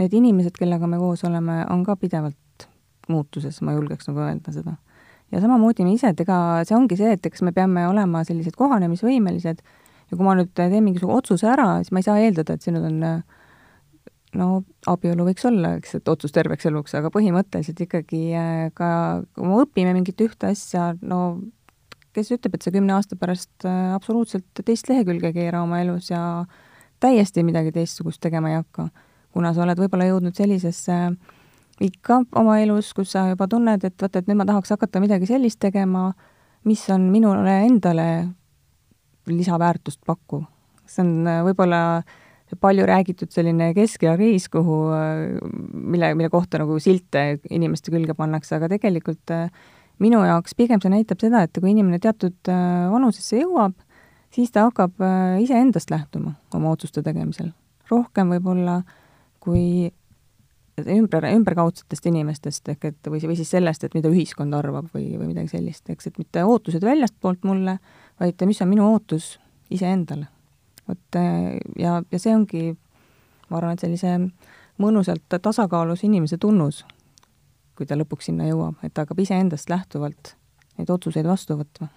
Need 0.00 0.14
inimesed, 0.16 0.56
kellega 0.58 0.88
me 0.90 0.98
koos 0.98 1.22
oleme, 1.22 1.60
on 1.70 1.84
ka 1.86 1.94
pidevalt 1.94 2.66
muutuses, 3.06 3.60
ma 3.62 3.76
julgeks 3.76 4.08
nagu 4.08 4.24
öelda 4.24 4.50
seda 4.50 4.74
ja 5.34 5.40
samamoodi 5.42 5.84
me 5.86 5.94
ise, 5.94 6.12
et 6.12 6.20
ega 6.22 6.36
see 6.66 6.76
ongi 6.76 6.98
see, 6.98 7.14
et 7.16 7.26
eks 7.26 7.42
me 7.46 7.52
peame 7.54 7.86
olema 7.88 8.22
sellised 8.26 8.56
kohanemisvõimelised 8.58 9.62
ja 10.10 10.16
kui 10.16 10.26
ma 10.26 10.36
nüüd 10.38 10.52
teen 10.56 10.74
mingisuguse 10.84 11.18
otsuse 11.20 11.48
ära, 11.50 11.68
siis 11.82 11.92
ma 11.94 12.02
ei 12.02 12.06
saa 12.06 12.20
eeldada, 12.22 12.56
et 12.56 12.66
sinul 12.66 12.86
on 12.90 13.00
no 14.34 14.48
abielu 14.90 15.26
võiks 15.28 15.46
olla, 15.48 15.76
eks, 15.78 15.96
et 16.00 16.10
otsus 16.10 16.34
terveks 16.34 16.66
eluks, 16.70 16.96
aga 16.98 17.10
põhimõtteliselt 17.14 17.84
ikkagi 17.86 18.22
äh, 18.38 18.64
ka, 18.74 18.88
kui 19.36 19.46
me 19.46 19.60
õpime 19.62 19.94
mingit 19.94 20.20
ühte 20.24 20.50
asja, 20.50 20.92
no 21.02 21.20
kes 22.14 22.32
ütleb, 22.34 22.56
et 22.56 22.66
sa 22.66 22.72
kümne 22.74 22.96
aasta 22.96 23.18
pärast 23.18 23.66
äh, 23.68 23.94
absoluutselt 23.94 24.64
teist 24.64 24.90
lehekülge 24.90 25.30
ei 25.30 25.38
keera 25.38 25.62
oma 25.62 25.80
elus 25.82 26.10
ja 26.10 26.44
täiesti 27.02 27.44
midagi 27.46 27.74
teistsugust 27.74 28.22
tegema 28.22 28.50
ei 28.50 28.60
hakka. 28.60 28.88
kuna 29.34 29.50
sa 29.54 29.64
oled 29.64 29.78
võib-olla 29.78 30.06
jõudnud 30.06 30.36
sellisesse 30.38 30.94
äh, 30.94 31.40
ikka 31.82 32.20
oma 32.38 32.58
elus, 32.62 32.92
kus 32.94 33.12
sa 33.14 33.28
juba 33.32 33.48
tunned, 33.50 33.84
et 33.84 33.96
vaata, 34.00 34.20
et 34.20 34.30
nüüd 34.30 34.38
ma 34.38 34.46
tahaks 34.48 34.74
hakata 34.74 35.02
midagi 35.02 35.28
sellist 35.30 35.60
tegema, 35.62 36.12
mis 36.68 36.84
on 36.92 37.08
minule 37.12 37.58
endale 37.66 38.08
lisaväärtust 39.30 40.00
pakkuv. 40.06 40.44
see 40.86 41.00
on 41.00 41.26
äh, 41.26 41.40
võib-olla 41.46 42.02
palju 42.60 42.84
räägitud 42.86 43.32
selline 43.34 43.70
keskea 43.74 44.12
kriis, 44.18 44.50
kuhu, 44.52 44.76
äh, 44.94 45.38
mille, 45.72 46.12
mille 46.14 46.28
kohta 46.30 46.60
nagu 46.60 46.76
silte 46.78 47.40
inimeste 47.50 47.90
külge 47.90 48.14
pannakse, 48.14 48.58
aga 48.58 48.68
tegelikult 48.76 49.32
äh, 49.32 49.48
minu 49.98 50.20
jaoks 50.26 50.54
pigem 50.54 50.82
see 50.82 50.92
näitab 50.92 51.24
seda, 51.24 51.42
et 51.46 51.56
kui 51.58 51.72
inimene 51.72 51.98
teatud 52.02 52.52
vanusesse 52.92 53.40
jõuab, 53.40 53.74
siis 54.34 54.50
ta 54.50 54.66
hakkab 54.66 54.98
iseendast 55.40 55.90
lähtuma 55.90 56.34
oma 56.54 56.72
otsuste 56.74 57.02
tegemisel. 57.02 57.52
rohkem 57.90 58.32
võib-olla 58.34 58.80
kui 59.40 59.92
ümber, 60.82 61.26
ümberkaudsetest 61.30 62.06
inimestest 62.10 62.68
ehk 62.72 62.88
et 62.90 63.10
või, 63.10 63.20
või 63.22 63.36
siis 63.38 63.52
sellest, 63.54 63.84
et 63.86 63.94
mida 63.94 64.10
ühiskond 64.10 64.54
arvab 64.56 64.88
või, 64.94 65.12
või 65.18 65.30
midagi 65.30 65.54
sellist, 65.54 65.86
eks, 65.90 66.10
et 66.10 66.18
mitte 66.18 66.44
ootused 66.44 66.82
väljastpoolt 66.84 67.44
mulle, 67.46 67.78
vaid 68.20 68.46
mis 68.46 68.62
on 68.62 68.70
minu 68.70 68.86
ootus 68.92 69.38
iseendale. 69.70 70.26
vot 70.88 71.18
ja, 71.78 72.02
ja 72.10 72.18
see 72.18 72.34
ongi, 72.34 72.76
ma 73.48 73.58
arvan, 73.58 73.74
et 73.74 73.84
sellise 73.84 74.18
mõnusalt 74.80 75.38
tasakaalus 75.42 76.04
inimese 76.04 76.38
tunnus, 76.38 76.84
kui 77.74 77.86
ta 77.86 77.96
lõpuks 77.96 78.30
sinna 78.30 78.48
jõuab, 78.48 78.78
et 78.82 78.94
ta 78.94 79.04
hakkab 79.04 79.22
iseendast 79.24 79.70
lähtuvalt 79.70 80.34
neid 80.78 80.90
otsuseid 80.90 81.26
vastu 81.26 81.56
võtma. 81.58 81.88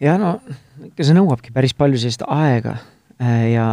ja 0.00 0.18
no 0.18 0.38
ikka 0.84 1.04
see 1.04 1.16
nõuabki 1.16 1.54
päris 1.54 1.74
palju 1.74 1.98
sellist 1.98 2.22
aega 2.26 2.76
Äh, 3.18 3.50
ja 3.50 3.66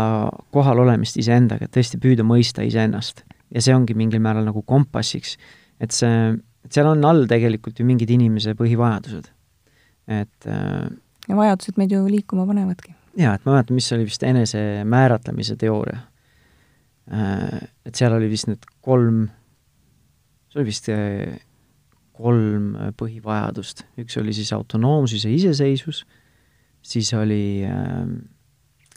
kohalolemist 0.56 1.20
iseendaga, 1.22 1.68
et 1.68 1.76
tõesti 1.76 2.00
püüda 2.02 2.26
mõista 2.26 2.66
iseennast. 2.66 3.22
ja 3.54 3.62
see 3.62 3.76
ongi 3.76 3.94
mingil 3.94 4.20
määral 4.20 4.44
nagu 4.48 4.64
kompassiks, 4.66 5.36
et 5.80 5.94
see, 5.94 6.32
et 6.66 6.74
seal 6.74 6.88
on 6.90 7.06
all 7.06 7.28
tegelikult 7.30 7.78
ju 7.78 7.86
mingid 7.86 8.10
inimese 8.10 8.56
põhivajadused. 8.58 9.30
Et 10.08 10.50
äh, 10.50 10.90
ja 11.30 11.38
vajadused 11.38 11.80
meid 11.82 11.94
ju 11.94 12.04
liikuma 12.10 12.46
panevadki. 12.50 12.94
jaa, 13.18 13.36
et 13.36 13.46
ma 13.46 13.56
mäletan, 13.56 13.78
mis 13.78 13.92
oli 13.96 14.06
vist 14.10 14.24
enesemääratlemise 14.24 15.56
teooria. 15.62 16.04
Äh, 17.12 17.66
et 17.86 17.96
seal 17.96 18.16
oli 18.18 18.30
vist 18.30 18.50
need 18.50 18.66
kolm, 18.86 19.28
see 20.50 20.62
oli 20.62 20.70
vist 20.70 20.90
kolm 22.16 22.70
põhivajadust, 22.98 23.84
üks 24.00 24.16
oli 24.22 24.34
siis 24.36 24.54
autonoomsus 24.56 25.26
ja 25.28 25.34
iseseisvus, 25.34 26.06
siis 26.86 27.12
oli 27.18 27.66
äh, 27.68 28.06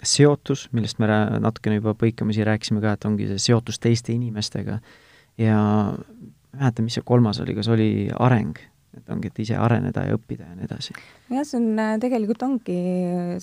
seotus, 0.02 0.68
millest 0.72 1.00
me 1.02 1.08
natukene 1.42 1.80
juba 1.80 1.94
põikamisi 1.98 2.46
rääkisime 2.46 2.82
ka, 2.84 2.94
et 2.94 3.06
ongi 3.08 3.26
see 3.32 3.46
seotus 3.48 3.80
teiste 3.82 4.14
inimestega 4.14 4.78
ja 5.40 5.58
ma 5.58 6.58
ei 6.58 6.62
mäleta, 6.62 6.84
mis 6.84 6.98
see 6.98 7.06
kolmas 7.06 7.40
oli, 7.42 7.54
kas 7.58 7.68
oli 7.70 7.90
areng, 8.18 8.58
et 8.96 9.10
ongi, 9.12 9.28
et 9.30 9.40
ise 9.44 9.56
areneda 9.60 10.04
ja 10.08 10.16
õppida 10.16 10.48
ja 10.48 10.56
nii 10.56 10.66
edasi. 10.68 10.94
jah, 11.32 11.44
see 11.46 11.58
on, 11.60 11.68
äh, 11.82 11.94
tegelikult 12.02 12.42
ongi 12.46 12.78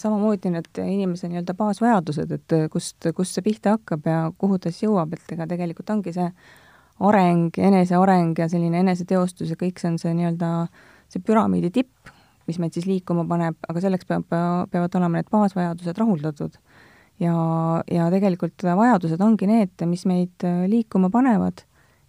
samamoodi 0.02 0.52
need 0.54 0.82
inimese 0.82 1.30
nii-öelda 1.30 1.56
baasvajadused, 1.58 2.34
et 2.40 2.56
kust, 2.74 3.10
kust 3.16 3.38
see 3.38 3.46
pihta 3.46 3.76
hakkab 3.78 4.10
ja 4.10 4.20
kuhu 4.38 4.60
ta 4.60 4.72
siis 4.74 4.88
jõuab, 4.88 5.14
et 5.18 5.36
ega 5.36 5.48
tegelikult 5.52 5.92
ongi 5.94 6.16
see 6.16 6.28
areng, 7.06 7.60
eneseareng 7.60 8.40
ja 8.40 8.50
selline 8.52 8.82
eneseteostus 8.82 9.52
ja 9.52 9.60
kõik 9.60 9.82
see 9.82 9.92
on 9.92 10.00
see 10.02 10.16
nii-öelda 10.18 10.52
see 11.12 11.22
püramiidi 11.22 11.72
tipp, 11.76 12.12
mis 12.50 12.60
meid 12.62 12.76
siis 12.78 12.88
liikuma 12.90 13.26
paneb, 13.30 13.58
aga 13.70 13.84
selleks 13.84 14.08
peab, 14.10 14.26
peavad 14.30 14.98
olema 14.98 15.20
need 15.20 15.30
baasvajadused 15.34 16.02
rahuldatud. 16.02 16.58
ja, 17.20 17.36
ja 17.92 18.10
tegelikult 18.12 18.66
vajadused 18.66 19.22
ongi 19.22 19.48
need, 19.50 19.88
mis 19.88 20.06
meid 20.10 20.46
liikuma 20.72 21.12
panevad 21.14 21.66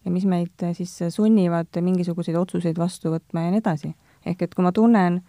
ja 0.06 0.12
mis 0.14 0.26
meid 0.30 0.66
siis 0.78 0.92
sunnivad 1.10 1.80
mingisuguseid 1.82 2.38
otsuseid 2.38 2.78
vastu 2.78 3.10
võtma 3.12 3.46
ja 3.46 3.54
nii 3.54 3.62
edasi. 3.62 3.94
ehk 4.26 4.42
et 4.42 4.54
kui 4.54 4.64
ma 4.64 4.72
tunnen 4.72 5.20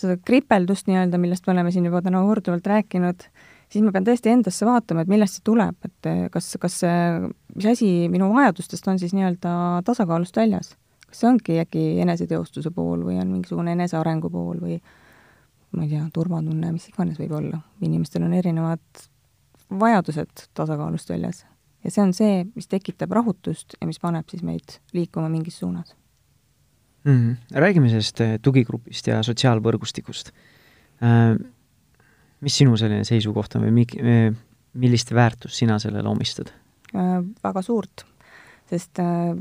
seda 0.00 0.16
kripeldust 0.16 0.88
nii-öelda, 0.88 1.20
millest 1.22 1.46
me 1.46 1.52
oleme 1.54 1.70
siin 1.70 1.84
juba 1.86 2.00
täna 2.02 2.22
korduvalt 2.26 2.66
rääkinud, 2.66 3.28
siis 3.70 3.84
ma 3.84 3.92
pean 3.94 4.06
tõesti 4.08 4.32
endasse 4.32 4.66
vaatama, 4.66 5.04
et 5.04 5.12
millest 5.12 5.38
see 5.38 5.44
tuleb, 5.46 5.76
et 5.86 6.08
kas, 6.34 6.56
kas 6.60 6.80
see, 6.82 6.96
mis 7.54 7.68
asi 7.70 7.90
minu 8.10 8.32
vajadustest 8.34 8.88
on 8.90 8.98
siis 8.98 9.14
nii-öelda 9.14 9.84
tasakaalust 9.86 10.36
väljas 10.40 10.74
kas 11.14 11.20
see 11.22 11.30
ongi 11.30 11.60
äkki 11.62 11.82
eneseteostuse 12.02 12.72
pool 12.74 13.04
või 13.06 13.20
on 13.22 13.30
mingisugune 13.30 13.76
enesearengu 13.76 14.30
pool 14.34 14.58
või 14.58 14.80
ma 15.74 15.84
ei 15.84 15.92
tea, 15.92 16.02
turvatunne, 16.14 16.72
mis 16.74 16.88
iganes 16.90 17.20
võib 17.22 17.36
olla. 17.38 17.60
inimestel 17.80 18.26
on 18.26 18.34
erinevad 18.34 19.04
vajadused 19.70 20.48
tasakaalust 20.54 21.10
väljas. 21.10 21.44
Ja 21.84 21.92
see 21.92 22.04
on 22.04 22.14
see, 22.16 22.44
mis 22.54 22.68
tekitab 22.70 23.12
rahutust 23.16 23.76
ja 23.80 23.88
mis 23.88 24.00
paneb 24.02 24.28
siis 24.30 24.44
meid 24.46 24.78
liikuma 24.96 25.28
mingis 25.32 25.58
suunas 25.62 25.94
mm. 27.04 27.12
-hmm. 27.12 27.60
räägime 27.60 27.88
sellest 27.92 28.20
äh, 28.20 28.38
tugigrupist 28.42 29.06
ja 29.06 29.22
sotsiaalvõrgustikust 29.22 30.32
äh,. 31.02 31.36
mis 32.40 32.56
sinu 32.56 32.76
selline 32.76 33.04
seisukoht 33.04 33.54
on 33.56 33.68
või 33.68 33.74
mi-, 33.82 34.00
äh, 34.00 34.34
millist 34.74 35.14
väärtust 35.14 35.54
sina 35.54 35.78
sellele 35.78 36.08
omistad 36.08 36.52
äh,? 36.94 37.20
väga 37.44 37.62
suurt, 37.62 38.06
sest 38.70 38.98
äh, 38.98 39.36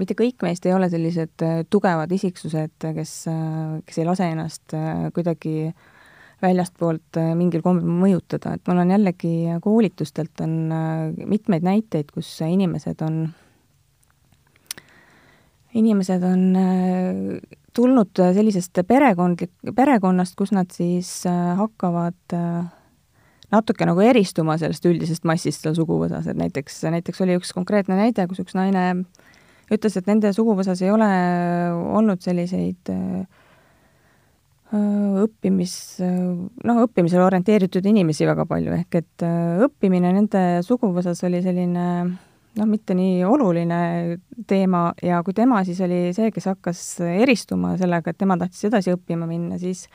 mitte 0.00 0.16
kõik 0.16 0.44
meist 0.44 0.66
ei 0.66 0.74
ole 0.76 0.88
sellised 0.92 1.44
äh, 1.44 1.60
tugevad 1.70 2.12
isiksused, 2.12 2.74
kes, 2.98 3.12
äh, 3.30 3.78
kes 3.86 4.00
ei 4.00 4.08
lase 4.08 4.30
ennast 4.32 4.76
äh, 4.76 5.06
kuidagi 5.16 5.72
väljastpoolt 6.46 7.18
mingil 7.38 7.64
kombel 7.64 7.90
mõjutada, 8.04 8.54
et 8.56 8.70
mul 8.70 8.82
on 8.84 8.94
jällegi 8.94 9.34
koolitustelt 9.64 10.42
on 10.44 10.56
mitmeid 11.26 11.66
näiteid, 11.66 12.12
kus 12.14 12.30
inimesed 12.46 13.02
on, 13.06 13.20
inimesed 15.76 16.24
on 16.26 16.46
tulnud 17.76 18.24
sellisest 18.38 18.80
perekondlik, 18.88 19.52
perekonnast, 19.76 20.38
kus 20.38 20.54
nad 20.56 20.72
siis 20.72 21.10
hakkavad 21.58 22.38
natuke 23.52 23.86
nagu 23.86 24.02
eristuma 24.02 24.56
sellest 24.58 24.86
üldisest 24.88 25.26
massist 25.28 25.62
seal 25.62 25.76
suguvõsas, 25.76 26.26
et 26.30 26.38
näiteks, 26.38 26.80
näiteks 26.90 27.22
oli 27.26 27.36
üks 27.38 27.52
konkreetne 27.54 27.98
näide, 27.98 28.26
kus 28.30 28.40
üks 28.42 28.56
naine 28.58 28.88
äh, 28.88 29.26
ütles, 29.72 29.96
et 29.98 30.06
nende 30.08 30.30
suguvõsas 30.34 30.82
ei 30.84 30.92
ole 30.94 31.08
olnud 31.98 32.22
selliseid 32.24 32.92
äh, 32.92 33.26
õppimis, 34.74 35.74
noh, 36.02 36.80
õppimisele 36.86 37.22
orienteeritud 37.22 37.86
inimesi 37.86 38.26
väga 38.26 38.46
palju, 38.50 38.72
ehk 38.80 38.98
et 38.98 39.26
äh, 39.26 39.60
õppimine 39.66 40.10
nende 40.16 40.42
suguvõsas 40.66 41.22
oli 41.28 41.42
selline 41.44 41.84
noh, 42.56 42.66
mitte 42.66 42.96
nii 42.96 43.20
oluline 43.28 43.78
teema 44.48 44.88
ja 45.04 45.22
kui 45.24 45.36
tema 45.36 45.62
siis 45.66 45.80
oli 45.84 46.10
see, 46.16 46.32
kes 46.34 46.50
hakkas 46.50 46.82
eristuma 47.06 47.76
sellega, 47.80 48.10
et 48.10 48.18
tema 48.18 48.38
tahtis 48.40 48.66
edasi 48.68 48.94
õppima 48.96 49.28
minna, 49.30 49.60
siis 49.60 49.86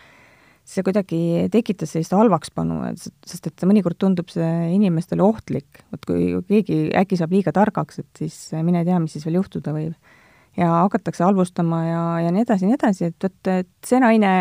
see 0.71 0.85
kuidagi 0.85 1.49
tekitas 1.51 1.91
sellist 1.91 2.13
halvakspanu, 2.15 2.93
sest 3.27 3.49
et 3.49 3.67
mõnikord 3.67 3.97
tundub 3.99 4.29
see 4.31 4.71
inimestele 4.75 5.23
ohtlik, 5.25 5.81
vot 5.91 6.05
kui 6.07 6.31
keegi 6.47 6.83
äkki 7.01 7.19
saab 7.19 7.33
liiga 7.33 7.53
targaks, 7.55 8.03
et 8.03 8.23
siis 8.23 8.37
mine 8.63 8.85
tea, 8.87 8.99
mis 9.01 9.17
siis 9.17 9.25
veel 9.27 9.41
juhtuda 9.41 9.73
võib. 9.75 10.11
Ja 10.57 10.71
hakatakse 10.81 11.23
halvustama 11.23 11.83
ja, 11.85 12.01
ja 12.25 12.31
nii 12.31 12.43
edasi 12.45 12.65
ja 12.65 12.71
nii 12.71 12.79
edasi, 12.79 13.11
et 13.11 13.27
vot, 13.27 13.51
et 13.51 13.69
see 13.87 14.01
naine 14.03 14.31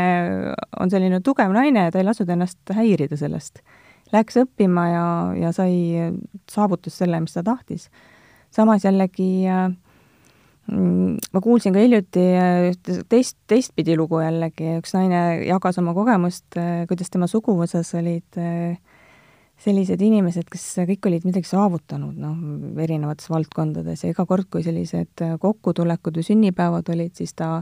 on 0.80 0.90
selline 0.90 1.20
tugev 1.26 1.52
naine 1.54 1.86
ja 1.86 1.92
ta 1.94 2.00
ei 2.00 2.08
lasknud 2.08 2.32
ennast 2.34 2.74
häirida 2.74 3.18
sellest. 3.20 3.62
Läks 4.10 4.40
õppima 4.40 4.88
ja, 4.90 5.04
ja 5.38 5.52
sai, 5.54 6.10
saavutas 6.50 6.96
selle, 6.98 7.20
mis 7.22 7.36
ta 7.36 7.44
tahtis. 7.46 7.90
samas 8.50 8.84
jällegi 8.84 9.46
äh, 9.46 9.70
Mm, 10.70 11.16
ma 11.32 11.40
kuulsin 11.42 11.74
ka 11.74 11.82
hiljuti 11.82 12.22
äh, 12.38 12.68
ühte 12.70 13.00
teist, 13.10 13.34
teistpidi 13.50 13.96
lugu 13.98 14.20
jällegi, 14.22 14.76
üks 14.78 14.92
naine 14.94 15.40
jagas 15.48 15.80
oma 15.80 15.94
kogemust, 15.96 16.46
äh, 16.60 16.84
kuidas 16.90 17.10
tema 17.10 17.26
suguvõsas 17.30 17.90
olid 17.98 18.38
äh, 18.38 18.76
sellised 19.60 20.00
inimesed, 20.00 20.46
kes 20.48 20.64
kõik 20.88 21.10
olid 21.10 21.26
midagi 21.28 21.50
saavutanud, 21.50 22.16
noh, 22.16 22.38
erinevates 22.80 23.28
valdkondades. 23.28 24.04
Ja 24.04 24.14
iga 24.14 24.24
kord, 24.28 24.48
kui 24.52 24.64
sellised 24.64 25.20
kokkutulekud 25.42 26.16
või 26.16 26.24
sünnipäevad 26.24 26.88
olid, 26.94 27.12
siis 27.18 27.36
ta 27.36 27.60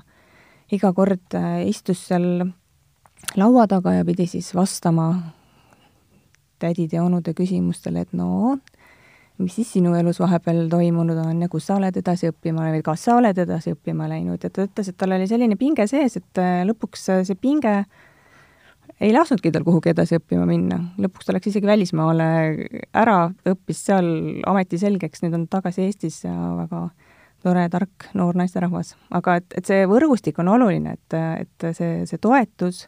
iga 0.70 0.92
kord 0.94 1.34
istus 1.66 2.04
seal 2.10 2.46
laua 3.36 3.66
taga 3.66 3.96
ja 3.98 4.06
pidi 4.06 4.28
siis 4.30 4.52
vastama 4.54 5.10
tädide 6.58 6.98
ja 6.98 7.04
onude 7.04 7.34
küsimustele, 7.34 8.06
et 8.06 8.14
no 8.16 8.58
mis 9.38 9.54
siis 9.54 9.70
sinu 9.76 9.94
elus 9.94 10.18
vahepeal 10.20 10.66
toimunud 10.70 11.18
on 11.22 11.42
ja 11.42 11.48
kus 11.50 11.68
sa 11.68 11.76
oled 11.78 11.96
edasi 12.00 12.30
õppima 12.32 12.68
või 12.72 12.82
kas 12.84 13.06
sa 13.06 13.16
oled 13.18 13.38
edasi 13.38 13.74
õppima 13.76 14.08
läinud? 14.10 14.42
Ja 14.42 14.50
ta 14.50 14.66
ütles, 14.66 14.90
et 14.90 14.98
tal 14.98 15.14
oli 15.14 15.28
selline 15.30 15.58
pinge 15.58 15.86
sees, 15.90 16.18
et 16.18 16.42
äh, 16.42 16.62
lõpuks 16.66 17.06
äh, 17.14 17.22
see 17.26 17.38
pinge 17.38 17.74
ei 19.00 19.12
lasknudki 19.14 19.52
tal 19.54 19.64
kuhugi 19.66 19.92
edasi 19.92 20.18
õppima 20.18 20.46
minna. 20.48 20.78
lõpuks 20.98 21.28
ta 21.28 21.34
läks 21.36 21.50
isegi 21.52 21.68
välismaale 21.68 22.28
ära, 22.96 23.18
õppis 23.48 23.84
seal 23.90 24.08
ameti 24.48 24.80
selgeks, 24.80 25.22
nüüd 25.22 25.36
on 25.38 25.46
tagasi 25.50 25.86
Eestis 25.86 26.22
ja 26.24 26.34
väga 26.58 26.88
tore, 27.44 27.68
tark 27.70 28.08
noor 28.18 28.38
naisterahvas. 28.38 28.96
aga 29.14 29.38
et, 29.40 29.54
et 29.60 29.70
see 29.70 29.86
võrgustik 29.90 30.38
on 30.42 30.52
oluline, 30.56 30.98
et, 30.98 31.18
et 31.44 31.70
see, 31.76 32.04
see 32.10 32.18
toetus 32.22 32.86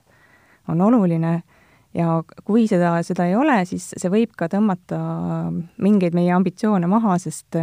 on 0.69 0.81
oluline 0.83 1.41
ja 1.95 2.21
kui 2.47 2.67
seda, 2.71 2.97
seda 3.07 3.27
ei 3.31 3.37
ole, 3.39 3.63
siis 3.67 3.93
see 3.97 4.11
võib 4.13 4.35
ka 4.39 4.51
tõmmata 4.51 4.99
mingeid 5.83 6.15
meie 6.15 6.35
ambitsioone 6.35 6.91
maha, 6.91 7.19
sest 7.23 7.59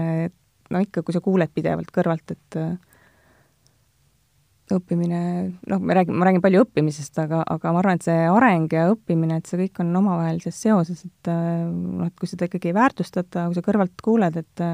no 0.71 0.83
ikka, 0.83 1.03
kui 1.03 1.15
sa 1.15 1.23
kuuled 1.23 1.51
pidevalt 1.55 1.91
kõrvalt, 1.95 2.35
et 2.35 2.59
õppimine, 4.75 5.19
noh, 5.71 5.79
me 5.79 5.95
räägime, 5.95 6.17
ma 6.19 6.27
räägin 6.27 6.43
palju 6.43 6.63
õppimisest, 6.65 7.19
aga, 7.23 7.41
aga 7.47 7.73
ma 7.73 7.81
arvan, 7.81 7.99
et 7.99 8.07
see 8.07 8.27
areng 8.27 8.73
ja 8.75 8.87
õppimine, 8.91 9.39
et 9.39 9.49
see 9.49 9.59
kõik 9.61 9.81
on 9.83 9.93
omavahelises 10.01 10.61
seoses, 10.65 11.05
et 11.07 11.31
noh, 11.31 12.07
et 12.07 12.15
kui 12.19 12.29
seda 12.29 12.49
ikkagi 12.49 12.71
ei 12.71 12.77
väärtustata, 12.77 13.47
kui 13.47 13.57
sa 13.57 13.63
kõrvalt 13.65 14.03
kuuled, 14.03 14.39
et 14.41 14.65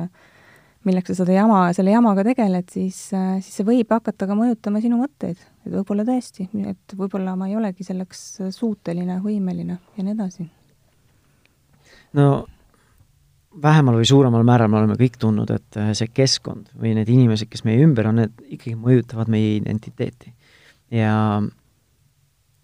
milleks 0.87 1.11
sa 1.11 1.17
seda 1.21 1.35
jama, 1.37 1.59
selle 1.75 1.93
jamaga 1.93 2.25
tegeled, 2.27 2.67
siis, 2.73 2.97
siis 3.13 3.51
see 3.59 3.67
võib 3.67 3.93
hakata 3.93 4.27
ka 4.29 4.37
mõjutama 4.37 4.81
sinu 4.83 4.99
mõtteid. 5.03 5.37
et 5.63 5.71
võib-olla 5.71 6.07
tõesti, 6.07 6.49
et 6.67 6.97
võib-olla 6.97 7.37
ma 7.39 7.47
ei 7.51 7.55
olegi 7.59 7.85
selleks 7.87 8.25
suuteline, 8.55 9.21
võimeline 9.23 9.79
ja 9.97 10.03
nii 10.03 10.17
edasi. 10.17 10.49
no 12.19 12.27
vähemal 13.61 13.97
või 13.99 14.07
suuremal 14.07 14.45
määral 14.47 14.71
me 14.71 14.79
oleme 14.79 14.97
kõik 14.99 15.17
tundnud, 15.21 15.51
et 15.53 15.77
äh, 15.79 15.91
see 15.97 16.09
keskkond 16.13 16.71
või 16.79 16.93
need 16.97 17.09
inimesed, 17.11 17.49
kes 17.51 17.65
meie 17.67 17.83
ümber 17.85 18.09
on, 18.09 18.21
need 18.21 18.33
ikkagi 18.57 18.75
mõjutavad 18.79 19.31
meie 19.31 19.57
identiteeti. 19.59 20.33
ja, 20.91 21.41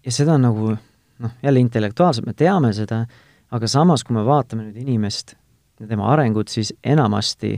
ja 0.04 0.14
seda 0.14 0.38
nagu 0.38 0.74
noh, 0.74 1.36
jälle 1.42 1.60
intellektuaalselt 1.60 2.26
me 2.26 2.34
teame 2.34 2.72
seda, 2.76 3.04
aga 3.50 3.68
samas, 3.68 4.04
kui 4.04 4.16
me 4.16 4.24
vaatame 4.26 4.68
nüüd 4.68 4.80
inimest 4.82 5.36
ja 5.80 5.86
tema 5.90 6.10
arengut, 6.12 6.48
siis 6.48 6.72
enamasti 6.84 7.56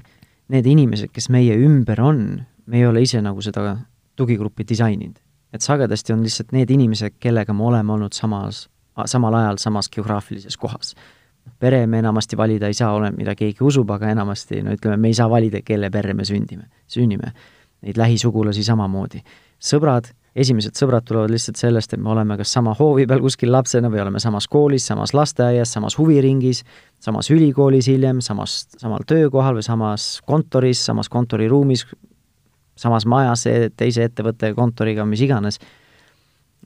need 0.53 0.67
inimesed, 0.69 1.13
kes 1.13 1.29
meie 1.33 1.57
ümber 1.57 2.01
on, 2.01 2.43
me 2.67 2.79
ei 2.79 2.87
ole 2.87 3.03
ise 3.03 3.23
nagu 3.25 3.43
seda 3.43 3.77
tugigruppi 4.17 4.67
disaininud. 4.69 5.19
et 5.53 5.61
sagedasti 5.61 6.13
on 6.13 6.23
lihtsalt 6.25 6.53
need 6.53 6.71
inimesed, 6.71 7.19
kellega 7.21 7.53
me 7.53 7.65
oleme 7.65 7.93
olnud 7.93 8.13
samas, 8.17 8.69
samal 9.07 9.35
ajal 9.37 9.59
samas 9.61 9.91
geograafilises 9.93 10.57
kohas 10.57 10.95
pere 11.63 11.87
me 11.87 12.01
enamasti 12.03 12.37
valida 12.37 12.71
ei 12.71 12.75
saa, 12.75 12.93
oleneb, 12.97 13.19
mida 13.19 13.35
keegi 13.39 13.63
usub, 13.65 13.91
aga 13.95 14.11
enamasti 14.11 14.63
no 14.67 14.75
ütleme, 14.75 14.99
me 14.99 15.13
ei 15.13 15.19
saa 15.19 15.29
valida, 15.31 15.63
kelle 15.65 15.91
perre 15.95 16.15
me 16.15 16.27
sündime, 16.27 16.67
sünnime. 16.91 17.33
Neid 17.83 17.99
lähisugulasi 17.99 18.63
samamoodi. 18.63 19.23
sõbrad, 19.63 20.09
esimesed 20.39 20.79
sõbrad 20.79 21.05
tulevad 21.07 21.31
lihtsalt 21.31 21.59
sellest, 21.59 21.93
et 21.95 22.01
me 22.03 22.11
oleme 22.11 22.37
kas 22.39 22.53
sama 22.55 22.75
hoovi 22.79 23.07
peal 23.07 23.21
kuskil 23.23 23.53
lapsena 23.53 23.91
või 23.91 24.01
oleme 24.03 24.21
samas 24.23 24.47
koolis, 24.51 24.87
samas 24.87 25.15
lasteaias, 25.15 25.73
samas 25.75 25.99
huviringis, 25.99 26.63
samas 27.03 27.31
ülikoolis 27.31 27.91
hiljem, 27.91 28.21
samas, 28.25 28.63
samal 28.79 29.05
töökohal 29.07 29.59
või 29.59 29.67
samas 29.67 30.07
kontoris, 30.27 30.83
samas 30.87 31.11
kontoriruumis, 31.13 31.87
samas 32.79 33.07
majas 33.07 33.47
teise 33.77 34.07
ettevõtte 34.09 34.55
kontoriga, 34.55 35.07
mis 35.07 35.23
iganes 35.27 35.61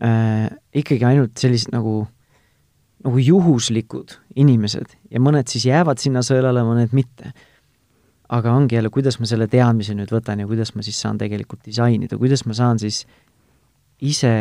äh,, 0.05 0.49
ikkagi 0.77 1.09
ainult 1.09 1.37
sellised 1.41 1.73
nagu 1.75 2.05
nagu 3.05 3.21
juhuslikud 3.21 4.17
inimesed 4.37 4.97
ja 5.11 5.21
mõned 5.23 5.51
siis 5.51 5.67
jäävad 5.69 6.01
sinna 6.01 6.23
sõelale, 6.27 6.65
mõned 6.67 6.95
mitte. 6.97 7.33
aga 8.29 8.53
ongi 8.59 8.75
jälle, 8.75 8.91
kuidas 8.91 9.21
ma 9.21 9.27
selle 9.31 9.47
teadmise 9.47 9.95
nüüd 9.95 10.11
võtan 10.11 10.41
ja 10.43 10.47
kuidas 10.47 10.75
ma 10.75 10.83
siis 10.83 10.99
saan 10.99 11.19
tegelikult 11.19 11.61
disainida, 11.63 12.19
kuidas 12.19 12.43
ma 12.47 12.55
saan 12.59 12.79
siis 12.83 13.05
ise 14.03 14.33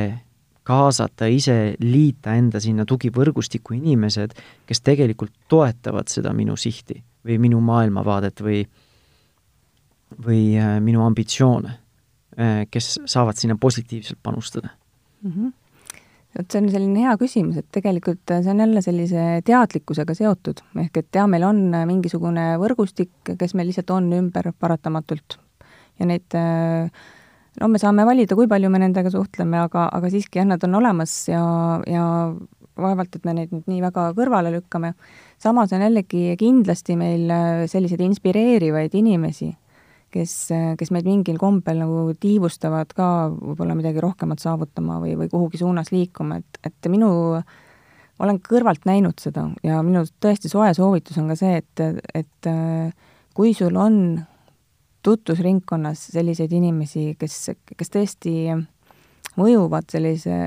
kaasata, 0.65 1.27
ise 1.29 1.75
liita 1.79 2.33
enda 2.33 2.59
sinna 2.59 2.85
tugivõrgustikku 2.89 3.75
inimesed, 3.77 4.33
kes 4.65 4.81
tegelikult 4.81 5.33
toetavad 5.47 6.09
seda 6.09 6.33
minu 6.33 6.55
sihti 6.57 7.03
või 7.25 7.37
minu 7.43 7.59
maailmavaadet 7.61 8.41
või, 8.41 8.63
või 10.25 10.41
äh, 10.57 10.79
minu 10.81 11.05
ambitsioone, 11.05 11.75
äh, 12.39 12.63
kes 12.71 12.95
saavad 13.05 13.37
sinna 13.37 13.59
positiivselt 13.61 14.19
panustada 14.23 14.73
mm. 15.21 15.31
-hmm 15.31 15.53
vot 16.35 16.51
see 16.51 16.61
on 16.61 16.69
selline 16.71 17.03
hea 17.05 17.15
küsimus, 17.19 17.59
et 17.61 17.67
tegelikult 17.73 18.33
see 18.33 18.51
on 18.51 18.63
jälle 18.63 18.83
sellise 18.83 19.25
teadlikkusega 19.47 20.15
seotud, 20.17 20.61
ehk 20.83 21.01
et 21.01 21.19
jah, 21.19 21.27
meil 21.31 21.45
on 21.47 21.61
mingisugune 21.87 22.55
võrgustik, 22.61 23.13
kes 23.31 23.55
meil 23.55 23.71
lihtsalt 23.71 23.93
on 23.95 24.11
ümber 24.19 24.51
paratamatult. 24.59 25.39
ja 25.99 26.07
neid 26.09 26.35
no 27.61 27.69
me 27.71 27.79
saame 27.79 28.05
valida, 28.07 28.35
kui 28.35 28.49
palju 28.51 28.69
me 28.69 28.81
nendega 28.83 29.11
suhtleme, 29.13 29.61
aga, 29.63 29.87
aga 29.95 30.11
siiski 30.11 30.41
jah, 30.41 30.47
nad 30.49 30.63
on 30.67 30.75
olemas 30.81 31.13
ja, 31.31 31.43
ja 31.87 32.05
vaevalt, 32.75 33.15
et 33.15 33.27
me 33.27 33.35
neid 33.37 33.53
nüüd 33.55 33.69
nii 33.71 33.83
väga 33.85 34.09
kõrvale 34.17 34.51
lükkame. 34.57 34.93
samas 35.39 35.71
on 35.73 35.85
jällegi 35.87 36.35
kindlasti 36.39 36.97
meil 36.99 37.31
selliseid 37.71 38.03
inspireerivaid 38.09 38.95
inimesi 38.95 39.53
kes, 40.15 40.33
kes 40.79 40.91
meid 40.95 41.07
mingil 41.07 41.37
kombel 41.41 41.81
nagu 41.83 42.15
tiivustavad 42.21 42.93
ka 42.95 43.07
võib-olla 43.35 43.75
midagi 43.77 44.03
rohkemat 44.03 44.43
saavutama 44.43 45.01
või, 45.03 45.15
või 45.19 45.31
kuhugi 45.31 45.59
suunas 45.61 45.91
liikuma, 45.91 46.39
et, 46.39 46.61
et 46.71 46.91
minu, 46.91 47.09
olen 48.23 48.39
kõrvalt 48.43 48.87
näinud 48.87 49.19
seda 49.19 49.49
ja 49.65 49.81
minu 49.83 50.05
tõesti 50.23 50.51
soe 50.51 50.71
soovitus 50.77 51.19
on 51.19 51.27
ka 51.33 51.39
see, 51.39 51.59
et, 51.59 52.05
et 52.15 52.49
kui 53.35 53.51
sul 53.57 53.75
on 53.75 53.99
tutvusringkonnas 55.05 56.07
selliseid 56.15 56.53
inimesi, 56.55 57.11
kes, 57.19 57.51
kes 57.77 57.93
tõesti 57.93 58.33
mõjuvad 59.37 59.91
sellise, 59.91 60.37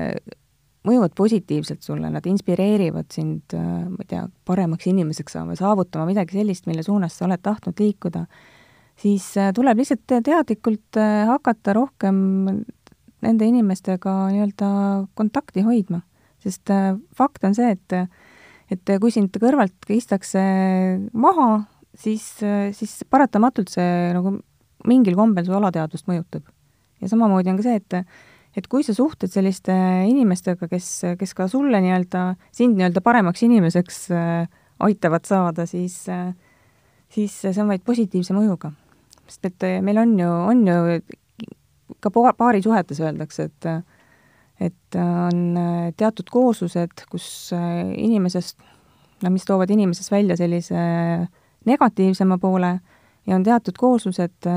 mõjuvad 0.87 1.13
positiivselt 1.15 1.85
sulle, 1.85 2.09
nad 2.11 2.25
inspireerivad 2.27 3.07
sind, 3.13 3.55
ma 3.55 4.03
ei 4.03 4.09
tea, 4.09 4.25
paremaks 4.49 4.89
inimeseks 4.91 5.37
saama, 5.37 5.55
saavutama 5.59 6.09
midagi 6.09 6.39
sellist, 6.39 6.67
mille 6.67 6.83
suunas 6.83 7.15
sa 7.15 7.27
oled 7.29 7.43
tahtnud 7.45 7.79
liikuda 7.79 8.25
siis 8.99 9.25
äh, 9.39 9.51
tuleb 9.55 9.79
lihtsalt 9.79 10.05
teadlikult 10.25 10.99
äh, 10.99 11.23
hakata 11.29 11.75
rohkem 11.77 12.19
nende 13.23 13.47
inimestega 13.47 14.15
nii-öelda 14.33 14.69
kontakti 15.19 15.63
hoidma. 15.65 16.01
sest 16.39 16.71
äh, 16.71 16.95
fakt 17.15 17.43
on 17.43 17.55
see, 17.55 17.71
et 17.75 17.97
et 18.69 18.91
kui 19.01 19.09
sind 19.11 19.33
kõrvalt 19.41 19.87
istakse 19.89 20.39
maha, 21.17 21.63
siis, 21.97 22.25
siis 22.77 22.91
paratamatult 23.09 23.71
see 23.73 24.11
nagu 24.13 24.35
mingil 24.85 25.15
kombel 25.17 25.47
su 25.47 25.55
alateadvust 25.57 26.05
mõjutab. 26.07 26.43
ja 27.01 27.09
samamoodi 27.09 27.49
on 27.49 27.57
ka 27.57 27.65
see, 27.65 27.79
et 27.81 27.97
et 28.57 28.67
kui 28.67 28.83
sa 28.83 28.93
suhtled 28.93 29.31
selliste 29.31 29.73
inimestega, 30.09 30.67
kes, 30.67 31.15
kes 31.19 31.33
ka 31.37 31.47
sulle 31.47 31.81
nii-öelda, 31.81 32.35
sind 32.51 32.77
nii-öelda 32.77 33.01
paremaks 33.01 33.43
inimeseks 33.45 34.07
aitavad 34.79 35.25
saada, 35.25 35.65
siis 35.69 36.03
siis 37.09 37.41
see 37.41 37.61
on 37.61 37.73
vaid 37.73 37.81
positiivse 37.85 38.35
mõjuga 38.37 38.71
sest 39.29 39.45
et 39.49 39.65
eh, 39.67 39.79
meil 39.85 40.01
on 40.01 40.15
ju, 40.19 40.27
on 40.27 40.65
ju 40.67 40.99
ka 41.99 42.11
paarisuhetes 42.13 43.01
öeldakse, 43.03 43.49
et 43.49 43.71
et 44.59 44.95
on 44.99 45.57
eh, 45.57 45.91
teatud 45.95 46.27
kooslused, 46.31 47.05
kus 47.11 47.27
eh, 47.55 47.93
inimesest, 47.95 48.57
no 49.23 49.31
mis 49.31 49.47
toovad 49.47 49.71
inimeses 49.71 50.11
välja 50.11 50.35
sellise 50.39 50.81
negatiivsema 51.69 52.37
poole 52.37 52.73
ja 53.27 53.35
on 53.35 53.43
teatud 53.43 53.77
kooslused, 53.77 54.47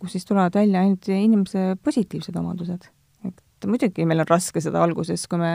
kus 0.00 0.12
siis 0.12 0.24
tulevad 0.26 0.54
välja 0.54 0.80
ainult 0.80 1.08
inimese 1.08 1.76
positiivsed 1.84 2.36
omadused. 2.36 2.88
et 3.24 3.66
muidugi 3.66 4.06
meil 4.06 4.24
on 4.24 4.28
raske 4.28 4.60
seda 4.60 4.82
alguses, 4.82 5.26
kui 5.28 5.38
me 5.38 5.52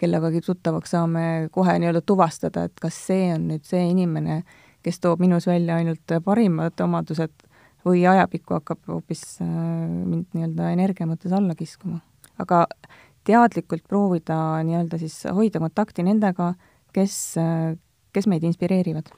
kellegagi 0.00 0.40
tuttavaks 0.44 0.94
saame, 0.96 1.48
kohe 1.52 1.76
nii-öelda 1.78 2.00
tuvastada, 2.06 2.64
et 2.68 2.80
kas 2.80 2.96
see 3.08 3.30
on 3.34 3.48
nüüd 3.50 3.64
see 3.68 3.82
inimene, 3.90 4.42
kes 4.84 5.00
toob 5.00 5.20
minus 5.20 5.48
välja 5.48 5.76
ainult 5.80 6.20
parimad 6.24 6.80
omadused 6.80 7.49
või 7.86 8.02
ajapikku 8.08 8.56
hakkab 8.58 8.82
hoopis 8.90 9.22
äh, 9.44 9.48
mind 9.48 10.36
nii-öelda 10.36 10.72
energia 10.74 11.08
mõttes 11.08 11.32
alla 11.36 11.56
kiskuma. 11.58 12.00
aga 12.40 12.66
teadlikult 13.28 13.84
proovida 13.88 14.36
nii-öelda 14.64 14.98
siis 15.00 15.22
hoida 15.28 15.60
kontakti 15.60 16.04
nendega, 16.06 16.54
kes, 16.96 17.16
äh, 17.40 17.74
kes 18.12 18.28
meid 18.30 18.44
inspireerivad. 18.48 19.10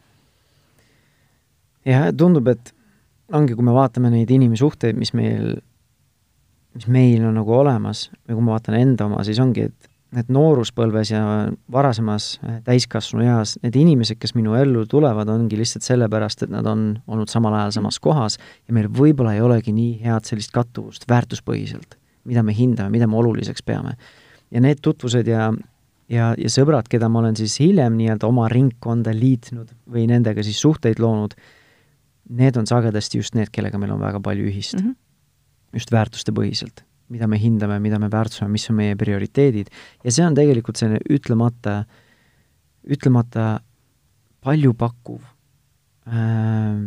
jah, 1.87 2.09
tundub, 2.17 2.49
et 2.49 2.75
ongi, 3.33 3.57
kui 3.57 3.67
me 3.67 3.75
vaatame 3.75 4.13
neid 4.13 4.31
inimsuhteid, 4.31 4.99
mis 4.99 5.15
meil, 5.17 5.57
mis 6.77 6.87
meil 6.87 7.25
on 7.27 7.39
nagu 7.41 7.57
olemas 7.57 8.09
või 8.27 8.37
kui 8.37 8.45
ma 8.47 8.59
vaatan 8.59 8.79
enda 8.79 9.09
oma, 9.09 9.25
siis 9.27 9.41
ongi, 9.43 9.71
et 9.71 9.92
need 10.13 10.29
nooruspõlves 10.33 11.13
ja 11.13 11.23
varasemas 11.73 12.37
äh, 12.45 12.59
täiskasvanueas, 12.67 13.57
need 13.65 13.77
inimesed, 13.81 14.19
kes 14.21 14.35
minu 14.37 14.57
ellu 14.59 14.85
tulevad, 14.91 15.31
ongi 15.33 15.57
lihtsalt 15.59 15.87
sellepärast, 15.87 16.45
et 16.45 16.53
nad 16.53 16.69
on 16.69 16.85
olnud 17.09 17.33
samal 17.33 17.57
ajal 17.57 17.75
samas 17.79 17.99
kohas 18.03 18.39
ja 18.39 18.77
meil 18.77 18.91
võib-olla 18.93 19.35
ei 19.37 19.45
olegi 19.45 19.75
nii 19.77 19.97
head 20.05 20.29
sellist 20.29 20.53
kattuvust 20.55 21.09
väärtuspõhiselt, 21.11 21.97
mida 22.29 22.45
me 22.45 22.55
hindame, 22.57 22.93
mida 22.93 23.09
me 23.09 23.19
oluliseks 23.23 23.65
peame. 23.65 23.97
ja 24.53 24.61
need 24.61 24.83
tutvused 24.85 25.27
ja, 25.27 25.49
ja, 26.13 26.35
ja 26.37 26.53
sõbrad, 26.53 26.89
keda 26.93 27.09
ma 27.09 27.23
olen 27.23 27.37
siis 27.41 27.57
hiljem 27.63 27.97
nii-öelda 27.97 28.29
oma 28.29 28.49
ringkonda 28.53 29.15
liitnud 29.17 29.73
või 29.89 30.07
nendega 30.13 30.45
siis 30.45 30.61
suhteid 30.61 31.01
loonud, 31.01 31.35
need 32.29 32.57
on 32.57 32.69
sagedasti 32.69 33.19
just 33.19 33.35
need, 33.35 33.49
kellega 33.53 33.81
meil 33.81 33.97
on 33.97 34.01
väga 34.05 34.21
palju 34.21 34.45
ühist 34.45 34.77
mm. 34.77 34.89
-hmm. 34.89 35.79
just 35.81 35.93
väärtuste 35.93 36.37
põhiselt 36.37 36.85
mida 37.13 37.29
me 37.29 37.39
hindame, 37.41 37.79
mida 37.83 38.01
me 38.01 38.09
väärtusame, 38.13 38.51
mis 38.55 38.69
on 38.73 38.79
meie 38.81 38.97
prioriteedid 38.99 39.71
ja 40.05 40.15
see 40.15 40.25
on 40.25 40.39
tegelikult 40.39 40.81
selline 40.81 41.03
ütlemata, 41.13 41.83
ütlemata 42.89 43.53
paljupakkuv 44.43 45.21
äh, 46.09 46.83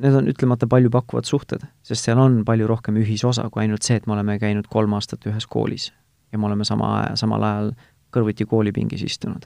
Need 0.00 0.14
on 0.16 0.28
ütlemata 0.32 0.64
paljupakkuvad 0.70 1.26
suhted, 1.28 1.64
sest 1.84 2.06
seal 2.06 2.20
on 2.22 2.38
palju 2.48 2.64
rohkem 2.70 2.96
ühisosa 3.02 3.44
kui 3.52 3.66
ainult 3.66 3.84
see, 3.84 3.98
et 4.00 4.06
me 4.08 4.14
oleme 4.14 4.38
käinud 4.40 4.68
kolm 4.72 4.94
aastat 4.96 5.26
ühes 5.28 5.44
koolis 5.44 5.90
ja 6.32 6.40
me 6.40 6.48
oleme 6.48 6.64
sama, 6.64 7.10
samal 7.20 7.44
ajal 7.44 7.68
kõrvuti 8.14 8.46
koolipingis 8.48 9.02
istunud. 9.04 9.44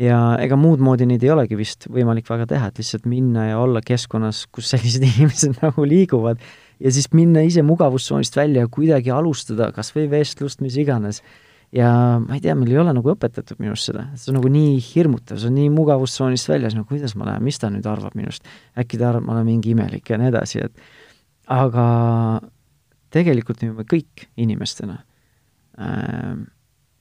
ja 0.00 0.38
ega 0.42 0.56
muud 0.56 0.80
moodi 0.82 1.06
neid 1.06 1.22
ei 1.22 1.30
olegi 1.30 1.58
vist 1.58 1.84
võimalik 1.92 2.30
väga 2.30 2.48
teha, 2.50 2.70
et 2.70 2.80
lihtsalt 2.80 3.04
minna 3.06 3.44
ja 3.50 3.58
olla 3.60 3.82
keskkonnas, 3.84 4.46
kus 4.50 4.72
sellised 4.72 5.04
inimesed 5.10 5.60
nagu 5.60 5.84
liiguvad 5.84 6.40
ja 6.80 6.92
siis 6.94 7.10
minna 7.14 7.44
ise 7.46 7.62
mugavustsoonist 7.66 8.36
välja 8.36 8.64
ja 8.64 8.70
kuidagi 8.70 9.12
alustada 9.14 9.70
kas 9.74 9.92
või 9.94 10.08
vestlust, 10.10 10.62
mis 10.64 10.76
iganes. 10.80 11.22
ja 11.74 11.90
ma 12.22 12.36
ei 12.36 12.42
tea, 12.42 12.54
meil 12.54 12.70
ei 12.70 12.78
ole 12.78 12.92
nagu 12.94 13.10
õpetatud 13.14 13.58
minu 13.58 13.72
arust 13.72 13.90
seda, 13.90 14.06
see 14.14 14.30
on 14.30 14.38
nagu 14.38 14.50
nii 14.52 14.76
hirmutav, 14.92 15.40
see 15.42 15.50
on 15.50 15.56
nii 15.58 15.72
mugavustsoonist 15.74 16.50
väljas, 16.50 16.76
no 16.78 16.84
kuidas 16.86 17.16
ma 17.18 17.26
lähen, 17.30 17.42
mis 17.46 17.58
ta 17.58 17.70
nüüd 17.72 17.86
arvab 17.90 18.14
minust, 18.18 18.46
äkki 18.78 19.00
ta 19.00 19.10
arvab, 19.10 19.26
ma 19.26 19.34
olen 19.34 19.48
mingi 19.48 19.72
imelik 19.74 20.10
ja 20.10 20.20
nii 20.20 20.30
edasi, 20.30 20.62
et 20.62 21.50
aga 21.50 21.86
tegelikult 23.14 23.66
me 23.66 23.86
kõik 23.90 24.28
inimestena 24.36 25.00
äh, 25.78 26.38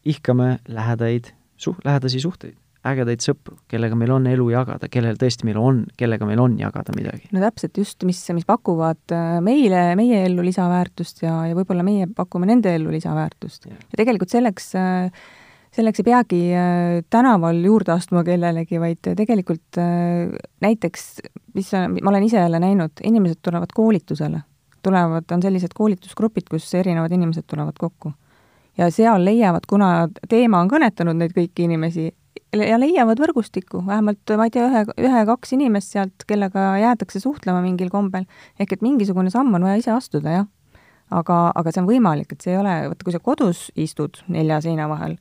ihkame 0.10 0.58
lähedaid 0.68 1.32
suh-, 1.58 1.80
lähedasi 1.86 2.24
suhteid 2.24 2.58
ägedaid 2.88 3.24
sõpru, 3.24 3.56
kellega 3.72 3.96
meil 3.98 4.12
on 4.12 4.26
elu 4.28 4.46
jagada, 4.52 4.90
kellel 4.92 5.16
tõesti 5.20 5.48
meil 5.48 5.60
on, 5.60 5.84
kellega 6.00 6.28
meil 6.28 6.42
on 6.44 6.58
jagada 6.60 6.96
midagi. 6.98 7.30
no 7.32 7.44
täpselt 7.44 7.80
just, 7.80 8.04
mis, 8.08 8.20
mis 8.36 8.48
pakuvad 8.48 9.14
äh, 9.16 9.38
meile, 9.44 9.86
meie 10.00 10.24
ellu 10.28 10.44
lisaväärtust 10.46 11.24
ja, 11.24 11.38
ja 11.50 11.58
võib-olla 11.58 11.86
meie 11.88 12.10
pakume 12.16 12.50
nende 12.50 12.74
ellu 12.76 12.92
lisaväärtust. 12.94 13.70
ja 13.72 14.00
tegelikult 14.00 14.34
selleks 14.36 14.74
äh, 14.80 15.24
selleks 15.74 16.04
ei 16.04 16.08
peagi 16.10 16.42
äh, 16.60 16.98
tänaval 17.14 17.62
juurde 17.64 17.96
astuma 17.96 18.26
kellelegi, 18.28 18.82
vaid 18.84 19.14
tegelikult 19.16 19.80
näiteks, 20.64 21.06
mis 21.56 21.72
ma 21.74 22.12
olen 22.12 22.28
ise 22.28 22.42
jälle 22.42 22.60
näinud, 22.60 23.00
inimesed 23.08 23.40
tulevad 23.42 23.72
koolitusele, 23.74 24.44
tulevad, 24.84 25.32
on 25.32 25.46
sellised 25.46 25.72
koolitusgrupid, 25.78 26.52
kus 26.52 26.68
erinevad 26.76 27.16
inimesed 27.16 27.48
tulevad 27.48 27.80
kokku 27.80 28.12
ja 28.78 28.90
seal 28.92 29.24
leiavad, 29.26 29.66
kuna 29.70 30.10
teema 30.30 30.60
on 30.64 30.70
kõnetanud 30.72 31.18
neid 31.20 31.34
kõiki 31.36 31.68
inimesi, 31.68 32.10
ja 32.62 32.78
leiavad 32.80 33.22
võrgustikku, 33.22 33.82
vähemalt 33.88 34.34
ma 34.38 34.48
ei 34.48 34.54
tea, 34.54 34.68
ühe, 34.70 34.84
ühe-kaks 35.08 35.56
inimest 35.58 35.96
sealt, 35.96 36.26
kellega 36.30 36.74
jäädakse 36.82 37.22
suhtlema 37.24 37.64
mingil 37.64 37.90
kombel, 37.94 38.28
ehk 38.62 38.76
et 38.76 38.86
mingisugune 38.86 39.34
samm 39.34 39.54
on 39.58 39.66
vaja 39.66 39.82
ise 39.82 39.94
astuda, 39.96 40.38
jah. 40.38 40.48
aga, 41.14 41.38
aga 41.56 41.74
see 41.74 41.84
on 41.84 41.90
võimalik, 41.90 42.34
et 42.34 42.46
see 42.46 42.54
ei 42.56 42.62
ole, 42.62 42.74
vaata 42.92 43.06
kui 43.06 43.14
sa 43.16 43.22
kodus 43.24 43.68
istud 43.80 44.22
nelja 44.34 44.62
seina 44.66 44.88
vahel, 44.92 45.18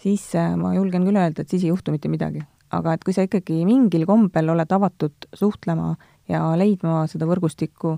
siis 0.00 0.24
äh, 0.38 0.54
ma 0.56 0.74
julgen 0.76 1.04
küll 1.08 1.20
öelda, 1.20 1.44
et 1.44 1.52
siis 1.52 1.66
ei 1.66 1.72
juhtu 1.72 1.94
mitte 1.94 2.12
midagi. 2.12 2.44
aga 2.70 2.92
et 2.94 3.02
kui 3.02 3.10
sa 3.10 3.24
ikkagi 3.26 3.64
mingil 3.66 4.04
kombel 4.06 4.52
oled 4.52 4.72
avatud 4.72 5.26
suhtlema 5.34 5.96
ja 6.30 6.44
leidma 6.54 7.02
seda 7.10 7.26
võrgustikku, 7.26 7.96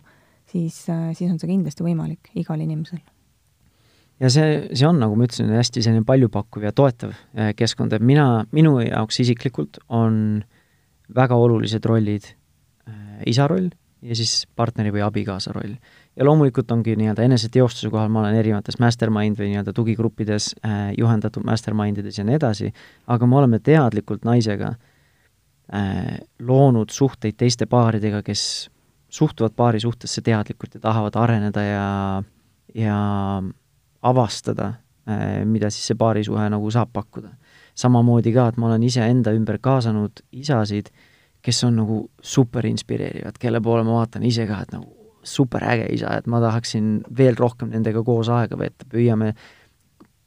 siis, 0.49 0.87
äh, 0.89 1.11
siis 1.13 1.31
on 1.31 1.43
see 1.43 1.51
kindlasti 1.51 1.85
võimalik 1.85 2.33
igal 2.41 2.61
inimesel 2.61 3.03
ja 4.21 4.31
see, 4.33 4.49
see 4.73 4.87
on, 4.89 5.01
nagu 5.03 5.17
ma 5.19 5.27
ütlesin, 5.29 5.53
hästi 5.57 5.85
selline 5.85 6.07
paljupakkuv 6.09 6.67
ja 6.69 6.73
toetav 6.77 7.15
äh, 7.15 7.53
keskkond, 7.57 7.95
et 7.97 8.05
mina, 8.05 8.45
minu 8.53 8.79
jaoks 8.85 9.23
isiklikult 9.25 9.81
on 9.89 10.43
väga 11.15 11.37
olulised 11.37 11.85
rollid 11.89 12.29
äh, 12.89 13.23
isa 13.27 13.49
roll 13.51 13.71
ja 14.03 14.17
siis 14.19 14.47
partneri 14.59 14.91
või 14.95 15.05
abikaasa 15.07 15.53
roll. 15.55 15.77
ja 16.17 16.27
loomulikult 16.27 16.71
ongi 16.75 16.97
nii-öelda 16.99 17.25
eneseteostuse 17.25 17.91
kohal, 17.91 18.11
ma 18.13 18.21
olen 18.25 18.37
erinevates 18.37 18.79
mastermind 18.83 19.39
või 19.39 19.53
nii-öelda 19.53 19.75
tugigruppides 19.77 20.53
äh,, 20.67 20.91
juhendatud 20.99 21.47
mastermind 21.47 22.03
ides 22.03 22.19
ja 22.19 22.27
nii 22.27 22.39
edasi, 22.41 22.73
aga 23.07 23.27
me 23.27 23.39
oleme 23.39 23.63
teadlikult 23.63 24.27
naisega 24.29 24.75
äh, 25.73 26.19
loonud 26.41 26.91
suhteid 26.91 27.39
teiste 27.39 27.67
paaridega, 27.71 28.23
kes 28.27 28.69
suhtuvad 29.13 29.55
paari 29.57 29.81
suhtesse 29.81 30.23
teadlikult 30.25 30.75
ja 30.75 30.81
tahavad 30.81 31.17
areneda 31.21 31.63
ja, 31.63 31.89
ja 32.75 32.99
avastada, 34.03 34.73
äh, 35.09 35.45
mida 35.49 35.71
siis 35.71 35.93
see 35.93 35.99
paarisuhe 35.99 36.49
nagu 36.51 36.71
saab 36.71 36.93
pakkuda. 36.93 37.37
samamoodi 37.75 38.35
ka, 38.35 38.51
et 38.51 38.57
ma 38.61 38.67
olen 38.69 38.83
iseenda 38.85 39.33
ümber 39.33 39.57
kaasanud 39.59 40.21
isasid, 40.37 40.91
kes 41.41 41.63
on 41.65 41.79
nagu 41.81 41.95
super 42.21 42.67
inspireerivad, 42.69 43.39
kelle 43.41 43.63
poole 43.65 43.81
ma 43.87 43.95
vaatan 44.03 44.27
ise 44.29 44.45
ka, 44.47 44.59
et 44.61 44.75
nagu 44.75 44.91
super 45.25 45.65
äge 45.65 45.87
isa, 45.95 46.11
et 46.19 46.27
ma 46.27 46.41
tahaksin 46.43 46.99
veel 47.17 47.39
rohkem 47.39 47.71
nendega 47.73 48.03
koos 48.05 48.29
aega 48.29 48.59
veeta, 48.61 48.85
püüame 48.93 49.33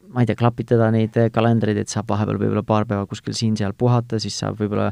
ma 0.09 0.23
ei 0.23 0.29
tea, 0.29 0.39
klapitada 0.39 0.89
neid 0.95 1.13
kalendreid, 1.35 1.77
et 1.77 1.91
saab 1.91 2.09
vahepeal 2.09 2.39
võib-olla 2.39 2.63
paar 2.65 2.87
päeva 2.89 3.05
kuskil 3.05 3.37
siin-seal 3.37 3.75
puhata, 3.77 4.17
siis 4.17 4.37
saab 4.41 4.57
võib-olla 4.57 4.89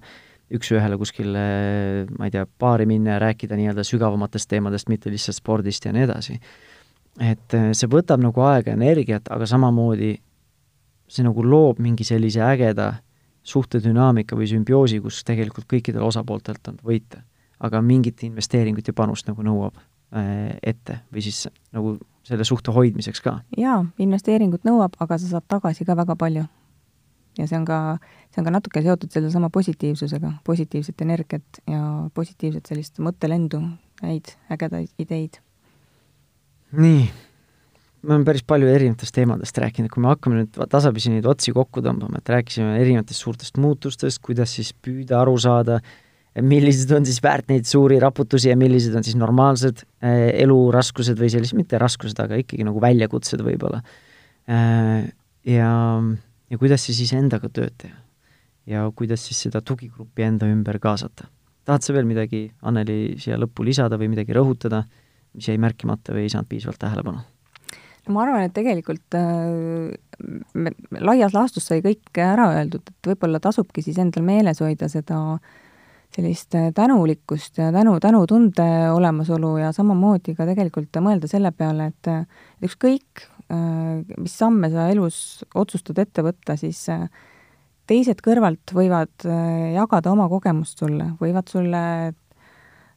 üks-ühele 0.53 0.97
kuskil, 1.01 1.33
ma 1.33 2.29
ei 2.29 2.33
tea, 2.35 2.45
baari 2.59 2.85
minna 2.85 3.15
ja 3.15 3.23
rääkida 3.23 3.57
nii-öelda 3.57 3.85
sügavamatest 3.87 4.51
teemadest, 4.51 4.91
mitte 4.93 5.09
lihtsalt 5.09 5.39
spordist 5.39 5.89
ja 5.89 5.95
nii 5.95 6.05
edasi 6.05 6.37
et 7.21 7.53
äh, 7.53 7.71
see 7.77 7.89
võtab 7.89 8.21
nagu 8.23 8.45
aega, 8.45 8.73
energiat, 8.73 9.29
aga 9.33 9.45
samamoodi 9.49 10.15
see 11.13 11.25
nagu 11.25 11.43
loob 11.45 11.81
mingi 11.83 12.05
sellise 12.07 12.41
ägeda 12.41 12.93
suhtedünaamika 13.43 14.37
või 14.39 14.47
sümbioosi, 14.49 15.01
kus 15.03 15.21
tegelikult 15.27 15.67
kõikidel 15.69 16.05
osapooltelt 16.07 16.71
on 16.71 16.79
võita. 16.83 17.21
aga 17.63 17.79
mingit 17.81 18.23
investeeringut 18.23 18.87
ja 18.87 18.93
panust 18.93 19.27
nagu 19.27 19.43
nõuab 19.43 19.77
äh, 19.77 20.57
ette 20.63 20.99
või 21.13 21.21
siis 21.21 21.47
nagu 21.71 21.97
selle 22.23 22.43
suhte 22.43 22.71
hoidmiseks 22.71 23.21
ka. 23.21 23.39
jaa, 23.57 23.85
investeeringut 23.97 24.63
nõuab, 24.63 24.97
aga 24.99 25.17
sa 25.17 25.27
saad 25.27 25.47
tagasi 25.47 25.85
ka 25.85 25.95
väga 25.95 26.15
palju. 26.15 26.45
ja 27.37 27.47
see 27.47 27.57
on 27.57 27.65
ka, 27.65 27.99
see 28.31 28.41
on 28.41 28.49
ka 28.49 28.57
natuke 28.57 28.81
seotud 28.81 29.11
sellesama 29.11 29.49
positiivsusega, 29.49 30.33
positiivset 30.43 31.01
energiat 31.01 31.63
ja 31.67 32.09
positiivset 32.13 32.65
sellist 32.65 32.99
mõttelendu, 32.99 33.61
häid 34.01 34.37
ägedaid 34.49 34.89
ideid 34.97 35.41
nii, 36.73 37.03
me 38.03 38.15
oleme 38.15 38.27
päris 38.27 38.43
palju 38.47 38.69
erinevatest 38.71 39.15
teemadest 39.15 39.57
rääkinud, 39.61 39.91
kui 39.93 40.03
me 40.03 40.11
hakkame 40.11 40.41
nüüd 40.41 40.57
tasapisi 40.71 41.11
neid 41.13 41.27
otsi 41.29 41.53
kokku 41.55 41.83
tõmbama, 41.85 42.19
et 42.19 42.31
rääkisime 42.33 42.77
erinevatest 42.81 43.23
suurtest 43.23 43.59
muutustest, 43.61 44.21
kuidas 44.23 44.55
siis 44.57 44.73
püüda 44.73 45.21
aru 45.21 45.35
saada, 45.41 45.79
millised 46.41 46.91
on 46.97 47.05
siis 47.05 47.19
väärt 47.23 47.51
neid 47.51 47.67
suuri 47.69 47.99
raputusi 48.01 48.49
ja 48.49 48.57
millised 48.57 48.95
on 48.97 49.05
siis 49.05 49.17
normaalsed 49.19 49.83
äh, 49.83 50.31
eluraskused 50.43 51.19
või 51.19 51.29
sellised, 51.29 51.57
mitte 51.59 51.77
raskused, 51.81 52.17
aga 52.19 52.39
ikkagi 52.41 52.65
nagu 52.65 52.81
väljakutsed 52.81 53.43
võib-olla 53.45 53.83
äh,. 54.49 55.11
ja, 55.45 55.69
ja 56.49 56.59
kuidas 56.61 56.89
siis 56.89 57.13
endaga 57.13 57.51
tööd 57.53 57.77
teha. 57.77 57.99
ja 58.65 58.87
kuidas 58.95 59.27
siis 59.27 59.45
seda 59.45 59.61
tugigruppi 59.61 60.25
enda 60.25 60.49
ümber 60.49 60.79
kaasata. 60.81 61.29
tahad 61.69 61.85
sa 61.85 61.93
veel 61.93 62.09
midagi, 62.09 62.47
Anneli, 62.65 63.15
siia 63.21 63.37
lõppu 63.37 63.63
lisada 63.63 64.01
või 64.01 64.09
midagi 64.15 64.33
rõhutada? 64.33 64.83
Mis 65.33 65.49
jäi 65.49 65.59
märkimata 65.61 66.15
või 66.15 66.27
ei 66.27 66.33
saanud 66.33 66.49
piisavalt 66.51 66.81
tähelepanu? 66.81 67.23
no 68.03 68.15
ma 68.15 68.23
arvan, 68.25 68.47
et 68.47 68.55
tegelikult 68.55 69.17
äh, 69.17 69.93
me, 70.53 70.73
laias 70.99 71.35
laastus 71.35 71.67
sai 71.69 71.83
kõik 71.85 72.19
ära 72.21 72.49
öeldud, 72.57 72.83
et 72.89 73.11
võib-olla 73.13 73.41
tasubki 73.43 73.83
siis 73.85 73.99
endal 74.01 74.25
meeles 74.27 74.59
hoida 74.63 74.89
seda 74.91 75.19
sellist 76.13 76.55
äh, 76.59 76.69
tänulikkust 76.75 77.61
ja 77.61 77.71
tänu, 77.75 77.95
tänutunde 78.03 78.67
olemasolu 78.93 79.55
ja 79.61 79.71
samamoodi 79.75 80.35
ka 80.37 80.47
tegelikult 80.49 81.03
mõelda 81.03 81.29
selle 81.31 81.53
peale, 81.55 81.91
et 81.93 82.65
ükskõik, 82.67 83.27
äh, 83.47 84.01
mis 84.17 84.35
samme 84.37 84.71
sa 84.73 84.89
elus 84.93 85.45
otsustad 85.55 86.03
ette 86.03 86.25
võtta, 86.25 86.57
siis 86.59 86.85
teised 87.87 88.21
kõrvalt 88.23 88.71
võivad 88.71 89.25
jagada 89.75 90.11
oma 90.13 90.29
kogemust 90.31 90.79
sulle, 90.79 91.09
võivad 91.19 91.49
sulle 91.51 91.81
Äh, 92.03 92.13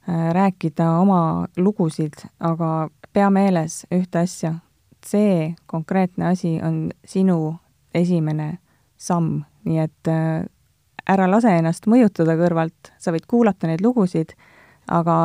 rääkida 0.06 0.90
oma 1.00 1.46
lugusid, 1.56 2.14
aga 2.40 2.88
pea 3.12 3.30
meeles 3.30 3.86
ühte 3.94 4.22
asja, 4.22 4.52
see 5.06 5.54
konkreetne 5.66 6.28
asi 6.30 6.56
on 6.62 6.90
sinu 7.04 7.56
esimene 7.94 8.58
samm, 8.96 9.42
nii 9.64 9.78
et 9.82 10.10
äh, 10.10 10.44
ära 11.08 11.28
lase 11.30 11.52
ennast 11.58 11.88
mõjutada 11.90 12.36
kõrvalt, 12.38 12.92
sa 12.98 13.14
võid 13.14 13.26
kuulata 13.30 13.70
neid 13.70 13.82
lugusid, 13.84 14.34
aga 14.90 15.16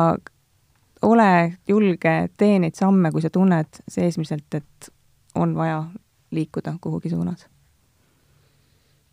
ole 1.02 1.30
julge, 1.68 2.14
tee 2.38 2.58
neid 2.62 2.78
samme, 2.78 3.10
kui 3.10 3.22
sa 3.22 3.30
tunned 3.30 3.82
seesmiselt, 3.90 4.48
et 4.54 4.92
on 5.34 5.54
vaja 5.56 5.84
liikuda 6.30 6.76
kuhugi 6.80 7.10
suunas. 7.10 7.46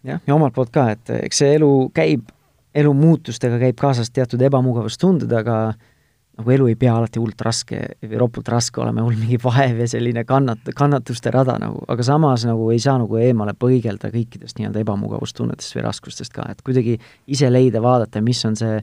jah, 0.03 0.21
ja 0.27 0.35
omalt 0.35 0.53
poolt 0.53 0.71
ka, 0.71 0.89
et 0.91 1.09
eks 1.23 1.41
see 1.43 1.55
elu 1.57 1.89
käib 1.93 2.29
elu 2.79 2.91
muutustega 2.95 3.59
käib 3.61 3.77
kaasas 3.79 4.11
teatud 4.15 4.41
ebamugavustunded, 4.45 5.31
aga 5.35 5.59
nagu 6.39 6.53
elu 6.55 6.69
ei 6.71 6.77
pea 6.79 6.93
alati 6.95 7.19
hullult 7.19 7.41
raske 7.43 7.81
või 8.05 8.19
ropult 8.21 8.47
raske 8.51 8.79
olema, 8.79 9.03
hull 9.03 9.17
mingi 9.19 9.39
vaev 9.43 9.81
ja 9.83 9.87
selline 9.91 10.23
kannat-, 10.27 10.71
kannatuste 10.77 11.33
rada 11.35 11.57
nagu, 11.59 11.81
aga 11.91 12.05
samas 12.05 12.45
nagu 12.47 12.69
ei 12.71 12.79
saa 12.83 12.95
nagu 13.01 13.19
eemale 13.19 13.55
põigelda 13.59 14.11
kõikidest 14.13 14.59
nii-öelda 14.59 14.83
ebamugavusttunnetest 14.85 15.75
või 15.75 15.85
raskustest 15.89 16.35
ka, 16.35 16.47
et 16.53 16.63
kuidagi 16.65 16.95
ise 17.27 17.51
leida, 17.51 17.83
vaadata, 17.83 18.23
mis 18.23 18.43
on 18.47 18.55
see, 18.59 18.79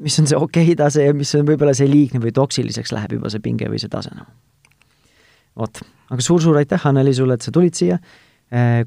mis 0.00 0.16
on 0.22 0.30
see 0.30 0.38
okei 0.38 0.70
okay 0.70 0.78
tase 0.80 1.04
ja 1.10 1.16
mis 1.16 1.34
on 1.36 1.44
võib-olla 1.48 1.76
see 1.76 1.90
liigne 1.90 2.22
või 2.24 2.32
toksiliseks 2.36 2.94
läheb 2.96 3.18
juba 3.18 3.32
see 3.34 3.44
pinge 3.44 3.68
või 3.68 3.82
see 3.82 3.92
tase 3.92 4.14
nagu. 4.16 4.32
vot, 5.58 5.82
aga 6.08 6.24
suur-suur 6.24 6.56
aitäh, 6.56 6.88
Anneli, 6.88 7.12
sulle, 7.14 7.36
et 7.36 7.44
sa 7.44 7.52
tulid 7.52 7.76
siia 7.76 8.00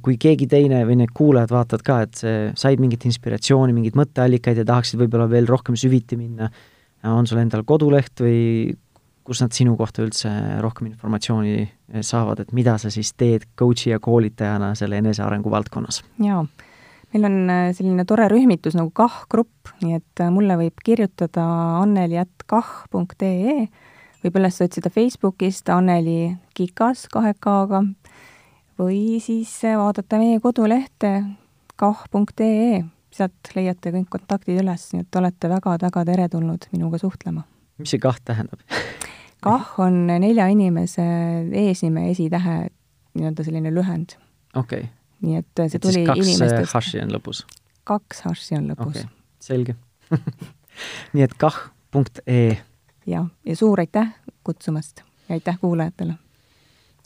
kui 0.01 0.17
keegi 0.17 0.47
teine 0.49 0.81
või 0.89 0.97
need 1.03 1.11
kuulajad 1.13 1.51
vaatavad 1.53 1.83
ka, 1.85 1.97
et 2.07 2.21
said 2.57 2.81
mingit 2.81 3.05
inspiratsiooni, 3.05 3.75
mingeid 3.75 3.97
mõtteallikaid 3.99 4.61
ja 4.61 4.65
tahaksid 4.65 4.97
võib-olla 5.03 5.27
veel 5.29 5.49
rohkem 5.49 5.77
süviti 5.77 6.17
minna, 6.17 6.49
äh, 6.49 7.11
on 7.11 7.29
sul 7.29 7.41
endal 7.43 7.63
koduleht 7.67 8.23
või 8.23 8.73
kus 9.27 9.43
nad 9.43 9.53
sinu 9.53 9.75
kohta 9.77 10.01
üldse 10.01 10.31
rohkem 10.65 10.89
informatsiooni 10.89 11.53
äh, 11.61 12.01
saavad, 12.01 12.41
et 12.41 12.55
mida 12.57 12.77
sa 12.81 12.89
siis 12.93 13.13
teed 13.13 13.45
coach'i 13.59 13.93
ja 13.93 14.01
koolitajana 14.01 14.73
selle 14.79 14.97
enesearengu 15.03 15.53
valdkonnas? 15.53 16.01
jaa, 16.25 16.41
meil 17.13 17.29
on 17.29 17.37
selline 17.77 18.07
tore 18.09 18.25
rühmitus 18.33 18.73
nagu 18.79 18.89
KAH-grupp, 18.97 19.75
nii 19.85 20.01
et 20.01 20.25
mulle 20.33 20.57
võib 20.57 20.81
kirjutada 20.81 21.45
anneli.kah.ee, 21.83 23.55
võib 24.25 24.41
üles 24.41 24.61
otsida 24.65 24.89
Facebookist 24.89 25.69
Anneli 25.69 26.33
Kikas 26.57 27.05
kahe 27.13 27.37
K-ga 27.37 27.85
või 28.81 29.19
siis 29.21 29.53
vaadata 29.77 30.19
meie 30.21 30.39
kodulehte 30.39 31.13
kah.ee, 31.79 32.81
sealt 33.11 33.53
leiate 33.55 33.93
kõik 33.93 34.09
kontaktid 34.13 34.61
üles, 34.61 34.87
nii 34.93 35.05
et 35.05 35.19
olete 35.19 35.49
väga-väga 35.51 36.05
teretulnud 36.07 36.67
minuga 36.73 36.99
suhtlema. 37.01 37.45
mis 37.77 37.93
see 37.93 38.01
kah 38.01 38.17
tähendab 38.25 38.61
kah 39.45 39.73
on 39.81 40.05
nelja 40.07 40.47
inimese 40.53 41.05
eesnime 41.63 42.09
esitähe 42.11 42.57
nii-öelda 43.13 43.43
selline 43.43 43.73
lühend. 43.73 44.17
okei 44.55 44.85
okay.. 44.85 44.89
nii 45.21 45.41
et 45.41 45.63
see 45.65 45.77
et 45.79 45.81
tuli 45.81 46.03
inimestest. 46.03 46.41
inimestest. 46.41 46.73
hashi 46.73 47.03
on 47.03 47.13
lõpus? 47.17 47.45
kaks 47.83 48.25
haši 48.29 48.57
on 48.59 48.73
lõpus 48.73 49.03
okei, 49.03 49.13
selge 49.41 49.77
nii 51.13 51.27
et 51.27 51.37
kah 51.37 51.57
punkt 51.91 52.23
ee 52.27 52.57
ja, 53.07 53.25
ja 53.45 53.55
suur 53.55 53.79
aitäh 53.79 54.13
kutsumast 54.43 55.03
ja 55.29 55.39
aitäh 55.39 55.59
kuulajatele! 55.61 56.17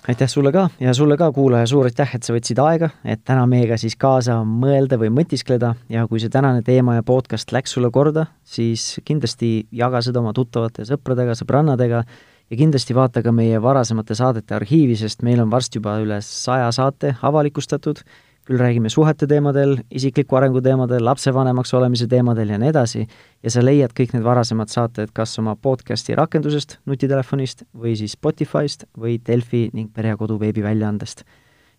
Aitäh 0.08 0.30
sulle 0.30 0.52
ka 0.52 0.68
ja 0.80 0.94
sulle 0.94 1.18
ka, 1.18 1.32
kuulaja, 1.32 1.68
suur 1.68 1.90
aitäh, 1.90 2.12
et 2.16 2.24
sa 2.24 2.34
võtsid 2.36 2.60
aega, 2.62 2.90
et 3.06 3.24
täna 3.26 3.46
meiega 3.50 3.78
siis 3.82 3.96
kaasa 4.00 4.38
mõelda 4.46 5.00
või 5.02 5.12
mõtiskleda. 5.14 5.74
Ja 5.90 6.06
kui 6.10 6.22
see 6.22 6.34
tänane 6.34 6.62
teema 6.66 6.98
ja 7.00 7.04
podcast 7.06 7.52
läks 7.56 7.76
sulle 7.76 7.92
korda, 7.94 8.28
siis 8.44 9.00
kindlasti 9.06 9.68
jaga 9.74 10.02
seda 10.06 10.22
oma 10.22 10.34
tuttavate 10.38 10.86
sõpradega, 10.88 11.38
sõbrannadega 11.40 12.04
ja 12.06 12.60
kindlasti 12.60 12.96
vaata 12.96 13.24
ka 13.26 13.34
meie 13.34 13.62
varasemate 13.62 14.18
saadete 14.18 14.58
arhiivi, 14.60 14.98
sest 15.00 15.26
meil 15.26 15.42
on 15.42 15.52
varsti 15.54 15.82
juba 15.82 15.98
üle 16.04 16.22
saja 16.26 16.70
saate 16.76 17.16
avalikustatud, 17.26 18.04
küll 18.46 18.62
räägime 18.62 18.90
suhete 18.90 19.28
teemadel, 19.28 19.80
isikliku 19.92 20.38
arengu 20.38 20.62
teemadel, 20.62 21.04
lapsevanemaks 21.06 21.74
olemise 21.74 22.08
teemadel 22.08 22.54
ja 22.54 22.60
nii 22.62 22.70
edasi, 22.70 23.06
ja 23.44 23.54
sa 23.54 23.64
leiad 23.66 23.94
kõik 23.98 24.14
need 24.14 24.26
varasemad 24.26 24.70
saated 24.70 25.14
kas 25.18 25.34
oma 25.42 25.56
podcasti 25.56 26.16
rakendusest, 26.18 26.78
nutitelefonist 26.86 27.66
või 27.74 27.96
siis 27.98 28.14
Spotify'st 28.18 28.88
või 29.02 29.18
Delfi 29.28 29.70
ning 29.74 29.94
Perekodu 29.94 30.40
veebiväljaandest. 30.40 31.26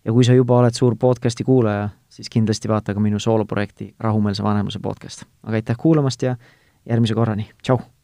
ja 0.05 0.13
kui 0.13 0.23
sa 0.23 0.33
juba 0.33 0.59
oled 0.59 0.75
suur 0.75 0.95
podcasti 0.95 1.43
kuulaja, 1.43 1.89
siis 2.09 2.29
kindlasti 2.29 2.69
vaata 2.69 2.93
ka 2.93 2.99
minu 2.99 3.19
sooloprojekti 3.19 3.93
Rahumeelse 3.99 4.43
vanemluse 4.43 4.79
podcast. 4.79 5.23
aga 5.43 5.55
aitäh 5.55 5.77
kuulamast 5.77 6.21
ja 6.21 6.35
järgmise 6.85 7.13
korrani, 7.13 7.49
tšau! 7.63 7.96